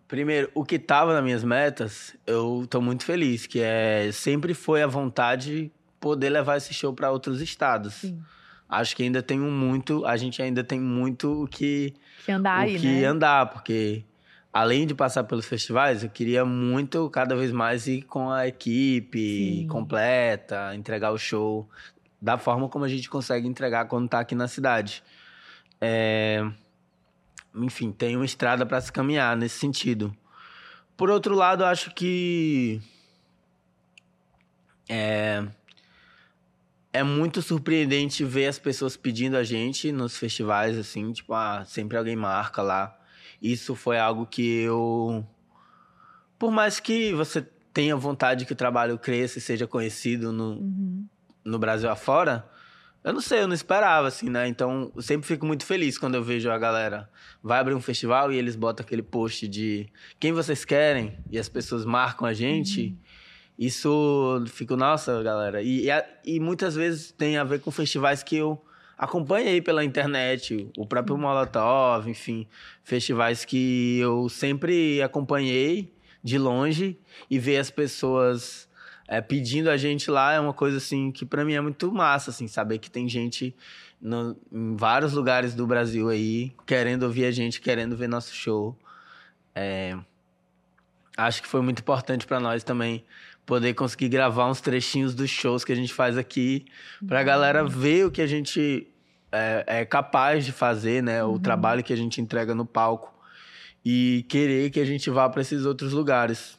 Primeiro, 0.09 0.51
o 0.55 0.65
que 0.65 0.77
estava 0.77 1.13
nas 1.15 1.23
minhas 1.23 1.43
metas, 1.43 2.17
eu 2.27 2.63
estou 2.63 2.81
muito 2.81 3.05
feliz, 3.05 3.47
que 3.47 3.61
é 3.61 4.11
sempre 4.13 4.55
foi 4.55 4.83
a 4.83 4.87
vontade 4.87 5.73
poder 5.99 6.31
levar 6.31 6.57
esse 6.57 6.73
show 6.73 6.93
para 6.93 7.11
outros 7.11 7.41
estados. 7.41 7.95
Sim. 7.95 8.23
Acho 8.69 8.95
que 8.95 9.03
ainda 9.03 9.23
tem 9.23 9.39
muito, 9.39 10.05
a 10.07 10.17
gente 10.17 10.41
ainda 10.41 10.63
tem 10.63 10.81
muito 10.81 11.45
o 11.45 11.49
que 11.49 11.95
que 12.25 12.33
andar 12.33 12.59
o 12.59 12.63
aí, 12.63 12.79
que 12.79 12.87
né? 12.87 13.05
andar, 13.05 13.47
porque 13.47 14.05
além 14.53 14.87
de 14.87 14.95
passar 14.95 15.25
pelos 15.25 15.47
festivais, 15.47 16.05
eu 16.05 16.11
queria 16.11 16.45
muito 16.45 17.09
cada 17.11 17.35
vez 17.35 17.51
mais 17.51 17.87
ir 17.89 18.03
com 18.03 18.31
a 18.31 18.47
equipe 18.47 19.61
Sim. 19.63 19.67
completa, 19.69 20.75
entregar 20.75 21.11
o 21.11 21.19
show 21.19 21.69
da 22.21 22.39
forma 22.39 22.69
como 22.69 22.85
a 22.85 22.89
gente 22.89 23.11
consegue 23.11 23.47
entregar 23.47 23.87
quando 23.87 24.07
está 24.07 24.21
aqui 24.21 24.35
na 24.35 24.47
cidade. 24.47 25.03
É 25.81 26.45
enfim, 27.57 27.91
tem 27.91 28.17
uma 28.17 28.25
estrada 28.25 28.67
para 28.67 28.81
se 28.81 28.93
caminhar 28.93 29.37
nesse 29.37 29.59
sentido. 29.59 30.15
Por 30.97 31.11
outro 31.11 31.35
lado, 31.35 31.65
acho 31.65 31.95
que 31.95 32.81
é, 34.89 35.45
é 36.93 37.03
muito 37.03 37.43
surpreendente 37.43 38.25
ver 38.25 38.47
as 38.47 38.59
pessoas 38.59 38.97
pedindo 38.97 39.37
a 39.37 39.45
gente 39.45 39.93
nos 39.93 40.17
festivais, 40.17 40.79
assim, 40.79 41.13
tipo, 41.13 41.35
ah, 41.35 41.65
sempre 41.67 41.97
alguém 41.97 42.17
marca 42.17 42.63
lá. 42.63 42.99
Isso 43.41 43.75
foi 43.75 43.99
algo 43.99 44.27
que 44.27 44.61
eu. 44.61 45.27
Por 46.39 46.51
mais 46.51 46.81
que 46.81 47.13
você 47.13 47.43
tenha 47.73 47.95
vontade 47.97 48.47
que 48.47 48.53
o 48.53 48.57
trabalho 48.57 48.99
cresça 48.99 49.39
e 49.39 49.43
seja 49.43 49.67
conhecido 49.67 50.33
no, 50.33 50.53
uhum. 50.53 51.07
no 51.45 51.59
Brasil 51.59 51.91
afora, 51.91 52.49
eu 53.07 53.13
não 53.13 53.21
sei, 53.21 53.41
eu 53.41 53.49
não 53.49 53.55
esperava, 53.55 54.09
assim, 54.09 54.29
né? 54.29 54.47
Então, 54.49 54.93
eu 54.95 55.01
sempre 55.01 55.27
fico 55.27 55.47
muito 55.47 55.65
feliz 55.65 55.97
quando 55.97 56.17
eu 56.17 56.23
vejo 56.23 56.51
a 56.51 56.59
galera 56.59 57.09
vai 57.47 57.61
abrir 57.61 57.75
um 57.75 57.81
festival 57.81 58.33
e 58.33 58.37
eles 58.37 58.57
botam 58.57 58.85
aquele 58.85 59.03
post 59.03 59.47
de 59.47 59.87
quem 60.19 60.33
vocês 60.33 60.65
querem 60.65 61.17
e 61.31 61.39
as 61.39 61.49
pessoas 61.49 61.85
marcam 61.85 62.27
a 62.27 62.35
gente. 62.35 62.89
Uhum. 62.89 62.97
Isso 63.57 64.45
fico, 64.49 64.77
nossa, 64.77 65.23
galera. 65.23 65.63
E, 65.63 65.89
e, 65.89 66.05
e, 66.25 66.41
muitas 66.41 66.75
vezes 66.75 67.13
tem 67.13 67.37
a 67.37 67.45
ver 67.45 67.61
com 67.61 67.71
festivais 67.71 68.25
que 68.25 68.37
eu 68.37 68.61
acompanhei 68.99 69.63
pela 69.63 69.85
internet, 69.85 70.69
o 70.77 70.85
próprio 70.85 71.15
uhum. 71.15 71.23
Molotov, 71.23 72.11
enfim, 72.11 72.49
festivais 72.83 73.45
que 73.45 73.99
eu 74.01 74.29
sempre 74.29 75.01
acompanhei 75.01 75.95
de 76.25 76.39
longe 76.39 76.99
e 77.31 77.39
ver 77.39 77.59
as 77.59 77.71
pessoas 77.71 78.66
é, 79.09 79.21
pedindo 79.21 79.71
a 79.71 79.77
gente 79.77 80.11
lá 80.11 80.33
é 80.33 80.41
uma 80.41 80.53
coisa 80.53 80.79
assim 80.79 81.13
que 81.13 81.25
para 81.25 81.45
mim 81.45 81.55
é 81.55 81.61
muito 81.61 81.93
massa, 81.93 82.31
assim, 82.31 82.49
saber 82.49 82.79
que 82.79 82.91
tem 82.91 83.09
gente 83.09 83.55
no, 84.01 84.37
em 84.53 84.77
vários 84.77 85.13
lugares 85.13 85.55
do 85.55 85.67
Brasil 85.67 86.09
aí 86.09 86.53
querendo 86.67 87.05
ouvir 87.05 87.25
a 87.25 87.31
gente, 87.31 87.61
querendo 87.61 87.97
ver 87.97 88.09
nosso 88.09 88.35
show. 88.35 88.77
É, 89.55 89.97
acho 91.17 91.41
que 91.41 91.49
foi 91.49 91.63
muito 91.63 91.81
importante 91.81 92.27
para 92.27 92.41
nós 92.41 92.63
também 92.63 93.05
poder 93.47 93.75
conseguir 93.75 94.09
gravar 94.09 94.51
uns 94.51 94.61
trechinhos 94.61 95.15
dos 95.15 95.31
shows 95.31 95.65
que 95.65 95.73
a 95.73 95.77
gente 95.77 95.95
faz 95.95 96.19
aqui, 96.19 96.67
para 97.07 97.21
a 97.21 97.23
galera 97.23 97.63
uhum. 97.63 97.69
ver 97.69 98.07
o 98.07 98.11
que 98.11 98.21
a 98.21 98.27
gente 98.27 98.89
é, 99.31 99.65
é 99.67 99.85
capaz 99.85 100.45
de 100.45 100.51
fazer, 100.51 101.01
né? 101.01 101.23
O 101.23 101.29
uhum. 101.29 101.39
trabalho 101.39 101.85
que 101.85 101.93
a 101.93 101.97
gente 101.97 102.21
entrega 102.21 102.55
no 102.57 102.67
palco 102.67 103.15
e 103.85 104.27
querer 104.29 104.71
que 104.71 104.81
a 104.81 104.85
gente 104.85 105.09
vá 105.11 105.29
para 105.29 105.43
esses 105.43 105.65
outros 105.65 105.93
lugares. 105.93 106.56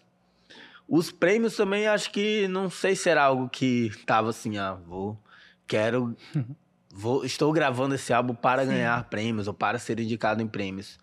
Os 0.87 1.11
prêmios 1.11 1.55
também 1.55 1.87
acho 1.87 2.11
que 2.11 2.47
não 2.47 2.69
sei 2.69 2.95
se 2.95 3.09
era 3.09 3.23
algo 3.23 3.49
que 3.49 3.91
tava 4.05 4.29
assim, 4.29 4.57
ah, 4.57 4.73
vou, 4.73 5.21
quero, 5.67 6.15
vou, 6.93 7.25
estou 7.25 7.51
gravando 7.51 7.95
esse 7.95 8.13
álbum 8.13 8.33
para 8.33 8.63
Sim. 8.63 8.69
ganhar 8.69 9.03
prêmios 9.05 9.47
ou 9.47 9.53
para 9.53 9.77
ser 9.79 9.99
indicado 9.99 10.41
em 10.41 10.47
prêmios. 10.47 10.97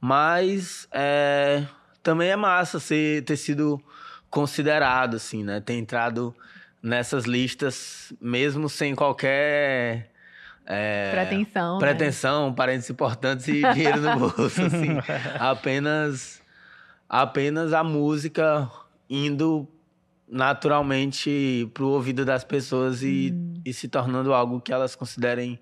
Mas 0.00 0.88
é, 0.92 1.64
também 2.02 2.30
é 2.30 2.36
massa 2.36 2.80
ser, 2.80 3.24
ter 3.24 3.36
sido 3.36 3.80
considerado, 4.28 5.14
assim, 5.16 5.44
né? 5.44 5.60
Ter 5.60 5.74
entrado 5.74 6.34
nessas 6.82 7.24
listas, 7.24 8.12
mesmo 8.20 8.68
sem 8.68 8.94
qualquer 8.94 10.10
é, 10.66 11.10
pretensão, 11.12 11.78
pretensão, 11.78 12.48
né? 12.50 12.54
parentes 12.56 12.90
importantes 12.90 13.48
e 13.48 13.62
dinheiro 13.72 14.00
no 14.00 14.18
bolso, 14.18 14.62
assim. 14.62 14.98
apenas, 15.38 16.42
apenas 17.08 17.72
a 17.72 17.84
música 17.84 18.70
indo 19.08 19.68
naturalmente 20.28 21.70
pro 21.74 21.88
ouvido 21.88 22.24
das 22.24 22.44
pessoas 22.44 23.02
e, 23.02 23.32
hum. 23.32 23.54
e 23.64 23.72
se 23.72 23.88
tornando 23.88 24.32
algo 24.32 24.60
que 24.60 24.72
elas 24.72 24.96
considerem 24.96 25.60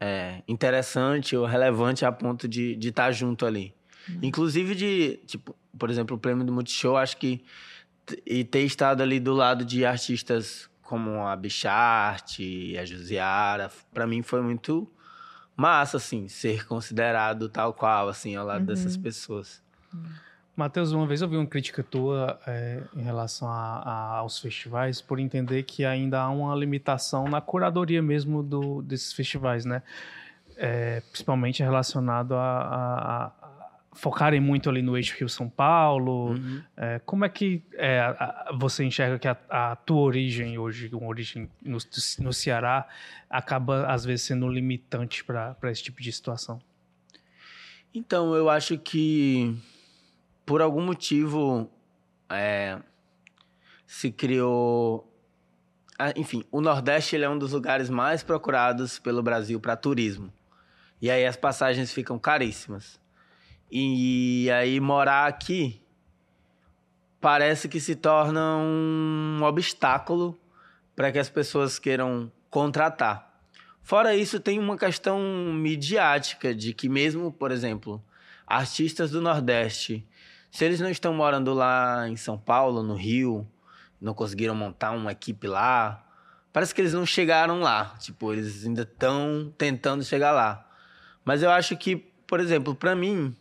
é, 0.00 0.42
interessante 0.46 1.36
ou 1.36 1.46
relevante 1.46 2.04
a 2.04 2.12
ponto 2.12 2.48
de 2.48 2.72
estar 2.72 2.80
de 2.80 2.92
tá 2.92 3.12
junto 3.12 3.46
ali. 3.46 3.74
Hum. 4.08 4.18
Inclusive 4.22 4.74
de, 4.74 5.20
tipo, 5.26 5.56
por 5.78 5.90
exemplo, 5.90 6.16
o 6.16 6.18
prêmio 6.18 6.44
do 6.44 6.52
Multishow, 6.52 6.96
acho 6.96 7.16
que 7.16 7.44
e 8.24 8.42
ter 8.42 8.60
estado 8.60 9.02
ali 9.02 9.20
do 9.20 9.34
lado 9.34 9.64
de 9.64 9.84
artistas 9.84 10.68
como 10.80 11.26
a 11.26 11.36
Bicharte, 11.36 12.76
a 12.78 12.84
Josiara, 12.84 13.70
para 13.92 14.06
mim 14.06 14.22
foi 14.22 14.40
muito 14.40 14.90
massa, 15.54 15.98
assim, 15.98 16.28
ser 16.28 16.66
considerado 16.66 17.48
tal 17.48 17.74
qual, 17.74 18.08
assim, 18.08 18.34
ao 18.36 18.46
lado 18.46 18.60
uhum. 18.60 18.66
dessas 18.66 18.96
pessoas. 18.96 19.62
Uhum. 19.92 20.27
Matheus, 20.58 20.90
uma 20.90 21.06
vez 21.06 21.22
eu 21.22 21.28
vi 21.28 21.36
uma 21.36 21.46
crítica 21.46 21.84
tua 21.84 22.36
é, 22.44 22.82
em 22.96 23.02
relação 23.02 23.46
a, 23.46 23.78
a, 23.78 24.16
aos 24.16 24.40
festivais 24.40 25.00
por 25.00 25.20
entender 25.20 25.62
que 25.62 25.84
ainda 25.84 26.20
há 26.20 26.28
uma 26.30 26.52
limitação 26.56 27.28
na 27.28 27.40
curadoria 27.40 28.02
mesmo 28.02 28.42
do, 28.42 28.82
desses 28.82 29.12
festivais, 29.12 29.64
né? 29.64 29.84
É, 30.56 31.00
principalmente 31.12 31.62
relacionado 31.62 32.34
a, 32.34 32.40
a, 32.40 33.26
a, 33.26 33.32
focarem 33.92 34.40
muito 34.40 34.68
ali 34.68 34.82
no 34.82 34.96
eixo 34.96 35.14
Rio-São 35.16 35.48
Paulo. 35.48 36.32
Uhum. 36.32 36.60
É, 36.76 37.00
como 37.06 37.24
é 37.24 37.28
que 37.28 37.62
é, 37.74 38.02
você 38.58 38.82
enxerga 38.82 39.16
que 39.16 39.28
a, 39.28 39.76
tua 39.86 40.00
origem 40.00 40.58
hoje, 40.58 40.90
uma 40.92 41.06
origem 41.06 41.48
no, 41.62 41.78
no 42.18 42.32
Ceará, 42.32 42.84
acaba 43.30 43.86
às 43.86 44.04
vezes 44.04 44.26
sendo 44.26 44.48
limitante 44.48 45.22
para 45.22 45.56
esse 45.66 45.84
tipo 45.84 46.02
de 46.02 46.10
situação? 46.10 46.60
Então, 47.94 48.34
eu 48.34 48.50
acho 48.50 48.76
que 48.76 49.56
por 50.48 50.62
algum 50.62 50.80
motivo, 50.80 51.70
é, 52.30 52.78
se 53.86 54.10
criou. 54.10 55.06
Enfim, 56.16 56.42
o 56.50 56.62
Nordeste 56.62 57.22
é 57.22 57.28
um 57.28 57.36
dos 57.36 57.52
lugares 57.52 57.90
mais 57.90 58.22
procurados 58.22 58.98
pelo 58.98 59.22
Brasil 59.22 59.60
para 59.60 59.76
turismo. 59.76 60.32
E 61.02 61.10
aí 61.10 61.26
as 61.26 61.36
passagens 61.36 61.92
ficam 61.92 62.18
caríssimas. 62.18 62.98
E 63.70 64.48
aí 64.50 64.80
morar 64.80 65.26
aqui 65.26 65.82
parece 67.20 67.68
que 67.68 67.78
se 67.78 67.94
torna 67.94 68.56
um 68.56 69.42
obstáculo 69.42 70.34
para 70.96 71.12
que 71.12 71.18
as 71.18 71.28
pessoas 71.28 71.78
queiram 71.78 72.32
contratar. 72.48 73.38
Fora 73.82 74.16
isso, 74.16 74.40
tem 74.40 74.58
uma 74.58 74.78
questão 74.78 75.20
midiática 75.52 76.54
de 76.54 76.72
que 76.72 76.88
mesmo, 76.88 77.30
por 77.30 77.52
exemplo, 77.52 78.02
artistas 78.46 79.10
do 79.10 79.20
Nordeste 79.20 80.06
se 80.50 80.64
eles 80.64 80.80
não 80.80 80.88
estão 80.88 81.12
morando 81.14 81.52
lá 81.52 82.08
em 82.08 82.16
São 82.16 82.38
Paulo, 82.38 82.82
no 82.82 82.94
Rio, 82.94 83.46
não 84.00 84.14
conseguiram 84.14 84.54
montar 84.54 84.92
uma 84.92 85.12
equipe 85.12 85.46
lá, 85.46 86.04
parece 86.52 86.74
que 86.74 86.80
eles 86.80 86.92
não 86.92 87.04
chegaram 87.04 87.60
lá. 87.60 87.94
Tipo, 87.98 88.32
eles 88.32 88.64
ainda 88.64 88.82
estão 88.82 89.52
tentando 89.56 90.04
chegar 90.04 90.32
lá. 90.32 90.66
Mas 91.24 91.42
eu 91.42 91.50
acho 91.50 91.76
que, 91.76 91.96
por 92.26 92.40
exemplo, 92.40 92.74
para 92.74 92.94
mim, 92.94 93.36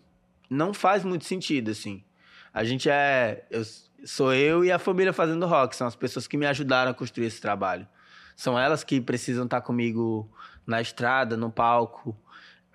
não 0.50 0.74
faz 0.74 1.04
muito 1.04 1.26
sentido, 1.26 1.72
assim. 1.72 2.04
A 2.54 2.64
gente 2.64 2.90
é. 2.90 3.46
Eu, 3.50 3.64
sou 4.06 4.34
eu 4.34 4.64
e 4.64 4.72
a 4.72 4.80
família 4.80 5.12
fazendo 5.12 5.46
rock, 5.46 5.76
são 5.76 5.88
as 5.88 5.96
pessoas 5.96 6.28
que 6.28 6.38
me 6.38 6.46
ajudaram 6.46 6.92
a 6.92 6.94
construir 6.94 7.26
esse 7.26 7.42
trabalho. 7.42 7.88
São 8.36 8.58
elas 8.58 8.84
que 8.84 9.02
precisam 9.02 9.46
estar 9.46 9.62
comigo 9.62 10.30
na 10.66 10.82
estrada, 10.82 11.36
no 11.36 11.52
palco. 11.52 12.16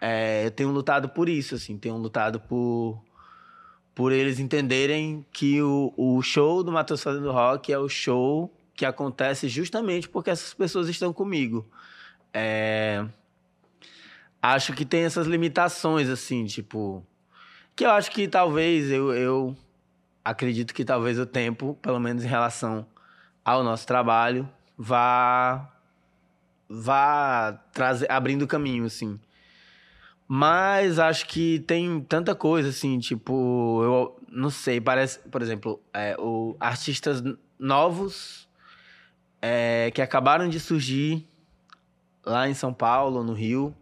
É, 0.00 0.44
eu 0.44 0.50
tenho 0.50 0.70
lutado 0.70 1.08
por 1.08 1.28
isso, 1.28 1.54
assim, 1.54 1.78
tenho 1.78 1.96
lutado 1.96 2.40
por 2.40 3.00
por 3.94 4.12
eles 4.12 4.38
entenderem 4.38 5.24
que 5.32 5.60
o, 5.62 5.92
o 5.96 6.22
show 6.22 6.62
do 6.62 6.72
Matheus 6.72 7.02
Fazendo 7.02 7.30
Rock 7.30 7.72
é 7.72 7.78
o 7.78 7.88
show 7.88 8.52
que 8.74 8.86
acontece 8.86 9.48
justamente 9.48 10.08
porque 10.08 10.30
essas 10.30 10.54
pessoas 10.54 10.88
estão 10.88 11.12
comigo. 11.12 11.66
É... 12.32 13.04
Acho 14.40 14.72
que 14.72 14.84
tem 14.84 15.04
essas 15.04 15.26
limitações, 15.26 16.08
assim, 16.08 16.46
tipo. 16.46 17.06
Que 17.76 17.84
eu 17.84 17.90
acho 17.90 18.10
que 18.10 18.26
talvez 18.26 18.90
eu, 18.90 19.14
eu 19.14 19.56
acredito 20.24 20.74
que 20.74 20.84
talvez 20.84 21.18
o 21.18 21.26
tempo, 21.26 21.78
pelo 21.80 22.00
menos 22.00 22.24
em 22.24 22.28
relação 22.28 22.86
ao 23.44 23.62
nosso 23.62 23.86
trabalho, 23.86 24.48
vá 24.76 25.68
vá 26.68 27.52
trazer 27.72 28.10
abrindo 28.10 28.46
caminho 28.46 28.86
assim. 28.86 29.20
Mas 30.34 30.98
acho 30.98 31.26
que 31.26 31.58
tem 31.58 32.00
tanta 32.00 32.34
coisa 32.34 32.70
assim, 32.70 32.98
tipo, 32.98 33.82
eu 33.84 34.16
não 34.30 34.48
sei, 34.48 34.80
parece, 34.80 35.18
por 35.28 35.42
exemplo, 35.42 35.78
é, 35.92 36.16
o 36.18 36.56
artistas 36.58 37.22
novos 37.58 38.48
é, 39.42 39.90
que 39.90 40.00
acabaram 40.00 40.48
de 40.48 40.58
surgir 40.58 41.28
lá 42.24 42.48
em 42.48 42.54
São 42.54 42.72
Paulo, 42.72 43.22
no 43.22 43.34
Rio, 43.34 43.76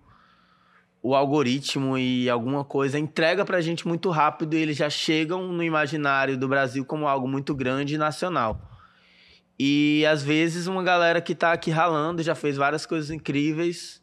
o 1.00 1.14
algoritmo 1.14 1.96
e 1.96 2.28
alguma 2.28 2.64
coisa 2.64 2.98
entrega 2.98 3.44
pra 3.44 3.60
gente 3.60 3.86
muito 3.86 4.10
rápido 4.10 4.54
e 4.54 4.58
eles 4.58 4.76
já 4.76 4.90
chegam 4.90 5.52
no 5.52 5.62
imaginário 5.62 6.36
do 6.36 6.48
Brasil 6.48 6.84
como 6.84 7.06
algo 7.06 7.28
muito 7.28 7.54
grande 7.54 7.94
e 7.94 7.98
nacional. 7.98 8.60
E 9.56 10.04
às 10.04 10.20
vezes 10.20 10.66
uma 10.66 10.82
galera 10.82 11.20
que 11.20 11.32
tá 11.32 11.52
aqui 11.52 11.70
ralando, 11.70 12.24
já 12.24 12.34
fez 12.34 12.56
várias 12.56 12.84
coisas 12.84 13.08
incríveis, 13.12 14.02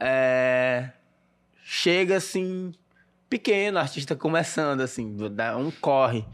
é... 0.00 0.92
chega 1.68 2.18
assim, 2.18 2.72
pequeno, 3.28 3.80
artista 3.80 4.14
começando, 4.14 4.82
assim, 4.82 5.16
dá 5.32 5.56
um 5.56 5.72
corre. 5.72 6.24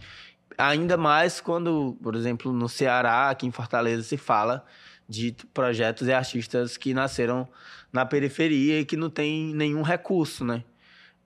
Ainda 0.59 0.99
mais 0.99 1.41
quando, 1.41 1.97
por 2.03 2.15
exemplo, 2.15 2.53
no 2.53 2.69
Ceará, 2.69 3.31
aqui 3.31 3.47
em 3.47 3.51
Fortaleza, 3.51 4.03
se 4.03 4.19
fala 4.19 4.63
de 5.09 5.35
projetos 5.55 6.07
e 6.07 6.13
artistas 6.13 6.77
que 6.77 6.93
nasceram 6.93 7.49
na 7.91 8.05
periferia 8.05 8.81
e 8.81 8.85
que 8.85 8.95
não 8.95 9.09
tem 9.09 9.55
nenhum 9.55 9.81
recurso, 9.81 10.45
né? 10.45 10.65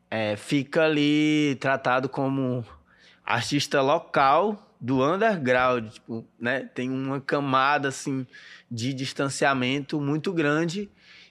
É, 0.08 0.36
fica 0.36 0.84
ali 0.84 1.56
tratado 1.58 2.08
como 2.08 2.64
artista 3.24 3.82
local 3.82 4.72
do 4.80 5.04
underground, 5.04 5.90
tipo, 5.90 6.24
né? 6.38 6.60
Tem 6.60 6.88
uma 6.88 7.20
camada 7.20 7.88
assim 7.88 8.24
de 8.70 8.94
distanciamento 8.94 10.00
muito 10.00 10.32
grande 10.32 10.88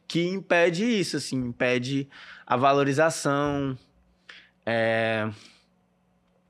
que 0.07 0.27
impede 0.27 0.83
isso, 0.85 1.17
assim, 1.17 1.37
impede 1.37 2.07
a 2.45 2.55
valorização. 2.55 3.77
É... 4.65 5.29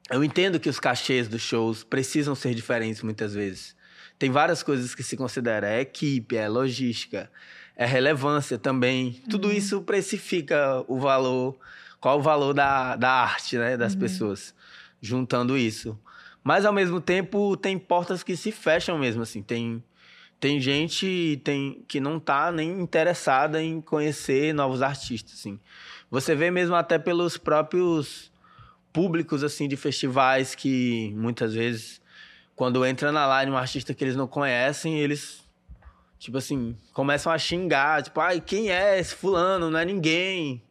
Eu 0.10 0.24
entendo 0.24 0.60
que 0.60 0.70
os 0.70 0.80
cachês 0.80 1.28
dos 1.28 1.42
shows 1.42 1.84
precisam 1.84 2.36
ser 2.36 2.54
diferentes 2.54 3.02
muitas 3.02 3.34
vezes. 3.34 3.76
Tem 4.20 4.30
várias 4.30 4.62
coisas 4.62 4.94
que 4.94 5.04
se 5.04 5.18
considera 5.18 5.68
é 5.68 5.82
equipe, 5.82 6.38
é 6.38 6.48
logística, 6.48 7.30
é 7.76 7.86
relevância 7.86 8.58
também. 8.58 9.22
Tudo 9.30 9.48
uhum. 9.48 9.54
isso 9.54 9.82
precifica 9.82 10.84
o 10.88 11.00
valor, 11.00 11.58
qual 12.00 12.20
o 12.20 12.22
valor 12.22 12.54
da, 12.54 12.96
da 12.96 13.10
arte, 13.10 13.58
né, 13.58 13.76
das 13.76 13.94
uhum. 13.94 14.00
pessoas, 14.00 14.56
juntando 15.02 15.58
isso. 15.58 16.00
Mas 16.44 16.64
ao 16.64 16.72
mesmo 16.72 17.02
tempo 17.02 17.58
tem 17.58 17.78
portas 17.78 18.22
que 18.22 18.38
se 18.38 18.52
fecham 18.52 18.98
mesmo 19.00 19.24
assim, 19.24 19.42
tem 19.42 19.84
tem 20.40 20.60
gente 20.60 21.40
tem 21.44 21.84
que 21.88 22.00
não 22.00 22.20
tá 22.20 22.52
nem 22.52 22.80
interessada 22.80 23.62
em 23.62 23.82
conhecer 23.82 24.54
novos 24.54 24.82
artistas 24.82 25.40
assim. 25.40 25.60
Você 26.10 26.36
vê 26.36 26.52
mesmo 26.52 26.76
até 26.76 26.98
pelos 27.00 27.38
próprios 27.38 28.32
públicos 28.94 29.44
assim 29.44 29.68
de 29.68 29.76
festivais 29.76 30.56
que 30.56 31.14
muitas 31.16 31.54
vezes 31.54 32.02
quando 32.56 32.86
entra 32.86 33.12
na 33.12 33.42
line 33.42 33.52
um 33.52 33.58
artista 33.58 33.94
que 33.94 34.04
eles 34.04 34.16
não 34.16 34.28
conhecem, 34.28 35.00
eles 35.00 35.46
tipo 36.18 36.38
assim, 36.38 36.76
começam 36.94 37.32
a 37.32 37.38
xingar, 37.38 38.02
tipo, 38.02 38.20
ai, 38.20 38.42
quem 38.42 38.72
é 38.72 39.00
esse 39.00 39.14
fulano? 39.14 39.70
Não 39.70 39.80
é 39.80 39.86
ninguém. 39.86 40.64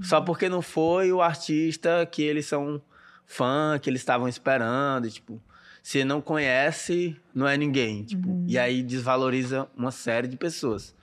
Só 0.00 0.18
uhum. 0.18 0.24
porque 0.24 0.48
não 0.48 0.62
foi 0.62 1.12
o 1.12 1.20
artista 1.20 2.06
que 2.06 2.22
eles 2.22 2.46
são 2.46 2.80
fã, 3.26 3.78
que 3.80 3.90
eles 3.90 4.00
estavam 4.00 4.28
esperando, 4.28 5.06
e, 5.06 5.10
tipo, 5.10 5.42
se 5.82 6.04
não 6.04 6.20
conhece, 6.20 7.16
não 7.34 7.46
é 7.48 7.56
ninguém, 7.56 8.04
tipo, 8.04 8.28
uhum. 8.28 8.46
e 8.48 8.58
aí 8.58 8.82
desvaloriza 8.82 9.68
uma 9.76 9.90
série 9.90 10.28
de 10.28 10.36
pessoas. 10.36 10.94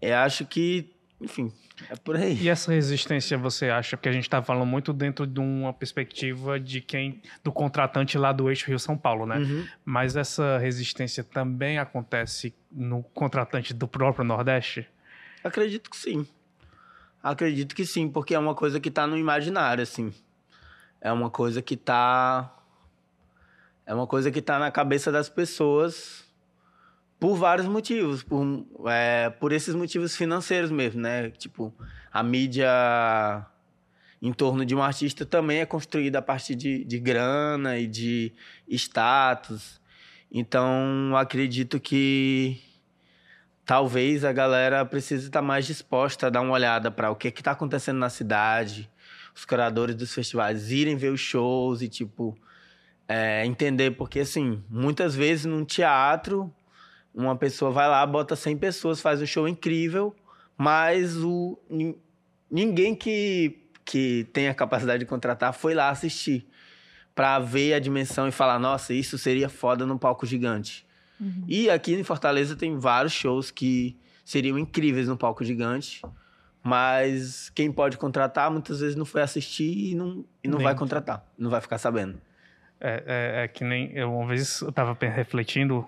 Eu 0.00 0.16
acho 0.16 0.46
que, 0.46 0.90
enfim, 1.20 1.52
é 1.88 1.96
por 1.96 2.16
aí. 2.16 2.34
E 2.40 2.48
essa 2.48 2.72
resistência 2.72 3.38
você 3.38 3.68
acha? 3.68 3.96
Porque 3.96 4.08
a 4.08 4.12
gente 4.12 4.24
está 4.24 4.42
falando 4.42 4.66
muito 4.66 4.92
dentro 4.92 5.26
de 5.26 5.40
uma 5.40 5.72
perspectiva 5.72 6.58
de 6.58 6.80
quem. 6.80 7.22
do 7.42 7.52
contratante 7.52 8.18
lá 8.18 8.32
do 8.32 8.48
eixo 8.48 8.66
Rio-São 8.66 8.96
Paulo, 8.96 9.26
né? 9.26 9.38
Uhum. 9.38 9.66
Mas 9.84 10.16
essa 10.16 10.58
resistência 10.58 11.22
também 11.22 11.78
acontece 11.78 12.54
no 12.70 13.02
contratante 13.02 13.72
do 13.72 13.86
próprio 13.86 14.24
Nordeste? 14.24 14.86
Acredito 15.44 15.90
que 15.90 15.96
sim. 15.96 16.26
Acredito 17.22 17.74
que 17.74 17.84
sim, 17.84 18.08
porque 18.08 18.34
é 18.34 18.38
uma 18.38 18.54
coisa 18.54 18.80
que 18.80 18.88
está 18.88 19.06
no 19.06 19.16
imaginário, 19.16 19.82
assim. 19.82 20.12
É 21.00 21.12
uma 21.12 21.30
coisa 21.30 21.62
que 21.62 21.74
está. 21.74 22.56
É 23.86 23.94
uma 23.94 24.06
coisa 24.06 24.30
que 24.30 24.38
está 24.38 24.58
na 24.58 24.70
cabeça 24.70 25.10
das 25.10 25.28
pessoas 25.28 26.24
por 27.18 27.36
vários 27.36 27.66
motivos, 27.66 28.22
por, 28.22 28.64
é, 28.86 29.28
por 29.28 29.52
esses 29.52 29.74
motivos 29.74 30.16
financeiros 30.16 30.70
mesmo, 30.70 31.00
né? 31.00 31.30
Tipo, 31.30 31.72
a 32.10 32.22
mídia 32.22 33.46
em 34.22 34.32
torno 34.32 34.64
de 34.64 34.74
um 34.74 34.82
artista 34.82 35.24
também 35.24 35.60
é 35.60 35.66
construída 35.66 36.18
a 36.18 36.22
partir 36.22 36.54
de, 36.54 36.84
de 36.84 36.98
grana 36.98 37.78
e 37.78 37.86
de 37.86 38.32
status. 38.68 39.80
Então, 40.32 41.14
acredito 41.16 41.80
que 41.80 42.60
talvez 43.64 44.24
a 44.24 44.32
galera 44.32 44.84
precise 44.84 45.26
estar 45.26 45.42
mais 45.42 45.66
disposta 45.66 46.26
a 46.26 46.30
dar 46.30 46.40
uma 46.40 46.52
olhada 46.52 46.90
para 46.90 47.10
o 47.10 47.16
que 47.16 47.28
está 47.28 47.52
acontecendo 47.52 47.98
na 47.98 48.10
cidade, 48.10 48.90
os 49.34 49.44
curadores 49.44 49.94
dos 49.94 50.12
festivais 50.12 50.70
irem 50.70 50.96
ver 50.96 51.10
os 51.10 51.20
shows 51.20 51.82
e, 51.82 51.88
tipo, 51.88 52.36
é, 53.12 53.44
entender, 53.44 53.90
porque, 53.96 54.20
assim, 54.20 54.62
muitas 54.70 55.16
vezes 55.16 55.44
num 55.44 55.64
teatro 55.64 56.48
uma 57.12 57.34
pessoa 57.34 57.72
vai 57.72 57.88
lá, 57.88 58.06
bota 58.06 58.36
100 58.36 58.56
pessoas, 58.58 59.00
faz 59.00 59.20
um 59.20 59.26
show 59.26 59.48
incrível, 59.48 60.14
mas 60.56 61.16
o, 61.16 61.58
ninguém 62.48 62.94
que, 62.94 63.66
que 63.84 64.28
tem 64.32 64.46
a 64.46 64.54
capacidade 64.54 65.00
de 65.00 65.06
contratar 65.06 65.52
foi 65.52 65.74
lá 65.74 65.90
assistir 65.90 66.46
para 67.12 67.40
ver 67.40 67.74
a 67.74 67.80
dimensão 67.80 68.28
e 68.28 68.30
falar: 68.30 68.60
nossa, 68.60 68.94
isso 68.94 69.18
seria 69.18 69.48
foda 69.48 69.84
num 69.84 69.98
palco 69.98 70.24
gigante. 70.24 70.86
Uhum. 71.20 71.44
E 71.48 71.68
aqui 71.68 71.92
em 71.94 72.04
Fortaleza 72.04 72.54
tem 72.54 72.78
vários 72.78 73.12
shows 73.12 73.50
que 73.50 73.96
seriam 74.24 74.56
incríveis 74.56 75.08
no 75.08 75.16
palco 75.16 75.42
gigante, 75.42 76.00
mas 76.62 77.50
quem 77.50 77.72
pode 77.72 77.98
contratar 77.98 78.52
muitas 78.52 78.78
vezes 78.78 78.94
não 78.94 79.04
foi 79.04 79.20
assistir 79.20 79.90
e 79.90 79.94
não, 79.96 80.24
e 80.44 80.46
não 80.46 80.60
vai 80.60 80.76
contratar, 80.76 81.26
não 81.36 81.50
vai 81.50 81.60
ficar 81.60 81.78
sabendo. 81.78 82.20
É, 82.80 83.02
é, 83.06 83.44
é 83.44 83.48
que 83.48 83.62
nem 83.62 83.92
eu 83.92 84.12
uma 84.14 84.26
vez 84.26 84.62
eu 84.62 84.72
tava 84.72 84.96
refletindo 85.00 85.86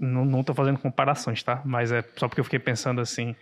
não, 0.00 0.42
tô 0.42 0.54
fazendo 0.54 0.78
comparações, 0.78 1.42
tá? 1.42 1.60
Mas 1.62 1.92
é 1.92 2.02
só 2.16 2.26
porque 2.26 2.40
eu 2.40 2.44
fiquei 2.44 2.58
pensando 2.58 3.00
assim. 3.00 3.36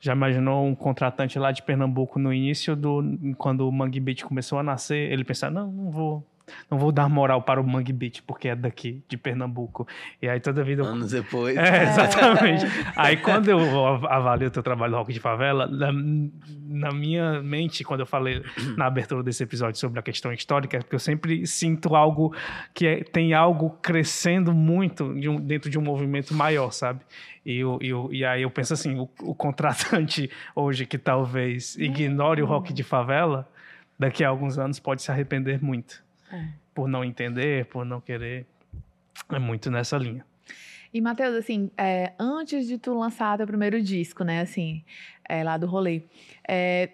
Já 0.00 0.14
imaginou 0.14 0.64
um 0.64 0.74
contratante 0.74 1.38
lá 1.38 1.52
de 1.52 1.62
Pernambuco 1.62 2.18
no 2.18 2.32
início 2.32 2.74
do 2.74 3.04
quando 3.36 3.68
o 3.68 3.72
Mangue 3.72 4.00
Beat 4.00 4.22
começou 4.22 4.58
a 4.58 4.62
nascer, 4.62 5.12
ele 5.12 5.24
pensar, 5.24 5.50
não, 5.50 5.70
não 5.70 5.90
vou 5.90 6.26
não 6.70 6.78
vou 6.78 6.92
dar 6.92 7.08
moral 7.08 7.42
para 7.42 7.60
o 7.60 7.66
Mangue 7.66 7.92
Beat, 7.92 8.22
porque 8.26 8.48
é 8.48 8.56
daqui, 8.56 9.02
de 9.08 9.16
Pernambuco. 9.16 9.86
E 10.20 10.28
aí 10.28 10.40
toda 10.40 10.62
vida. 10.62 10.82
Eu... 10.82 10.86
Anos 10.86 11.10
depois. 11.12 11.56
É, 11.56 11.84
exatamente. 11.84 12.66
aí 12.96 13.16
quando 13.16 13.48
eu 13.48 13.60
avalio 14.06 14.48
o 14.48 14.50
teu 14.50 14.62
trabalho 14.62 14.92
do 14.92 14.98
Rock 14.98 15.12
de 15.12 15.20
Favela, 15.20 15.66
na, 15.66 15.92
na, 15.92 16.92
minha 16.92 17.42
mente, 17.42 17.84
quando 17.84 18.00
eu 18.00 18.06
falei 18.06 18.42
na 18.76 18.86
abertura 18.86 19.22
desse 19.22 19.42
episódio 19.42 19.78
sobre 19.78 19.98
a 19.98 20.02
questão 20.02 20.32
histórica, 20.32 20.76
é 20.76 20.80
porque 20.80 20.94
eu 20.94 21.00
sempre 21.00 21.46
sinto 21.46 21.94
algo 21.94 22.34
que 22.74 22.86
é, 22.86 23.04
tem 23.04 23.34
algo 23.34 23.70
crescendo 23.82 24.52
muito 24.52 25.14
de 25.14 25.28
um, 25.28 25.40
dentro 25.40 25.70
de 25.70 25.78
um 25.78 25.82
movimento 25.82 26.34
maior, 26.34 26.70
sabe? 26.70 27.00
E, 27.44 27.58
eu, 27.58 27.78
eu, 27.80 28.08
e 28.12 28.24
aí 28.24 28.42
eu 28.42 28.50
penso 28.50 28.74
assim: 28.74 28.98
o, 28.98 29.08
o 29.22 29.34
contratante 29.34 30.30
hoje 30.54 30.86
que 30.86 30.98
talvez 30.98 31.76
ignore 31.76 32.42
o 32.42 32.46
rock 32.46 32.72
de 32.72 32.82
favela, 32.82 33.48
daqui 33.98 34.24
a 34.24 34.28
alguns 34.28 34.58
anos 34.58 34.78
pode 34.78 35.02
se 35.02 35.10
arrepender 35.10 35.62
muito. 35.62 36.02
É. 36.30 36.48
Por 36.74 36.88
não 36.88 37.04
entender, 37.04 37.66
por 37.66 37.84
não 37.84 38.00
querer. 38.00 38.46
É 39.28 39.38
muito 39.38 39.70
nessa 39.70 39.98
linha. 39.98 40.24
E, 40.92 41.00
Matheus, 41.00 41.36
assim, 41.36 41.70
é, 41.76 42.12
antes 42.18 42.66
de 42.66 42.76
tu 42.76 42.92
lançar 42.94 43.36
teu 43.36 43.46
primeiro 43.46 43.80
disco, 43.80 44.24
né, 44.24 44.40
assim, 44.40 44.82
é, 45.28 45.44
lá 45.44 45.56
do 45.56 45.66
rolê, 45.66 46.02
é, 46.48 46.90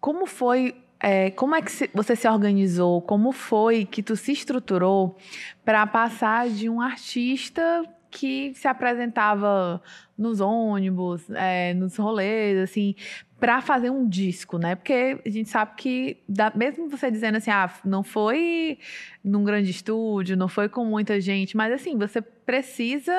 como 0.00 0.24
foi, 0.24 0.76
é, 1.00 1.30
como 1.32 1.54
é 1.56 1.62
que 1.62 1.70
você 1.92 2.14
se 2.14 2.28
organizou, 2.28 3.02
como 3.02 3.32
foi 3.32 3.84
que 3.84 4.02
tu 4.02 4.14
se 4.14 4.32
estruturou 4.32 5.16
para 5.64 5.84
passar 5.86 6.48
de 6.48 6.68
um 6.68 6.80
artista 6.80 7.84
que 8.08 8.52
se 8.54 8.68
apresentava 8.68 9.82
nos 10.16 10.40
ônibus, 10.40 11.28
é, 11.30 11.74
nos 11.74 11.96
rolês, 11.96 12.58
assim, 12.58 12.94
para 13.42 13.60
fazer 13.60 13.90
um 13.90 14.08
disco, 14.08 14.56
né? 14.56 14.76
Porque 14.76 15.20
a 15.26 15.28
gente 15.28 15.50
sabe 15.50 15.72
que, 15.76 16.22
dá, 16.28 16.52
mesmo 16.54 16.88
você 16.88 17.10
dizendo 17.10 17.38
assim, 17.38 17.50
ah, 17.50 17.68
não 17.84 18.04
foi 18.04 18.78
num 19.24 19.42
grande 19.42 19.68
estúdio, 19.68 20.36
não 20.36 20.46
foi 20.46 20.68
com 20.68 20.84
muita 20.84 21.20
gente, 21.20 21.56
mas 21.56 21.72
assim, 21.72 21.98
você 21.98 22.22
precisa 22.22 23.12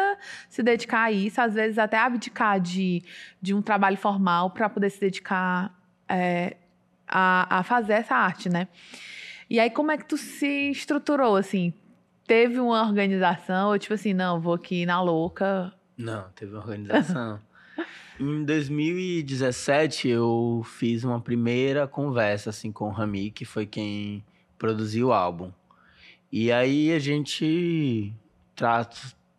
se 0.48 0.64
dedicar 0.64 1.02
a 1.02 1.12
isso, 1.12 1.42
às 1.42 1.56
vezes 1.56 1.78
até 1.78 1.98
abdicar 1.98 2.58
de, 2.62 3.04
de 3.42 3.54
um 3.54 3.62
trabalho 3.62 3.98
formal 3.98 4.50
para 4.52 4.70
poder 4.70 4.92
se 4.92 5.02
dedicar 5.02 5.78
é, 6.08 6.56
a, 7.06 7.60
a 7.60 7.64
fazer 7.64 7.92
essa 7.92 8.16
arte, 8.16 8.48
né? 8.48 8.70
E 9.50 9.60
aí, 9.60 9.70
como 9.70 9.92
é 9.92 9.98
que 9.98 10.06
tu 10.06 10.16
se 10.16 10.72
estruturou, 10.72 11.36
assim? 11.36 11.74
Teve 12.26 12.62
uma 12.62 12.82
organização, 12.82 13.72
ou 13.72 13.78
tipo 13.78 13.94
assim, 13.94 14.14
não, 14.14 14.40
vou 14.40 14.54
aqui 14.54 14.86
na 14.86 15.02
louca? 15.02 15.74
Não, 15.98 16.30
teve 16.30 16.54
uma 16.54 16.62
organização. 16.62 17.42
Em 18.26 18.46
2017, 18.46 20.08
eu 20.08 20.62
fiz 20.64 21.04
uma 21.04 21.20
primeira 21.20 21.86
conversa 21.86 22.52
assim 22.52 22.72
com 22.72 22.86
o 22.86 22.90
Rami, 22.90 23.30
que 23.32 23.44
foi 23.44 23.66
quem 23.66 24.24
produziu 24.58 25.08
o 25.08 25.12
álbum. 25.12 25.52
E 26.32 26.50
aí 26.50 26.94
a 26.94 27.00
gente 27.00 28.16
tra 28.56 28.90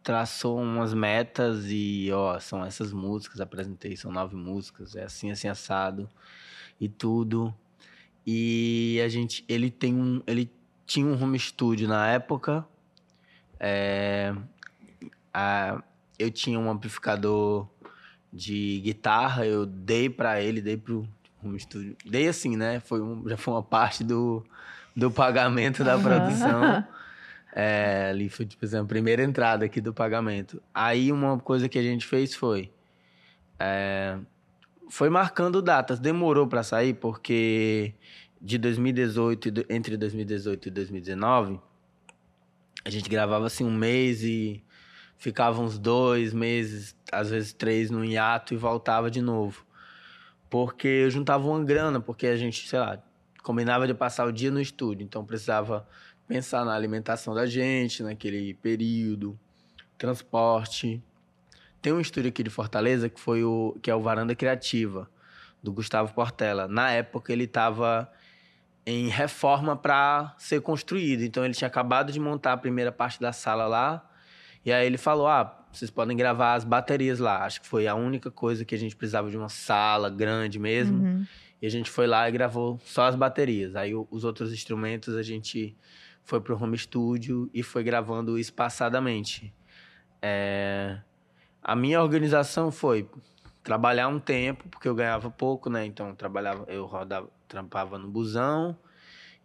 traçou 0.02 0.60
umas 0.60 0.92
metas 0.92 1.64
e, 1.70 2.10
ó, 2.12 2.38
são 2.38 2.62
essas 2.62 2.92
músicas, 2.92 3.40
apresentei, 3.40 3.96
são 3.96 4.12
nove 4.12 4.36
músicas, 4.36 4.94
é 4.94 5.04
assim, 5.04 5.30
assim, 5.30 5.48
assado 5.48 6.06
e 6.78 6.86
tudo. 6.86 7.54
E 8.26 9.00
a 9.02 9.08
gente, 9.08 9.46
ele 9.48 9.70
tem 9.70 9.94
um, 9.94 10.22
ele 10.26 10.52
tinha 10.84 11.06
um 11.06 11.22
home 11.22 11.38
studio 11.38 11.88
na 11.88 12.06
época. 12.08 12.66
É, 13.58 14.34
a, 15.32 15.82
eu 16.18 16.30
tinha 16.30 16.58
um 16.58 16.70
amplificador 16.70 17.66
de 18.34 18.80
guitarra, 18.80 19.46
eu 19.46 19.64
dei 19.64 20.10
para 20.10 20.42
ele, 20.42 20.60
dei 20.60 20.76
pro 20.76 21.08
home 21.42 21.60
studio. 21.60 21.96
Dei 22.04 22.26
assim, 22.26 22.56
né? 22.56 22.80
Foi 22.80 23.00
um, 23.00 23.28
já 23.28 23.36
foi 23.36 23.54
uma 23.54 23.62
parte 23.62 24.02
do, 24.02 24.44
do 24.94 25.10
pagamento 25.10 25.84
da 25.84 25.96
produção. 25.96 26.84
É, 27.56 28.08
ali 28.10 28.28
foi, 28.28 28.44
tipo 28.44 28.64
assim, 28.64 28.76
a 28.76 28.84
primeira 28.84 29.22
entrada 29.22 29.64
aqui 29.64 29.80
do 29.80 29.94
pagamento. 29.94 30.60
Aí 30.74 31.12
uma 31.12 31.38
coisa 31.38 31.68
que 31.68 31.78
a 31.78 31.82
gente 31.82 32.04
fez 32.04 32.34
foi. 32.34 32.72
É, 33.60 34.18
foi 34.90 35.08
marcando 35.08 35.62
datas. 35.62 36.00
Demorou 36.00 36.48
para 36.48 36.64
sair, 36.64 36.94
porque 36.94 37.94
de 38.42 38.58
2018, 38.58 39.66
entre 39.70 39.96
2018 39.96 40.66
e 40.66 40.70
2019, 40.72 41.60
a 42.84 42.90
gente 42.90 43.08
gravava 43.08 43.46
assim 43.46 43.64
um 43.64 43.72
mês 43.72 44.24
e 44.24 44.60
ficava 45.16 45.60
uns 45.60 45.78
dois 45.78 46.32
meses, 46.32 46.96
às 47.10 47.30
vezes 47.30 47.52
três 47.52 47.90
no 47.90 48.04
hiato 48.04 48.54
e 48.54 48.56
voltava 48.56 49.10
de 49.10 49.20
novo. 49.20 49.64
Porque 50.50 50.86
eu 50.86 51.10
juntava 51.10 51.46
uma 51.46 51.64
grana, 51.64 52.00
porque 52.00 52.26
a 52.26 52.36
gente, 52.36 52.68
sei 52.68 52.78
lá, 52.78 53.02
combinava 53.42 53.86
de 53.86 53.94
passar 53.94 54.26
o 54.26 54.32
dia 54.32 54.50
no 54.50 54.60
estúdio, 54.60 55.04
então 55.04 55.24
precisava 55.24 55.86
pensar 56.26 56.64
na 56.64 56.74
alimentação 56.74 57.34
da 57.34 57.46
gente 57.46 58.02
naquele 58.02 58.54
período, 58.54 59.38
transporte. 59.98 61.02
Tem 61.82 61.92
um 61.92 62.00
estúdio 62.00 62.30
aqui 62.30 62.42
de 62.42 62.50
Fortaleza 62.50 63.08
que 63.08 63.20
foi 63.20 63.44
o 63.44 63.76
que 63.82 63.90
é 63.90 63.94
o 63.94 64.00
Varanda 64.00 64.34
Criativa 64.34 65.08
do 65.62 65.72
Gustavo 65.72 66.14
Portela. 66.14 66.66
Na 66.68 66.90
época 66.90 67.32
ele 67.32 67.44
estava 67.44 68.10
em 68.86 69.08
reforma 69.08 69.76
para 69.76 70.34
ser 70.38 70.60
construído, 70.60 71.22
então 71.22 71.44
ele 71.44 71.54
tinha 71.54 71.68
acabado 71.68 72.12
de 72.12 72.20
montar 72.20 72.52
a 72.52 72.56
primeira 72.56 72.92
parte 72.92 73.20
da 73.20 73.32
sala 73.32 73.66
lá 73.66 74.10
e 74.64 74.72
aí 74.72 74.86
ele 74.86 74.96
falou: 74.96 75.26
ah, 75.26 75.64
vocês 75.72 75.90
podem 75.90 76.16
gravar 76.16 76.54
as 76.54 76.64
baterias 76.64 77.18
lá. 77.18 77.44
Acho 77.44 77.60
que 77.60 77.66
foi 77.66 77.86
a 77.86 77.94
única 77.94 78.30
coisa 78.30 78.64
que 78.64 78.74
a 78.74 78.78
gente 78.78 78.96
precisava 78.96 79.30
de 79.30 79.36
uma 79.36 79.48
sala 79.48 80.08
grande 80.08 80.58
mesmo. 80.58 81.02
Uhum. 81.02 81.26
E 81.60 81.66
a 81.66 81.70
gente 81.70 81.90
foi 81.90 82.06
lá 82.06 82.28
e 82.28 82.32
gravou 82.32 82.80
só 82.84 83.04
as 83.04 83.14
baterias. 83.14 83.74
Aí 83.76 83.94
os 83.94 84.24
outros 84.24 84.52
instrumentos 84.52 85.16
a 85.16 85.22
gente 85.22 85.76
foi 86.22 86.40
pro 86.40 86.60
home 86.62 86.78
studio 86.78 87.50
e 87.52 87.62
foi 87.62 87.82
gravando 87.82 88.38
espaçadamente. 88.38 89.52
É... 90.22 90.98
A 91.62 91.74
minha 91.74 92.02
organização 92.02 92.70
foi 92.70 93.08
trabalhar 93.62 94.08
um 94.08 94.18
tempo, 94.18 94.68
porque 94.68 94.86
eu 94.86 94.94
ganhava 94.94 95.30
pouco, 95.30 95.70
né? 95.70 95.86
Então 95.86 96.14
trabalhava, 96.14 96.64
eu 96.68 96.84
rodava, 96.84 97.30
trampava 97.48 97.98
no 97.98 98.08
busão 98.08 98.76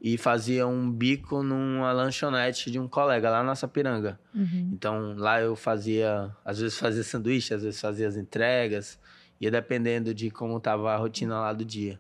e 0.01 0.17
fazia 0.17 0.65
um 0.65 0.89
bico 0.89 1.43
numa 1.43 1.91
lanchonete 1.91 2.71
de 2.71 2.79
um 2.79 2.87
colega 2.87 3.29
lá 3.29 3.43
na 3.43 3.53
Sapiranga. 3.53 4.19
Uhum. 4.33 4.71
Então 4.73 5.15
lá 5.17 5.41
eu 5.41 5.55
fazia, 5.55 6.31
às 6.43 6.59
vezes 6.59 6.77
fazia 6.77 7.03
sanduíche, 7.03 7.53
às 7.53 7.63
vezes 7.63 7.81
fazia 7.81 8.07
as 8.07 8.15
entregas, 8.15 8.97
ia 9.41 9.51
dependendo 9.51 10.13
de 10.13 10.31
como 10.31 10.57
estava 10.57 10.93
a 10.93 10.97
rotina 10.97 11.39
lá 11.39 11.51
do 11.51 11.65
dia. 11.65 11.99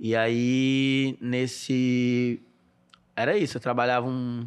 E 0.00 0.16
aí 0.16 1.18
nesse 1.20 2.40
era 3.14 3.36
isso, 3.36 3.58
eu 3.58 3.60
trabalhava 3.60 4.06
um, 4.06 4.46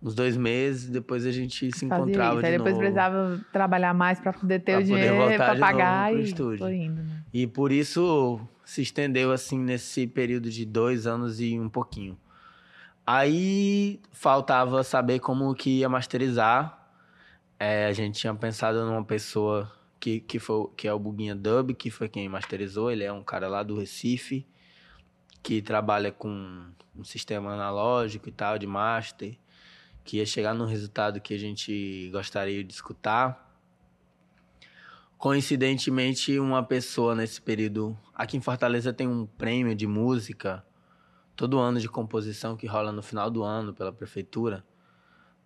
uns 0.00 0.14
dois 0.14 0.36
meses, 0.36 0.88
depois 0.88 1.26
a 1.26 1.32
gente 1.32 1.72
se 1.76 1.84
encontrava 1.84 2.34
isso. 2.34 2.40
de 2.40 2.46
aí 2.46 2.52
depois 2.52 2.74
novo. 2.74 2.78
precisava 2.78 3.40
trabalhar 3.52 3.94
mais 3.94 4.20
para 4.20 4.32
poder 4.32 4.60
ter 4.60 4.72
pra 4.72 4.80
o 4.80 4.84
dinheiro 4.84 5.16
para 5.36 5.56
pagar 5.56 6.14
e 6.14 6.22
estúdio. 6.22 6.72
Indo, 6.72 7.02
né? 7.02 7.22
E 7.34 7.48
por 7.48 7.72
isso 7.72 8.40
se 8.64 8.82
estendeu 8.82 9.32
assim 9.32 9.58
nesse 9.58 10.06
período 10.06 10.50
de 10.50 10.64
dois 10.64 11.06
anos 11.06 11.40
e 11.40 11.58
um 11.58 11.68
pouquinho. 11.68 12.16
Aí 13.10 14.02
faltava 14.12 14.84
saber 14.84 15.18
como 15.18 15.54
que 15.54 15.78
ia 15.78 15.88
masterizar. 15.88 16.92
É, 17.58 17.86
a 17.86 17.92
gente 17.94 18.20
tinha 18.20 18.34
pensado 18.34 18.84
numa 18.84 19.02
pessoa 19.02 19.72
que, 19.98 20.20
que, 20.20 20.38
foi, 20.38 20.68
que 20.76 20.86
é 20.86 20.92
o 20.92 20.98
Buguinha 20.98 21.34
Dub, 21.34 21.72
que 21.72 21.90
foi 21.90 22.06
quem 22.06 22.28
masterizou. 22.28 22.90
Ele 22.90 23.04
é 23.04 23.10
um 23.10 23.24
cara 23.24 23.48
lá 23.48 23.62
do 23.62 23.78
Recife, 23.78 24.46
que 25.42 25.62
trabalha 25.62 26.12
com 26.12 26.66
um 26.94 27.02
sistema 27.02 27.54
analógico 27.54 28.28
e 28.28 28.32
tal, 28.32 28.58
de 28.58 28.66
master, 28.66 29.38
que 30.04 30.18
ia 30.18 30.26
chegar 30.26 30.52
no 30.52 30.66
resultado 30.66 31.18
que 31.18 31.32
a 31.32 31.38
gente 31.38 32.10
gostaria 32.12 32.62
de 32.62 32.74
escutar. 32.74 33.58
Coincidentemente, 35.16 36.38
uma 36.38 36.62
pessoa 36.62 37.14
nesse 37.14 37.40
período. 37.40 37.98
Aqui 38.14 38.36
em 38.36 38.42
Fortaleza 38.42 38.92
tem 38.92 39.08
um 39.08 39.24
prêmio 39.24 39.74
de 39.74 39.86
música 39.86 40.62
todo 41.38 41.60
ano 41.60 41.78
de 41.78 41.88
composição 41.88 42.56
que 42.56 42.66
rola 42.66 42.90
no 42.90 43.00
final 43.00 43.30
do 43.30 43.44
ano 43.44 43.72
pela 43.72 43.92
prefeitura. 43.92 44.64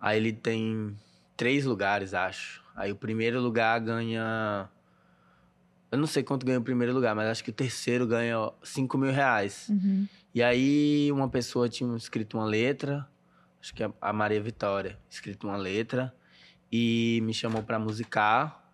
Aí 0.01 0.17
ele 0.17 0.33
tem 0.33 0.97
três 1.37 1.67
lugares, 1.67 2.15
acho. 2.15 2.65
Aí 2.75 2.91
o 2.91 2.97
primeiro 2.97 3.39
lugar 3.43 3.79
ganha. 3.79 4.71
Eu 5.91 5.99
não 5.99 6.07
sei 6.07 6.23
quanto 6.23 6.47
ganha 6.47 6.59
o 6.59 6.63
primeiro 6.63 6.95
lugar, 6.95 7.15
mas 7.15 7.29
acho 7.29 7.45
que 7.45 7.51
o 7.51 7.53
terceiro 7.53 8.07
ganha 8.07 8.51
5 8.63 8.97
mil 8.97 9.13
reais. 9.13 9.69
Uhum. 9.69 10.09
E 10.35 10.43
aí 10.43 11.13
uma 11.13 11.29
pessoa 11.29 11.69
tinha 11.69 11.95
escrito 11.95 12.39
uma 12.39 12.47
letra, 12.47 13.07
acho 13.61 13.75
que 13.75 13.85
é 13.85 13.93
a 14.01 14.15
Maria 14.15 14.41
Vitória, 14.41 14.99
escrito 15.11 15.47
uma 15.47 15.59
letra, 15.59 16.15
e 16.73 17.21
me 17.23 17.35
chamou 17.35 17.63
para 17.63 17.79
musicar. 17.79 18.65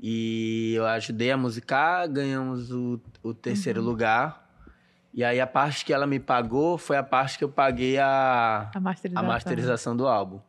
E 0.00 0.74
eu 0.76 0.86
ajudei 0.86 1.32
a 1.32 1.36
musicar, 1.36 2.08
ganhamos 2.08 2.70
o, 2.70 3.00
o 3.24 3.34
terceiro 3.34 3.80
uhum. 3.80 3.88
lugar. 3.88 4.43
E 5.14 5.22
aí 5.22 5.40
a 5.40 5.46
parte 5.46 5.84
que 5.84 5.92
ela 5.92 6.08
me 6.08 6.18
pagou 6.18 6.76
foi 6.76 6.96
a 6.96 7.02
parte 7.02 7.38
que 7.38 7.44
eu 7.44 7.48
paguei 7.48 7.98
a, 7.98 8.68
a, 8.74 8.80
masterização. 8.80 9.24
a 9.24 9.32
masterização 9.32 9.96
do 9.96 10.08
álbum. 10.08 10.40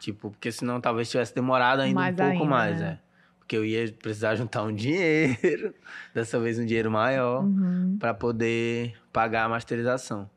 Tipo, 0.00 0.32
porque 0.32 0.50
senão 0.50 0.80
talvez 0.80 1.08
tivesse 1.08 1.32
demorado 1.32 1.80
ainda 1.80 1.94
mais 1.94 2.14
um 2.14 2.16
pouco 2.16 2.32
ainda, 2.32 2.44
mais, 2.44 2.80
né? 2.80 2.98
é. 3.00 3.10
Porque 3.38 3.56
eu 3.56 3.64
ia 3.64 3.92
precisar 3.92 4.34
juntar 4.34 4.64
um 4.64 4.74
dinheiro, 4.74 5.72
dessa 6.12 6.40
vez 6.40 6.58
um 6.58 6.66
dinheiro 6.66 6.90
maior, 6.90 7.44
uhum. 7.44 7.96
para 8.00 8.12
poder 8.12 8.94
pagar 9.12 9.44
a 9.44 9.48
masterização. 9.48 10.28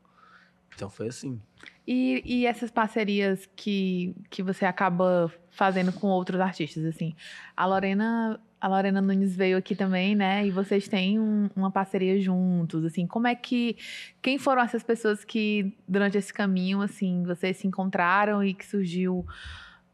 Então 0.72 0.88
foi 0.88 1.08
assim. 1.08 1.40
E, 1.86 2.22
e 2.24 2.46
essas 2.46 2.70
parcerias 2.70 3.48
que, 3.56 4.14
que 4.30 4.42
você 4.42 4.64
acaba 4.64 5.32
fazendo 5.50 5.92
com 5.92 6.06
outros 6.06 6.40
artistas, 6.40 6.84
assim? 6.84 7.14
A 7.56 7.66
Lorena 7.66 8.40
a 8.64 8.68
Lorena 8.68 9.02
Nunes 9.02 9.36
veio 9.36 9.58
aqui 9.58 9.76
também, 9.76 10.14
né? 10.14 10.46
E 10.46 10.50
vocês 10.50 10.88
têm 10.88 11.20
um, 11.20 11.50
uma 11.54 11.70
parceria 11.70 12.18
juntos, 12.18 12.82
assim. 12.82 13.06
Como 13.06 13.26
é 13.26 13.34
que... 13.34 13.76
Quem 14.22 14.38
foram 14.38 14.62
essas 14.62 14.82
pessoas 14.82 15.22
que, 15.22 15.76
durante 15.86 16.16
esse 16.16 16.32
caminho, 16.32 16.80
assim, 16.80 17.24
vocês 17.24 17.58
se 17.58 17.66
encontraram 17.66 18.42
e 18.42 18.54
que 18.54 18.64
surgiu 18.64 19.26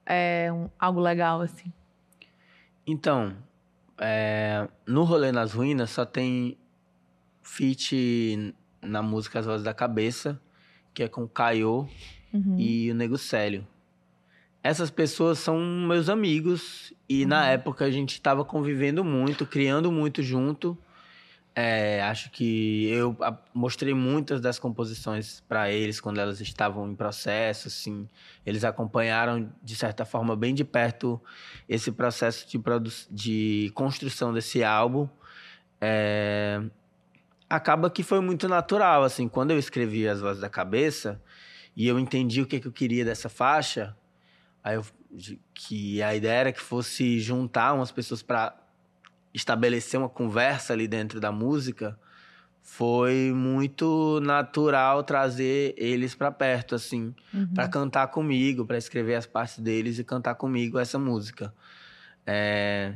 é, 0.07 0.53
um, 0.53 0.71
algo 0.79 1.01
legal, 1.01 1.41
assim? 1.41 1.73
Então, 2.87 3.37
é, 3.99 4.68
no 4.87 5.03
Rolê 5.03 5.33
nas 5.33 5.53
Ruínas 5.53 5.91
só 5.91 6.05
tem 6.05 6.57
feat 7.43 8.55
na 8.81 9.03
música 9.03 9.41
As 9.41 9.47
Vozes 9.47 9.64
da 9.64 9.75
Cabeça, 9.75 10.41
que 10.95 11.03
é 11.03 11.09
com 11.09 11.25
o 11.25 11.29
Caio 11.29 11.89
uhum. 12.33 12.57
e 12.57 12.89
o 12.93 12.95
Nego 12.95 13.18
Célio 13.18 13.66
essas 14.63 14.91
pessoas 14.91 15.39
são 15.39 15.59
meus 15.59 16.09
amigos 16.09 16.93
e 17.09 17.23
uhum. 17.23 17.29
na 17.29 17.47
época 17.47 17.85
a 17.85 17.91
gente 17.91 18.13
estava 18.13 18.45
convivendo 18.45 19.03
muito, 19.03 19.47
criando 19.47 19.91
muito 19.91 20.23
junto. 20.23 20.77
É, 21.55 22.01
acho 22.03 22.31
que 22.31 22.89
eu 22.89 23.17
mostrei 23.53 23.93
muitas 23.93 24.41
das 24.41 24.59
composições 24.59 25.41
para 25.49 25.71
eles 25.71 26.01
quando 26.01 26.21
elas 26.21 26.41
estavam 26.41 26.89
em 26.89 26.95
processo, 26.95 27.69
assim, 27.69 28.09
eles 28.47 28.63
acompanharam 28.63 29.51
de 29.63 29.75
certa 29.75 30.05
forma 30.05 30.37
bem 30.37 30.55
de 30.55 30.65
perto 30.65 31.21
esse 31.69 31.91
processo 31.91 32.47
de, 32.49 32.61
de 33.11 33.73
construção 33.75 34.33
desse 34.33 34.63
álbum. 34.63 35.09
É, 35.81 36.63
acaba 37.49 37.91
que 37.91 38.05
foi 38.05 38.21
muito 38.21 38.49
natural, 38.49 39.03
assim, 39.03 39.29
quando 39.29 39.51
eu 39.51 39.59
escrevi 39.59 40.07
As 40.07 40.21
Vozes 40.21 40.41
da 40.41 40.49
Cabeça 40.49 41.21
e 41.75 41.89
eu 41.89 41.99
entendi 41.99 42.41
o 42.41 42.47
que, 42.47 42.61
que 42.61 42.69
eu 42.69 42.73
queria 42.73 43.05
dessa 43.05 43.29
faixa, 43.29 43.97
aí 44.63 44.77
eu, 44.77 44.85
que 45.55 46.03
a 46.03 46.15
ideia 46.15 46.33
era 46.41 46.53
que 46.53 46.61
fosse 46.61 47.21
juntar 47.21 47.73
umas 47.75 47.91
pessoas 47.91 48.23
para 48.23 48.57
estabelecer 49.33 49.99
uma 49.99 50.09
conversa 50.09 50.73
ali 50.73 50.89
dentro 50.89 51.21
da 51.21 51.31
música, 51.31 51.99
foi 52.63 53.33
muito 53.35 54.21
natural 54.23 55.03
trazer 55.03 55.75
eles 55.77 56.15
para 56.15 56.31
perto, 56.31 56.75
assim, 56.75 57.15
uhum. 57.33 57.55
para 57.55 57.69
cantar 57.69 58.09
comigo, 58.09 58.65
para 58.65 58.79
escrever 58.79 59.17
as 59.17 59.27
partes 59.27 59.59
deles 59.59 59.99
e 59.99 60.05
cantar 60.05 60.35
comigo 60.35 60.79
essa 60.79 60.99
música. 60.99 61.53
É... 62.27 62.95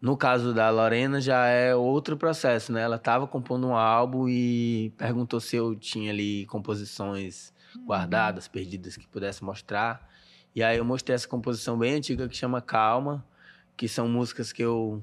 No 0.00 0.16
caso 0.16 0.52
da 0.52 0.68
Lorena 0.68 1.20
já 1.20 1.46
é 1.46 1.74
outro 1.74 2.16
processo, 2.16 2.72
né? 2.72 2.82
Ela 2.82 2.96
estava 2.96 3.26
compondo 3.26 3.68
um 3.68 3.76
álbum 3.76 4.28
e 4.28 4.92
perguntou 4.96 5.38
se 5.38 5.54
eu 5.54 5.76
tinha 5.76 6.10
ali 6.10 6.44
composições 6.46 7.52
uhum. 7.74 7.84
guardadas, 7.84 8.48
perdidas 8.48 8.96
que 8.96 9.06
pudesse 9.06 9.44
mostrar. 9.44 10.08
E 10.54 10.62
aí 10.62 10.76
eu 10.78 10.84
mostrei 10.84 11.14
essa 11.14 11.26
composição 11.26 11.78
bem 11.78 11.94
antiga 11.94 12.28
que 12.28 12.36
chama 12.36 12.60
Calma, 12.60 13.24
que 13.76 13.88
são 13.88 14.08
músicas 14.08 14.52
que 14.52 14.62
eu 14.62 15.02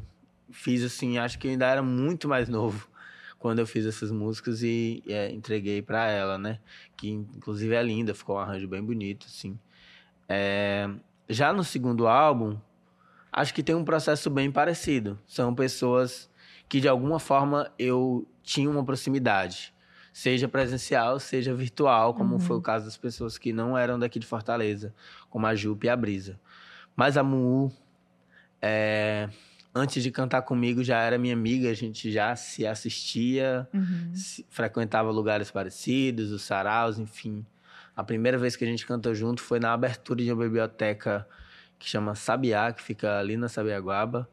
fiz 0.52 0.84
assim, 0.84 1.18
acho 1.18 1.38
que 1.40 1.48
eu 1.48 1.52
ainda 1.52 1.66
era 1.66 1.82
muito 1.82 2.28
mais 2.28 2.48
novo 2.48 2.88
quando 3.40 3.60
eu 3.60 3.68
fiz 3.68 3.86
essas 3.86 4.12
músicas 4.12 4.62
e 4.62 5.04
é, 5.08 5.32
entreguei 5.32 5.82
para 5.82 6.08
ela, 6.08 6.38
né? 6.38 6.60
Que 6.96 7.10
inclusive 7.10 7.74
é 7.74 7.82
linda, 7.82 8.14
ficou 8.14 8.36
um 8.36 8.40
arranjo 8.40 8.68
bem 8.68 8.84
bonito, 8.84 9.26
assim. 9.28 9.58
É... 10.28 10.90
Já 11.28 11.54
no 11.54 11.64
segundo 11.64 12.08
álbum, 12.08 12.58
acho 13.32 13.54
que 13.54 13.64
tem 13.64 13.76
um 13.76 13.84
processo 13.84 14.30
bem 14.30 14.52
parecido. 14.52 15.18
São 15.28 15.54
pessoas 15.54 16.30
que 16.68 16.80
de 16.80 16.88
alguma 16.88 17.20
forma 17.20 17.72
eu 17.78 18.28
tinha 18.44 18.70
uma 18.70 18.84
proximidade, 18.84 19.74
seja 20.20 20.50
presencial, 20.50 21.18
seja 21.18 21.54
virtual, 21.54 22.14
como 22.14 22.34
uhum. 22.34 22.40
foi 22.42 22.58
o 22.58 22.62
caso 22.62 22.84
das 22.84 22.98
pessoas 22.98 23.38
que 23.38 23.54
não 23.54 23.78
eram 23.78 23.98
daqui 23.98 24.20
de 24.20 24.28
Fortaleza, 24.28 24.94
como 25.30 25.48
a 25.48 25.56
Jupe 25.56 25.88
e 25.88 25.90
a 25.90 25.96
Brisa. 25.96 26.38
Mas 26.94 27.16
a 27.16 27.24
Mu, 27.24 27.72
é, 28.62 29.30
antes 29.74 30.04
de 30.04 30.12
cantar 30.12 30.42
comigo, 30.42 30.84
já 30.84 31.00
era 31.00 31.18
minha 31.18 31.34
amiga, 31.34 31.70
a 31.70 31.74
gente 31.74 32.12
já 32.12 32.36
se 32.36 32.68
assistia, 32.68 33.66
uhum. 33.74 34.12
se, 34.14 34.46
frequentava 34.50 35.10
lugares 35.10 35.50
parecidos, 35.52 36.34
os 36.34 36.42
saraus, 36.42 37.00
enfim. 37.00 37.46
A 37.96 38.04
primeira 38.04 38.38
vez 38.38 38.58
que 38.58 38.66
a 38.66 38.68
gente 38.68 38.86
cantou 38.86 39.16
junto 39.16 39.42
foi 39.42 39.58
na 39.58 39.72
abertura 39.72 40.22
de 40.22 40.30
uma 40.34 40.44
biblioteca 40.44 41.26
que 41.78 41.90
chama 41.90 42.14
Sabiá, 42.14 42.74
que 42.74 42.84
fica 42.84 43.20
ali 43.20 43.38
na 43.38 43.48
Sabiaguaba. 43.48 44.28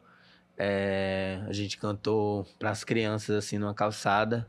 É, 0.57 1.41
a 1.47 1.53
gente 1.53 1.77
cantou 1.77 2.45
para 2.59 2.71
as 2.71 2.83
crianças, 2.83 3.37
assim, 3.37 3.57
numa 3.57 3.73
calçada. 3.73 4.45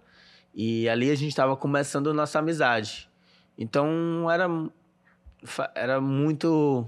E 0.60 0.88
ali 0.88 1.08
a 1.08 1.14
gente 1.14 1.28
estava 1.30 1.56
começando 1.56 2.12
nossa 2.12 2.40
amizade. 2.40 3.08
Então, 3.56 4.28
era, 4.28 4.48
era 5.74 6.00
muito... 6.00 6.84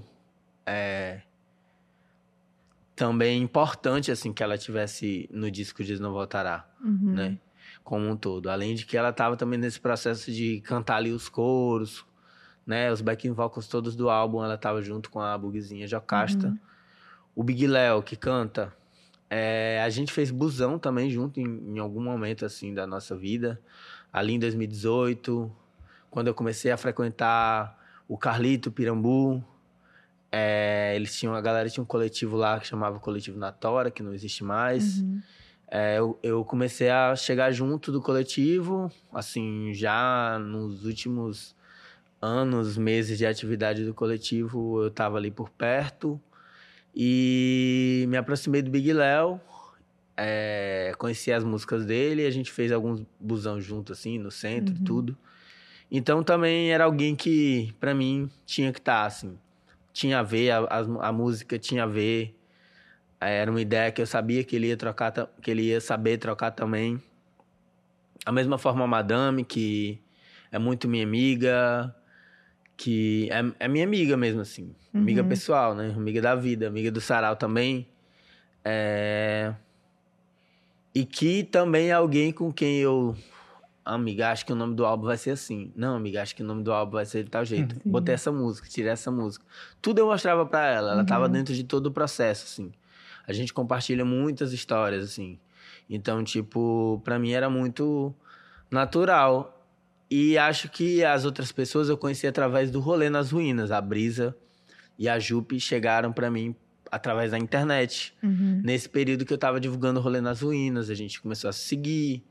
É, 0.65 1.21
também 3.01 3.41
importante, 3.41 4.11
assim, 4.11 4.31
que 4.31 4.43
ela 4.43 4.57
tivesse 4.59 5.27
no 5.31 5.49
disco 5.49 5.83
de 5.83 5.99
Não 5.99 6.11
Voltará, 6.11 6.69
uhum. 6.83 7.13
né? 7.13 7.39
Como 7.83 8.07
um 8.07 8.15
todo. 8.15 8.47
Além 8.47 8.75
de 8.75 8.85
que 8.85 8.95
ela 8.95 9.09
estava 9.09 9.35
também 9.35 9.57
nesse 9.57 9.79
processo 9.79 10.31
de 10.31 10.61
cantar 10.61 10.97
ali 10.97 11.11
os 11.11 11.27
coros, 11.27 12.05
né? 12.63 12.91
Os 12.91 13.01
backing 13.01 13.31
vocals 13.31 13.67
todos 13.67 13.95
do 13.95 14.07
álbum, 14.07 14.43
ela 14.43 14.53
estava 14.53 14.83
junto 14.83 15.09
com 15.09 15.19
a 15.19 15.35
Bugzinha 15.35 15.87
Jocasta. 15.87 16.49
Uhum. 16.49 16.59
O 17.35 17.43
Big 17.43 17.65
Léo, 17.65 18.03
que 18.03 18.15
canta. 18.15 18.71
É, 19.33 19.81
a 19.81 19.89
gente 19.89 20.11
fez 20.11 20.29
busão 20.29 20.77
também 20.77 21.09
junto 21.09 21.39
em, 21.39 21.45
em 21.45 21.79
algum 21.79 22.03
momento, 22.03 22.45
assim, 22.45 22.73
da 22.73 22.85
nossa 22.85 23.15
vida. 23.15 23.61
Ali 24.11 24.33
em 24.33 24.39
2018, 24.39 25.49
quando 26.09 26.27
eu 26.27 26.33
comecei 26.33 26.69
a 26.69 26.75
frequentar 26.75 27.79
o 28.09 28.17
Carlito 28.17 28.69
Pirambu, 28.69 29.41
é, 30.29 30.91
eles 30.97 31.17
tinham, 31.17 31.33
a 31.33 31.39
galera 31.39 31.69
tinha 31.69 31.81
um 31.81 31.87
coletivo 31.87 32.35
lá 32.35 32.59
que 32.59 32.67
chamava 32.67 32.99
Coletivo 32.99 33.39
Natora, 33.39 33.89
que 33.89 34.03
não 34.03 34.13
existe 34.13 34.43
mais. 34.43 34.97
Uhum. 34.97 35.21
É, 35.69 35.99
eu, 35.99 36.19
eu, 36.21 36.43
comecei 36.43 36.89
a 36.89 37.15
chegar 37.15 37.53
junto 37.53 37.89
do 37.89 38.01
coletivo, 38.01 38.91
assim, 39.13 39.73
já 39.73 40.37
nos 40.39 40.83
últimos 40.83 41.55
anos, 42.21 42.77
meses 42.77 43.17
de 43.17 43.25
atividade 43.25 43.85
do 43.85 43.93
coletivo, 43.93 44.81
eu 44.81 44.89
estava 44.89 45.15
ali 45.15 45.31
por 45.31 45.49
perto. 45.49 46.19
E 46.95 48.05
me 48.09 48.17
aproximei 48.17 48.61
do 48.61 48.69
Big 48.69 48.91
Léo, 48.91 49.39
é, 50.17 50.93
conheci 50.97 51.31
as 51.31 51.43
músicas 51.43 51.85
dele, 51.85 52.25
a 52.25 52.31
gente 52.31 52.51
fez 52.51 52.71
alguns 52.71 53.03
busão 53.19 53.61
junto, 53.61 53.93
assim, 53.93 54.17
no 54.17 54.29
centro 54.29 54.75
e 54.75 54.77
uhum. 54.77 54.83
tudo. 54.83 55.17
Então 55.89 56.23
também 56.23 56.71
era 56.71 56.83
alguém 56.85 57.15
que, 57.15 57.73
para 57.79 57.93
mim, 57.93 58.29
tinha 58.45 58.71
que 58.71 58.79
estar, 58.79 59.01
tá, 59.01 59.05
assim 59.05 59.37
tinha 59.93 60.19
a 60.19 60.23
ver, 60.23 60.51
a, 60.51 60.59
a, 60.59 61.07
a, 61.09 61.11
música 61.11 61.59
tinha 61.59 61.83
a 61.83 61.87
ver. 61.87 62.35
Era 63.19 63.51
uma 63.51 63.61
ideia 63.61 63.91
que 63.91 64.01
eu 64.01 64.07
sabia 64.07 64.43
que 64.43 64.55
ele 64.55 64.67
ia 64.67 64.77
trocar, 64.77 65.11
que 65.41 65.51
ele 65.51 65.63
ia 65.63 65.79
saber 65.79 66.17
trocar 66.17 66.51
também. 66.51 67.01
A 68.25 68.31
mesma 68.31 68.57
forma 68.57 68.83
a 68.83 68.87
Madame, 68.87 69.43
que 69.43 69.99
é 70.51 70.57
muito 70.57 70.87
minha 70.87 71.03
amiga, 71.03 71.95
que 72.81 73.29
é, 73.31 73.65
é 73.65 73.67
minha 73.67 73.85
amiga 73.85 74.17
mesmo, 74.17 74.41
assim. 74.41 74.73
Uhum. 74.91 75.01
Amiga 75.01 75.23
pessoal, 75.23 75.75
né? 75.75 75.93
Amiga 75.95 76.19
da 76.19 76.33
vida, 76.33 76.67
amiga 76.67 76.91
do 76.91 76.99
Sarau 76.99 77.35
também. 77.35 77.87
É... 78.65 79.53
E 80.93 81.05
que 81.05 81.43
também 81.43 81.89
é 81.89 81.93
alguém 81.93 82.31
com 82.31 82.51
quem 82.51 82.79
eu 82.79 83.15
amiga, 83.85 84.31
acho 84.31 84.45
que 84.45 84.51
o 84.51 84.55
nome 84.55 84.75
do 84.75 84.83
álbum 84.83 85.05
vai 85.05 85.17
ser 85.17 85.31
assim. 85.31 85.71
Não, 85.75 85.95
amiga, 85.95 86.23
acho 86.23 86.35
que 86.35 86.41
o 86.41 86.45
nome 86.45 86.63
do 86.63 86.73
álbum 86.73 86.93
vai 86.93 87.05
ser 87.05 87.23
de 87.23 87.29
tal 87.29 87.45
jeito. 87.45 87.75
Sim. 87.75 87.81
Botei 87.85 88.15
essa 88.15 88.31
música, 88.31 88.67
tirei 88.67 88.91
essa 88.91 89.11
música. 89.11 89.45
Tudo 89.79 89.99
eu 89.99 90.07
mostrava 90.07 90.43
para 90.43 90.67
ela, 90.67 90.91
ela 90.91 91.01
uhum. 91.01 91.05
tava 91.05 91.29
dentro 91.29 91.53
de 91.53 91.63
todo 91.63 91.85
o 91.87 91.91
processo, 91.91 92.45
assim. 92.45 92.71
A 93.27 93.31
gente 93.31 93.53
compartilha 93.53 94.03
muitas 94.03 94.53
histórias, 94.53 95.03
assim. 95.03 95.39
Então, 95.87 96.23
tipo, 96.23 96.99
para 97.03 97.19
mim 97.19 97.31
era 97.31 97.47
muito 97.47 98.11
natural. 98.71 99.60
E 100.11 100.37
acho 100.37 100.69
que 100.69 101.03
as 101.03 101.23
outras 101.23 101.51
pessoas 101.51 101.87
eu 101.87 101.97
conheci 101.97 102.27
através 102.27 102.69
do 102.69 102.81
rolê 102.81 103.09
nas 103.09 103.31
ruínas. 103.31 103.71
A 103.71 103.79
Brisa 103.79 104.35
e 104.99 105.07
a 105.07 105.17
Jupe 105.17 105.59
chegaram 105.59 106.11
para 106.11 106.29
mim 106.29 106.53
através 106.91 107.31
da 107.31 107.39
internet. 107.39 108.13
Uhum. 108.21 108.61
Nesse 108.61 108.89
período 108.89 109.25
que 109.25 109.33
eu 109.33 109.37
tava 109.37 109.59
divulgando 109.59 109.99
o 110.01 110.03
rolê 110.03 110.19
nas 110.19 110.41
ruínas, 110.41 110.89
a 110.89 110.93
gente 110.93 111.21
começou 111.21 111.49
a 111.49 111.53
se 111.53 111.61
seguir 111.61 112.25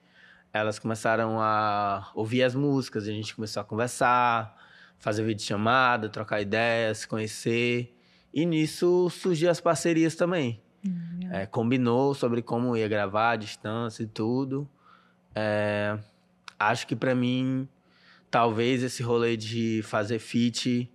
elas 0.52 0.78
começaram 0.78 1.40
a 1.40 2.10
ouvir 2.14 2.42
as 2.42 2.54
músicas, 2.54 3.04
a 3.04 3.12
gente 3.12 3.34
começou 3.34 3.60
a 3.60 3.64
conversar, 3.64 4.56
fazer 4.98 5.24
vídeo 5.24 5.44
chamada, 5.44 6.08
trocar 6.08 6.40
ideias, 6.40 6.98
se 6.98 7.08
conhecer. 7.08 7.96
E 8.34 8.44
nisso 8.44 9.08
surgiu 9.10 9.50
as 9.50 9.60
parcerias 9.60 10.14
também. 10.14 10.60
Uhum. 10.84 11.30
É, 11.30 11.46
combinou 11.46 12.14
sobre 12.14 12.42
como 12.42 12.76
ia 12.76 12.88
gravar, 12.88 13.32
a 13.32 13.36
distância 13.36 14.02
e 14.02 14.06
tudo. 14.06 14.68
É, 15.34 15.96
acho 16.60 16.86
que 16.86 16.94
para 16.94 17.14
mim, 17.14 17.66
talvez 18.30 18.82
esse 18.82 19.02
rolê 19.02 19.36
de 19.36 19.80
fazer 19.82 20.18
feat 20.18 20.92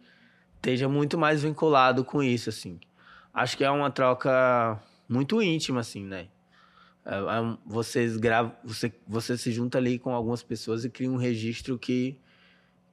esteja 0.57 0.88
muito 0.88 1.18
mais 1.18 1.41
vinculado 1.41 2.05
com 2.05 2.22
isso, 2.22 2.49
assim. 2.49 2.80
Acho 3.34 3.57
que 3.57 3.63
é 3.63 3.70
uma 3.70 3.89
troca 3.89 4.80
muito 5.09 5.41
íntima, 5.41 5.80
assim, 5.80 6.05
né? 6.05 6.28
É, 7.03 7.16
é 7.16 7.57
vocês 7.66 8.16
gravam, 8.16 8.55
você, 8.63 8.93
você 9.07 9.38
se 9.38 9.51
junta 9.51 9.80
ali 9.80 9.97
com 9.97 10.13
algumas 10.13 10.43
pessoas 10.43 10.86
e 10.86 10.89
cria 10.89 11.09
um 11.09 11.18
registro 11.18 11.78
que, 11.78 12.20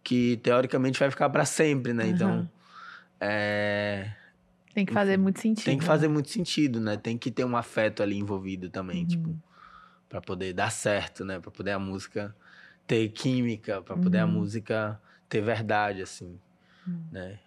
que 0.02 0.38
teoricamente 0.38 0.98
vai 0.98 1.10
ficar 1.10 1.28
para 1.28 1.44
sempre, 1.44 1.92
né? 1.92 2.04
Uhum. 2.04 2.10
Então, 2.10 2.50
é... 3.20 4.10
Tem 4.74 4.86
que 4.86 4.92
fazer 4.92 5.18
muito 5.18 5.38
sentido. 5.38 5.64
Tem 5.66 5.78
que 5.78 5.84
fazer 5.84 6.08
muito 6.08 6.30
sentido, 6.30 6.80
né? 6.80 6.96
Tem 6.96 7.18
que 7.18 7.30
ter 7.30 7.44
um 7.44 7.54
afeto 7.54 8.02
ali 8.02 8.16
envolvido 8.16 8.70
também, 8.70 9.02
uhum. 9.02 9.06
tipo, 9.06 9.42
para 10.08 10.20
poder 10.22 10.54
dar 10.54 10.70
certo, 10.70 11.24
né? 11.24 11.38
Para 11.38 11.50
poder 11.50 11.72
a 11.72 11.78
música 11.78 12.34
ter 12.86 13.08
química, 13.08 13.80
para 13.82 13.96
poder 13.96 14.18
uhum. 14.18 14.24
a 14.24 14.26
música 14.26 15.00
ter 15.28 15.40
verdade, 15.40 16.02
assim, 16.02 16.38
uhum. 16.86 17.04
né? 17.10 17.38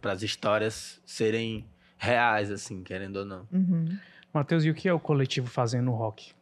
Para 0.00 0.12
as 0.12 0.22
histórias 0.22 1.00
serem 1.04 1.66
reais, 1.98 2.50
assim, 2.50 2.82
querendo 2.82 3.16
ou 3.16 3.24
não. 3.24 3.48
Uhum. 3.52 3.98
Matheus, 4.32 4.64
e 4.64 4.70
o 4.70 4.74
que 4.74 4.88
é 4.88 4.92
o 4.92 5.00
coletivo 5.00 5.48
Fazendo 5.48 5.90
Rock? 5.90 6.32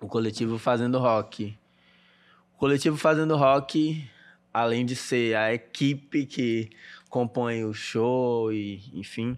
O 0.00 0.06
coletivo 0.06 0.58
Fazendo 0.58 0.98
Rock. 0.98 1.56
O 2.54 2.58
coletivo 2.58 2.96
Fazendo 2.96 3.36
Rock, 3.36 4.08
além 4.52 4.84
de 4.84 4.96
ser 4.96 5.36
a 5.36 5.52
equipe 5.52 6.26
que 6.26 6.70
compõe 7.08 7.64
o 7.64 7.72
show 7.72 8.52
e, 8.52 8.82
enfim, 8.92 9.36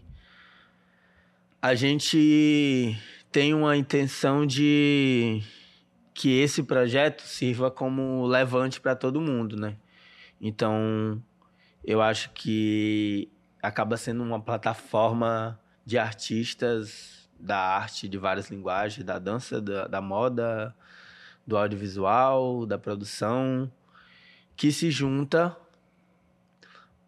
a 1.60 1.74
gente 1.74 2.96
tem 3.30 3.52
uma 3.52 3.76
intenção 3.76 4.46
de 4.46 5.42
que 6.16 6.40
esse 6.40 6.62
projeto 6.62 7.20
sirva 7.20 7.70
como 7.70 8.26
levante 8.26 8.80
para 8.80 8.96
todo 8.96 9.20
mundo, 9.20 9.54
né? 9.54 9.76
Então, 10.40 11.22
eu 11.84 12.00
acho 12.00 12.30
que 12.30 13.30
acaba 13.62 13.98
sendo 13.98 14.22
uma 14.22 14.40
plataforma 14.40 15.60
de 15.84 15.98
artistas 15.98 17.28
da 17.38 17.58
arte 17.58 18.08
de 18.08 18.16
várias 18.16 18.48
linguagens, 18.48 19.04
da 19.04 19.18
dança, 19.18 19.60
da, 19.60 19.86
da 19.86 20.00
moda, 20.00 20.74
do 21.46 21.54
audiovisual, 21.54 22.64
da 22.64 22.78
produção, 22.78 23.70
que 24.56 24.72
se 24.72 24.90
junta 24.90 25.54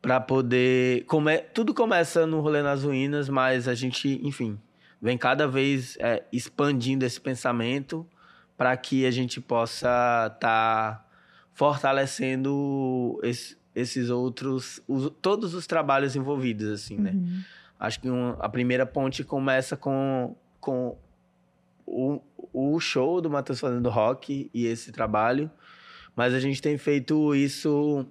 para 0.02 0.20
poder. 0.20 1.06
Come... 1.06 1.38
Tudo 1.54 1.72
começa 1.72 2.26
no 2.26 2.40
Rolê 2.40 2.61
nas 2.61 2.82
Ruínas, 2.84 3.30
mas 3.30 3.66
a 3.66 3.74
gente, 3.74 4.20
enfim, 4.22 4.61
vem 5.00 5.16
cada 5.16 5.48
vez 5.48 5.96
é, 5.98 6.26
expandindo 6.30 7.06
esse 7.06 7.18
pensamento 7.18 8.06
para 8.59 8.76
que 8.76 9.06
a 9.06 9.11
gente 9.12 9.40
possa 9.40 9.86
estar 10.34 10.38
tá 10.40 11.06
fortalecendo 11.54 13.18
esse, 13.22 13.56
esses 13.72 14.11
outros, 14.11 14.82
os, 14.88 15.12
todos 15.22 15.54
os 15.54 15.64
trabalhos 15.64 16.16
envolvidos, 16.16 16.68
assim, 16.68 16.98
né? 16.98 17.12
Uhum. 17.12 17.40
Acho 17.78 18.00
que 18.00 18.11
um, 18.11 18.30
a 18.40 18.48
primeira 18.48 18.84
ponte 18.84 19.22
começa 19.22 19.76
com, 19.76 20.34
com 20.61 20.98
o, 21.86 22.20
o 22.52 22.80
show 22.80 23.20
do 23.20 23.30
Matheus 23.30 23.61
fazendo 23.61 23.88
rock 23.88 24.50
e 24.52 24.66
esse 24.66 24.90
trabalho, 24.90 25.48
mas 26.16 26.34
a 26.34 26.40
gente 26.40 26.61
tem 26.61 26.76
feito 26.76 27.36
isso 27.36 28.04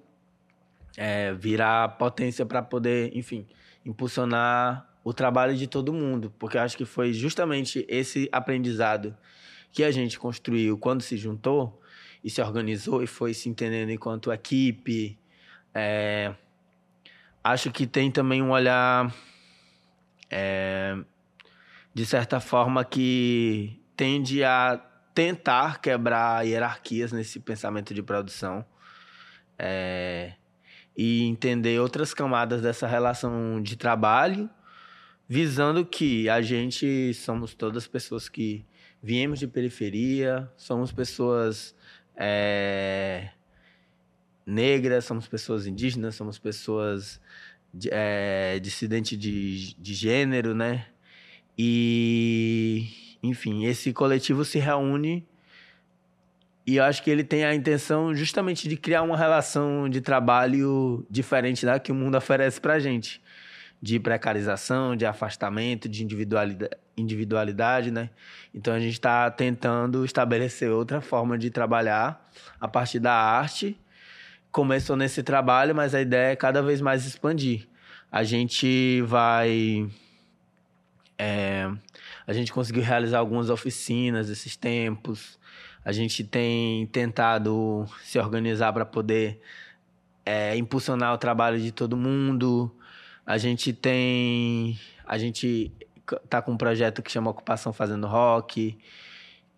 é, 0.96 1.34
virar 1.34 1.98
potência 1.98 2.46
para 2.46 2.62
poder, 2.62 3.14
enfim, 3.14 3.46
impulsionar 3.84 4.88
o 5.04 5.12
trabalho 5.12 5.54
de 5.54 5.66
todo 5.66 5.92
mundo, 5.92 6.32
porque 6.38 6.56
acho 6.56 6.76
que 6.76 6.86
foi 6.86 7.12
justamente 7.12 7.84
esse 7.86 8.30
aprendizado 8.32 9.14
que 9.72 9.84
a 9.84 9.90
gente 9.90 10.18
construiu 10.18 10.78
quando 10.78 11.02
se 11.02 11.16
juntou 11.16 11.80
e 12.22 12.30
se 12.30 12.40
organizou 12.40 13.02
e 13.02 13.06
foi 13.06 13.34
se 13.34 13.48
entendendo 13.48 13.90
enquanto 13.90 14.32
equipe. 14.32 15.18
É, 15.74 16.34
acho 17.42 17.70
que 17.70 17.86
tem 17.86 18.10
também 18.10 18.42
um 18.42 18.50
olhar, 18.50 19.14
é, 20.30 20.96
de 21.94 22.06
certa 22.06 22.40
forma, 22.40 22.84
que 22.84 23.80
tende 23.96 24.42
a 24.42 24.84
tentar 25.14 25.80
quebrar 25.80 26.46
hierarquias 26.46 27.12
nesse 27.12 27.40
pensamento 27.40 27.92
de 27.92 28.02
produção. 28.02 28.64
É, 29.58 30.34
e 30.98 31.22
entender 31.22 31.78
outras 31.78 32.12
camadas 32.12 32.60
dessa 32.60 32.84
relação 32.84 33.62
de 33.62 33.76
trabalho, 33.76 34.50
visando 35.28 35.86
que 35.86 36.28
a 36.28 36.42
gente 36.42 37.14
somos 37.14 37.54
todas 37.54 37.86
pessoas 37.86 38.28
que 38.28 38.66
viemos 39.02 39.38
de 39.38 39.46
periferia, 39.46 40.50
somos 40.56 40.92
pessoas 40.92 41.74
é, 42.16 43.30
negras, 44.46 45.04
somos 45.04 45.26
pessoas 45.26 45.66
indígenas, 45.66 46.14
somos 46.14 46.38
pessoas 46.38 47.20
é, 47.90 48.58
dissidente 48.60 49.16
de, 49.16 49.74
de 49.74 49.94
gênero, 49.94 50.54
né? 50.54 50.86
E, 51.56 53.16
enfim, 53.22 53.66
esse 53.66 53.92
coletivo 53.92 54.44
se 54.44 54.58
reúne 54.58 55.26
e 56.68 56.76
eu 56.76 56.84
acho 56.84 57.02
que 57.02 57.10
ele 57.10 57.24
tem 57.24 57.46
a 57.46 57.54
intenção 57.54 58.14
justamente 58.14 58.68
de 58.68 58.76
criar 58.76 59.00
uma 59.00 59.16
relação 59.16 59.88
de 59.88 60.02
trabalho 60.02 61.02
diferente 61.08 61.64
da 61.64 61.80
que 61.80 61.90
o 61.90 61.94
mundo 61.94 62.14
oferece 62.18 62.60
para 62.60 62.78
gente. 62.78 63.22
De 63.80 64.00
precarização, 64.00 64.96
de 64.96 65.06
afastamento, 65.06 65.88
de 65.88 66.02
individualidade, 66.02 66.76
individualidade 66.96 67.90
né? 67.90 68.10
Então 68.52 68.74
a 68.74 68.80
gente 68.80 68.94
está 68.94 69.30
tentando 69.30 70.04
estabelecer 70.04 70.70
outra 70.70 71.00
forma 71.00 71.38
de 71.38 71.50
trabalhar 71.50 72.28
a 72.60 72.66
partir 72.66 72.98
da 72.98 73.12
arte. 73.12 73.78
Começou 74.50 74.96
nesse 74.96 75.22
trabalho, 75.22 75.74
mas 75.74 75.94
a 75.94 76.00
ideia 76.00 76.32
é 76.32 76.36
cada 76.36 76.60
vez 76.62 76.80
mais 76.80 77.06
expandir. 77.06 77.68
A 78.10 78.24
gente 78.24 79.02
vai. 79.02 79.88
É, 81.18 81.70
a 82.26 82.32
gente 82.32 82.52
conseguiu 82.52 82.82
realizar 82.82 83.18
algumas 83.18 83.50
oficinas 83.50 84.28
esses 84.30 84.56
tempos. 84.56 85.38
A 85.84 85.92
gente 85.92 86.24
tem 86.24 86.86
tentado 86.86 87.86
se 88.02 88.18
organizar 88.18 88.72
para 88.72 88.84
poder 88.84 89.40
é, 90.24 90.56
impulsionar 90.56 91.14
o 91.14 91.18
trabalho 91.18 91.58
de 91.58 91.72
todo 91.72 91.96
mundo. 91.96 92.74
A 93.28 93.36
gente 93.36 93.74
tem. 93.74 94.80
A 95.06 95.18
gente 95.18 95.70
tá 96.30 96.40
com 96.40 96.52
um 96.52 96.56
projeto 96.56 97.02
que 97.02 97.12
chama 97.12 97.30
Ocupação 97.30 97.74
Fazendo 97.74 98.06
Rock, 98.06 98.78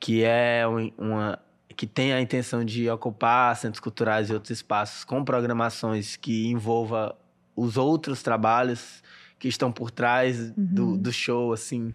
que 0.01 0.25
é 0.25 0.64
uma. 0.99 1.39
que 1.77 1.87
tem 1.87 2.12
a 2.12 2.21
intenção 2.21 2.64
de 2.64 2.91
ocupar 2.91 3.57
centros 3.57 3.79
culturais 3.79 4.29
e 4.29 4.35
outros 4.35 4.51
espaços 4.51 5.05
com 5.05 5.25
programações 5.25 6.16
que 6.16 6.49
envolva 6.49 7.16
os 7.55 7.77
outros 7.77 8.25
trabalhos 8.25 9.05
que 9.39 9.47
estão 9.47 9.71
por 9.71 9.93
trás 9.93 10.41
uhum. 10.41 10.55
do, 10.57 10.97
do 10.97 11.12
show, 11.12 11.53
assim 11.53 11.95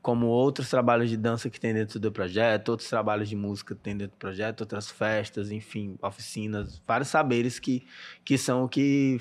como 0.00 0.26
outros 0.26 0.70
trabalhos 0.70 1.10
de 1.10 1.16
dança 1.16 1.50
que 1.50 1.58
tem 1.58 1.74
dentro 1.74 1.98
do 1.98 2.12
projeto, 2.12 2.68
outros 2.68 2.88
trabalhos 2.88 3.28
de 3.28 3.34
música 3.34 3.74
que 3.74 3.80
tem 3.80 3.96
dentro 3.96 4.16
do 4.16 4.20
projeto, 4.20 4.60
outras 4.60 4.88
festas, 4.88 5.50
enfim, 5.50 5.98
oficinas, 6.00 6.80
vários 6.86 7.08
saberes 7.08 7.58
que, 7.58 7.84
que 8.24 8.38
são 8.38 8.64
o 8.64 8.68
que, 8.68 9.20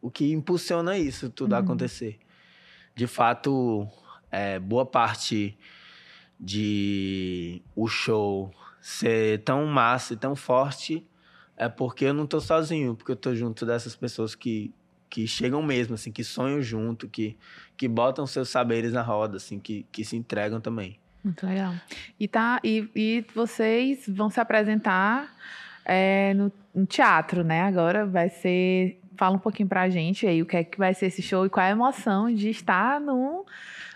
o 0.00 0.10
que 0.10 0.32
impulsiona 0.32 0.96
isso 0.96 1.30
tudo 1.30 1.52
uhum. 1.52 1.58
a 1.58 1.60
acontecer. 1.60 2.18
De 2.94 3.06
fato, 3.06 3.86
é, 4.30 4.58
boa 4.58 4.86
parte 4.86 5.56
de 6.38 7.62
o 7.74 7.86
show 7.86 8.52
ser 8.80 9.42
tão 9.42 9.66
massa 9.66 10.14
e 10.14 10.16
tão 10.16 10.34
forte 10.34 11.06
é 11.56 11.68
porque 11.68 12.06
eu 12.06 12.14
não 12.14 12.24
estou 12.24 12.40
sozinho, 12.40 12.94
porque 12.94 13.12
eu 13.12 13.14
estou 13.14 13.34
junto 13.36 13.66
dessas 13.66 13.94
pessoas 13.94 14.34
que 14.34 14.72
que 15.10 15.26
chegam 15.26 15.60
mesmo, 15.60 15.96
assim, 15.96 16.12
que 16.12 16.22
sonham 16.22 16.62
junto, 16.62 17.08
que, 17.08 17.36
que 17.76 17.88
botam 17.88 18.26
seus 18.26 18.48
saberes 18.48 18.92
na 18.92 19.02
roda, 19.02 19.38
assim, 19.38 19.58
que, 19.58 19.84
que 19.90 20.04
se 20.04 20.16
entregam 20.16 20.60
também. 20.60 20.98
Muito 21.22 21.44
legal. 21.44 21.74
E, 22.18 22.28
tá, 22.28 22.60
e, 22.62 22.88
e 22.94 23.26
vocês 23.34 24.04
vão 24.08 24.30
se 24.30 24.40
apresentar 24.40 25.28
é, 25.84 26.32
no, 26.34 26.52
no, 26.72 26.86
teatro, 26.86 27.42
né? 27.42 27.62
Agora 27.62 28.06
vai 28.06 28.28
ser. 28.28 29.00
Fala 29.20 29.36
um 29.36 29.38
pouquinho 29.38 29.68
pra 29.68 29.90
gente 29.90 30.26
aí 30.26 30.40
o 30.40 30.46
que 30.46 30.56
é 30.56 30.64
que 30.64 30.78
vai 30.78 30.94
ser 30.94 31.08
esse 31.08 31.20
show 31.20 31.44
e 31.44 31.50
qual 31.50 31.62
é 31.62 31.68
a 31.68 31.72
emoção 31.72 32.34
de 32.34 32.48
estar 32.48 32.98
num, 32.98 33.44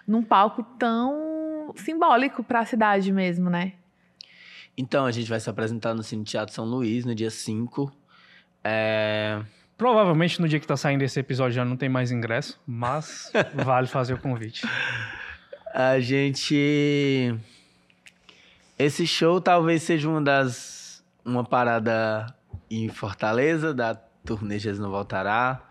num 0.06 0.22
palco 0.22 0.62
tão 0.78 1.72
simbólico 1.76 2.44
para 2.44 2.60
a 2.60 2.66
cidade 2.66 3.10
mesmo, 3.10 3.48
né? 3.48 3.72
Então, 4.76 5.06
a 5.06 5.10
gente 5.10 5.30
vai 5.30 5.40
se 5.40 5.48
apresentar 5.48 5.94
no 5.94 6.02
Cine 6.02 6.24
Teatro 6.24 6.54
São 6.54 6.66
Luís 6.66 7.06
no 7.06 7.14
dia 7.14 7.30
5. 7.30 7.90
É, 8.62 9.40
Provavelmente 9.78 10.42
no 10.42 10.46
dia 10.46 10.60
que 10.60 10.66
tá 10.66 10.76
saindo 10.76 11.02
esse 11.02 11.18
episódio 11.18 11.54
já 11.54 11.64
não 11.64 11.74
tem 11.74 11.88
mais 11.88 12.12
ingresso, 12.12 12.60
mas 12.66 13.32
vale 13.64 13.86
fazer 13.86 14.12
o 14.12 14.18
convite. 14.18 14.68
A 15.72 15.98
gente. 16.00 17.34
Esse 18.78 19.06
show 19.06 19.40
talvez 19.40 19.82
seja 19.84 20.06
uma 20.06 20.20
das. 20.20 21.02
Uma 21.24 21.42
parada 21.42 22.26
em 22.70 22.90
Fortaleza, 22.90 23.72
da 23.72 23.94
turnê 24.24 24.58
Jesus 24.58 24.80
Não 24.80 24.90
Voltará, 24.90 25.62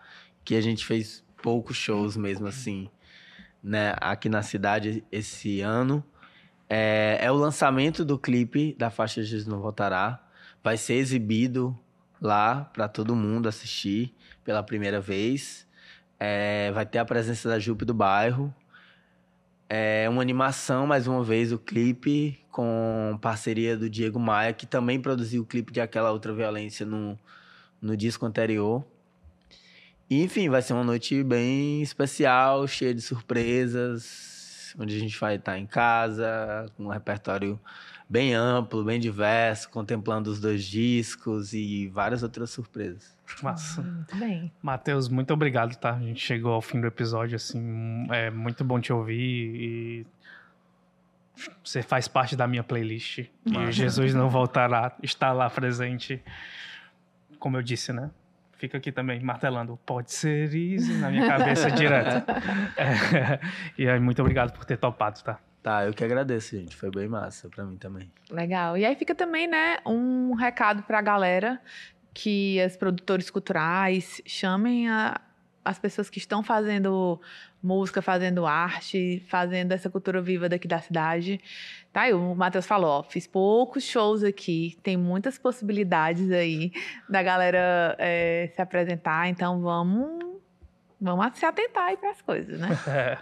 que 0.44 0.56
a 0.56 0.62
gente 0.62 0.86
fez 0.86 1.24
poucos 1.42 1.76
shows 1.76 2.16
mesmo 2.16 2.48
assim, 2.48 2.90
né, 3.62 3.96
aqui 4.00 4.30
na 4.30 4.42
cidade 4.42 5.04
esse 5.12 5.62
ano. 5.62 6.04
É, 6.70 7.18
é 7.22 7.32
o 7.32 7.36
lançamento 7.36 8.06
do 8.06 8.18
clipe 8.18 8.76
da 8.78 8.90
faixa 8.90 9.22
Jesus 9.22 9.46
Não 9.46 9.60
Voltará. 9.60 10.24
Vai 10.64 10.78
ser 10.78 10.96
exibido 10.96 11.78
lá 12.22 12.64
para 12.74 12.88
todo 12.88 13.16
mundo 13.16 13.50
assistir 13.50 14.14
pela 14.44 14.64
primeira 14.64 15.02
vez. 15.02 15.68
É, 16.20 16.72
vai 16.72 16.86
ter 16.86 17.00
a 17.00 17.06
presença 17.06 17.50
da 17.50 17.60
Jupe 17.60 17.84
do 17.84 17.94
bairro. 17.94 18.54
É 19.70 20.08
uma 20.08 20.22
animação, 20.22 20.86
mais 20.86 21.08
uma 21.08 21.24
vez, 21.24 21.52
o 21.52 21.58
clipe 21.58 22.40
com 22.52 23.18
parceria 23.22 23.76
do 23.76 23.90
Diego 23.90 24.20
Maia, 24.20 24.54
que 24.54 24.68
também 24.68 25.02
produziu 25.02 25.42
o 25.42 25.46
clipe 25.46 25.74
de 25.74 25.82
Aquela 25.82 26.12
Outra 26.12 26.32
Violência 26.32 26.86
no, 26.86 27.18
no 27.84 27.98
disco 27.98 28.26
anterior. 28.26 28.84
E, 30.10 30.24
enfim, 30.24 30.50
vai 30.50 30.62
ser 30.62 30.74
uma 30.74 30.84
noite 30.84 31.22
bem 31.24 31.82
especial, 31.82 32.66
cheia 32.68 32.94
de 32.94 33.02
surpresas, 33.02 34.74
onde 34.80 34.96
a 34.96 35.00
gente 35.00 35.20
vai 35.20 35.36
estar 35.36 35.58
em 35.58 35.66
casa, 35.66 36.66
com 36.76 36.86
um 36.86 36.90
repertório 36.90 37.60
bem 38.10 38.34
amplo, 38.34 38.84
bem 38.84 39.00
diverso, 39.00 39.70
contemplando 39.70 40.30
os 40.30 40.40
dois 40.40 40.64
discos 40.64 41.54
e 41.54 41.88
várias 41.88 42.22
outras 42.24 42.50
surpresas. 42.52 43.18
Massa. 43.42 43.82
Muito 43.82 44.16
bem. 44.18 44.52
Matheus, 44.62 45.10
muito 45.10 45.34
obrigado, 45.34 45.76
tá? 45.76 45.96
A 45.96 46.00
gente 46.00 46.24
chegou 46.24 46.54
ao 46.54 46.62
fim 46.62 46.80
do 46.80 46.88
episódio, 46.88 47.36
assim, 47.36 48.08
é 48.12 48.30
muito 48.30 48.64
bom 48.64 48.80
te 48.80 48.94
ouvir 48.94 49.16
e 49.16 50.06
você 51.64 51.82
faz 51.82 52.08
parte 52.08 52.36
da 52.36 52.48
minha 52.48 52.64
playlist. 52.64 53.20
E 53.46 53.72
Jesus 53.72 54.14
não 54.14 54.30
voltará, 54.30 54.96
está 55.02 55.34
lá 55.34 55.50
presente. 55.50 56.22
Como 57.44 57.58
eu 57.58 57.62
disse, 57.62 57.92
né? 57.92 58.10
Fica 58.54 58.78
aqui 58.78 58.90
também 58.90 59.20
martelando, 59.20 59.78
pode 59.86 60.14
ser 60.14 60.56
isso 60.56 60.94
na 60.94 61.12
minha 61.12 61.28
cabeça 61.28 61.70
direto. 61.70 62.26
É, 62.78 63.38
e 63.78 63.86
aí, 63.86 64.00
muito 64.00 64.22
obrigado 64.22 64.54
por 64.54 64.64
ter 64.64 64.78
topado, 64.78 65.22
tá? 65.22 65.38
Tá, 65.62 65.84
eu 65.86 65.94
que 65.94 66.06
agradeço, 66.06 66.58
gente. 66.58 66.74
Foi 66.74 66.90
bem 66.90 67.10
massa 67.10 67.50
para 67.50 67.66
mim 67.66 67.76
também. 67.76 68.10
Legal. 68.32 68.78
E 68.78 68.86
aí 68.86 68.96
fica 68.96 69.14
também, 69.14 69.46
né, 69.46 69.80
um 69.86 70.34
recado 70.36 70.84
para 70.84 71.00
a 71.00 71.02
galera 71.02 71.60
que 72.14 72.62
as 72.62 72.78
produtores 72.78 73.30
culturais 73.30 74.22
chamem 74.26 74.88
a, 74.88 75.20
as 75.66 75.78
pessoas 75.78 76.10
que 76.10 76.20
estão 76.20 76.42
fazendo 76.42 77.20
música, 77.64 78.02
fazendo 78.02 78.46
arte, 78.46 79.24
fazendo 79.30 79.72
essa 79.72 79.90
cultura 79.90 80.22
viva 80.22 80.50
daqui 80.50 80.68
da 80.68 80.80
cidade. 80.80 81.40
Tá 81.94 82.02
aí, 82.02 82.14
o 82.14 82.36
Matheus 82.36 82.66
falou, 82.66 82.90
ó, 83.00 83.04
fiz 83.04 83.26
poucos 83.26 83.84
shows 83.84 84.24
aqui, 84.24 84.78
tem 84.84 84.98
muitas 84.98 85.38
possibilidades 85.38 86.32
aí 86.32 86.72
da 87.08 87.24
galera 87.24 87.96
é, 88.00 88.52
se 88.54 88.62
apresentar, 88.62 89.30
então 89.30 89.62
vamos 89.62 90.34
vamos 91.04 91.38
se 91.38 91.46
atentar 91.46 91.90
aí 91.90 91.98
para 91.98 92.12
as 92.12 92.22
coisas, 92.22 92.60
né? 92.60 92.70
É. 92.88 93.18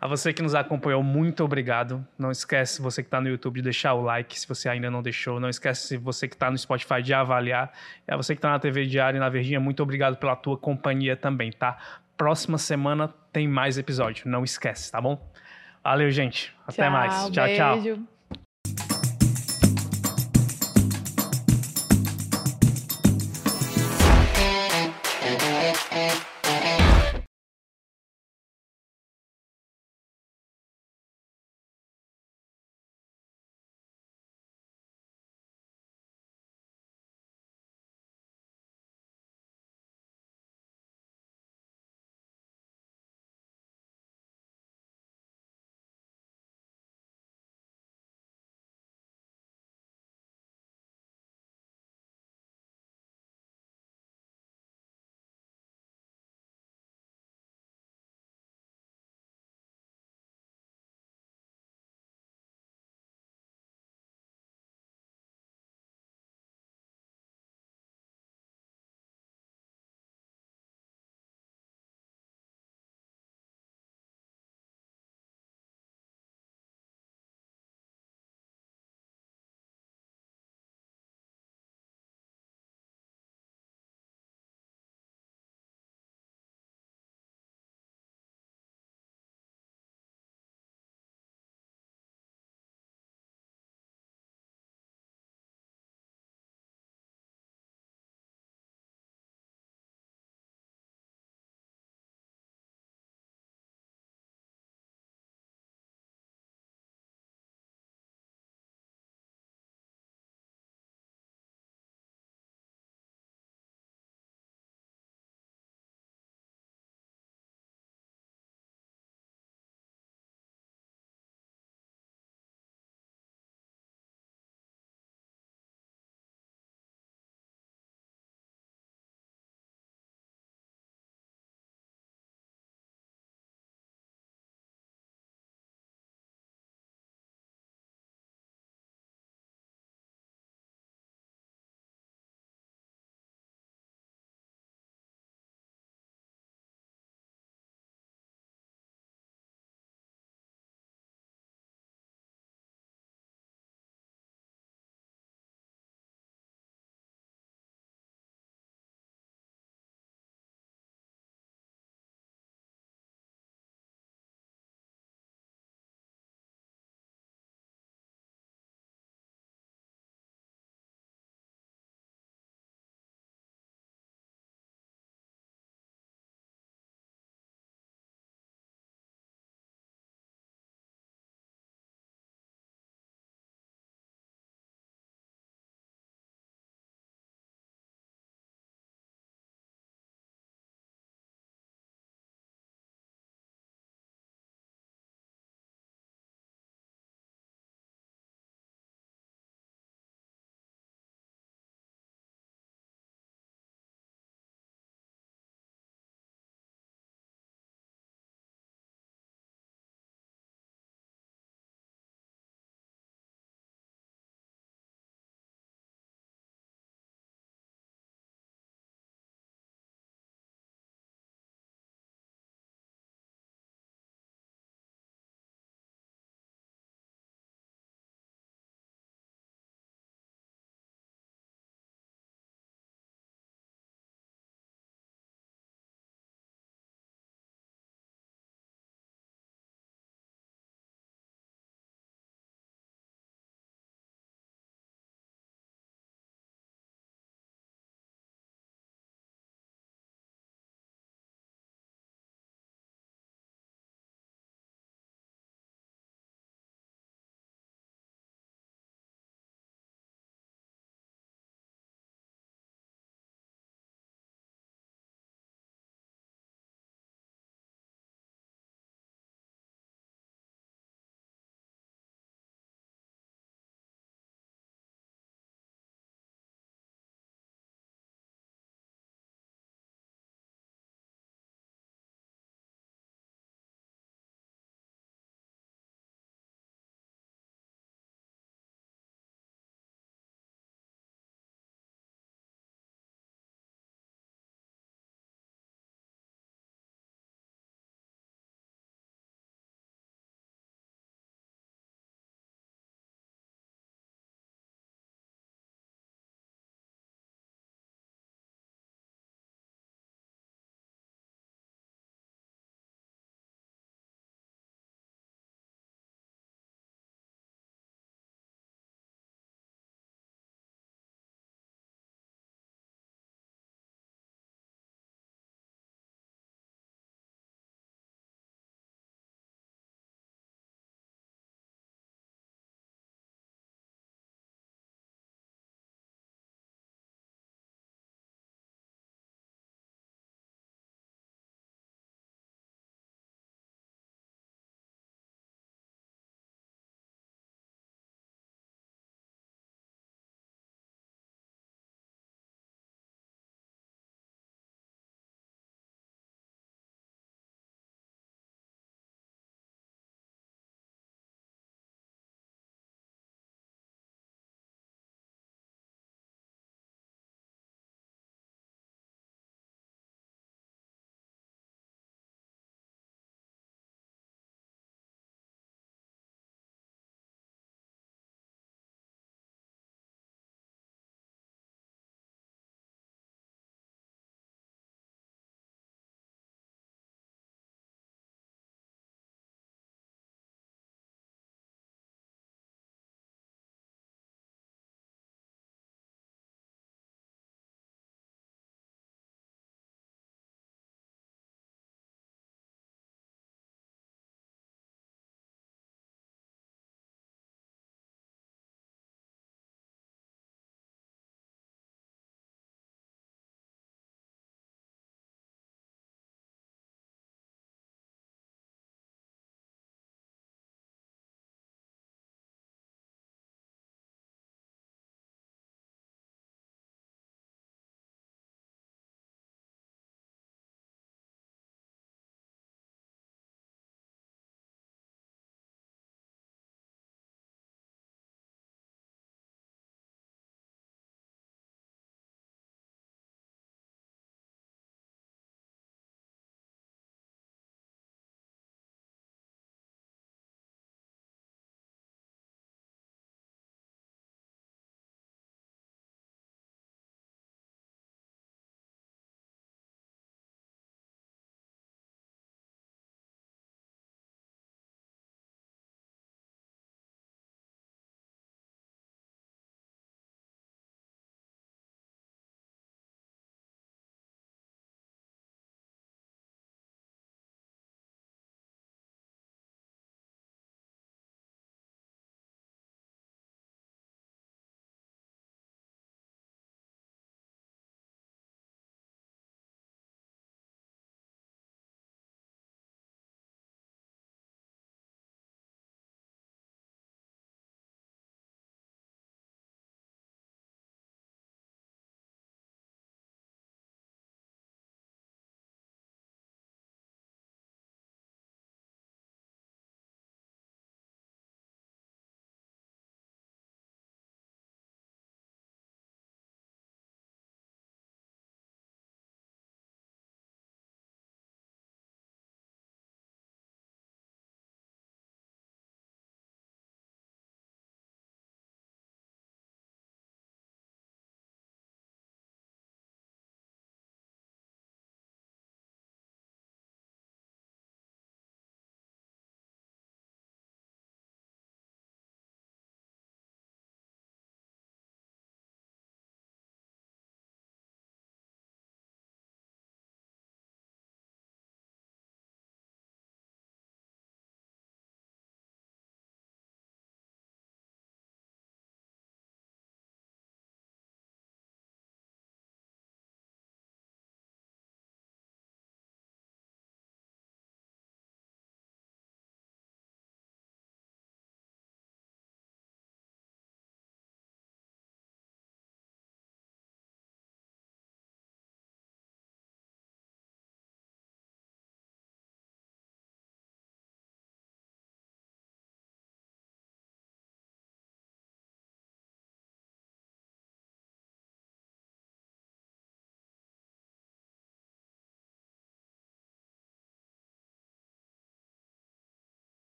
A 0.00 0.06
você 0.06 0.32
que 0.32 0.40
nos 0.40 0.54
acompanhou, 0.54 1.02
muito 1.02 1.42
obrigado. 1.42 2.06
Não 2.16 2.30
esquece, 2.30 2.80
você 2.80 3.02
que 3.02 3.08
está 3.08 3.20
no 3.20 3.28
YouTube, 3.28 3.56
de 3.56 3.62
deixar 3.62 3.94
o 3.94 4.02
like 4.02 4.38
se 4.38 4.46
você 4.46 4.68
ainda 4.68 4.88
não 4.88 5.02
deixou. 5.02 5.40
Não 5.40 5.48
esquece, 5.48 5.96
você 5.96 6.28
que 6.28 6.36
está 6.36 6.48
no 6.48 6.56
Spotify, 6.56 7.02
de 7.02 7.12
avaliar. 7.12 7.72
E 8.06 8.14
a 8.14 8.16
você 8.16 8.34
que 8.34 8.38
está 8.38 8.50
na 8.50 8.60
TV 8.60 8.86
Diário 8.86 9.16
e 9.16 9.20
na 9.20 9.28
Verdinha, 9.28 9.58
muito 9.58 9.82
obrigado 9.82 10.16
pela 10.18 10.36
tua 10.36 10.56
companhia 10.56 11.16
também, 11.16 11.50
tá? 11.50 11.76
Próxima 12.18 12.58
semana 12.58 13.14
tem 13.32 13.48
mais 13.48 13.78
episódio, 13.78 14.28
não 14.28 14.44
esquece, 14.44 14.92
tá 14.92 15.00
bom? 15.00 15.18
Valeu, 15.82 16.10
gente. 16.10 16.54
Até 16.66 16.82
tchau, 16.82 16.92
mais. 16.92 17.30
Tchau, 17.30 17.44
beijo. 17.44 17.94
tchau. 17.96 18.17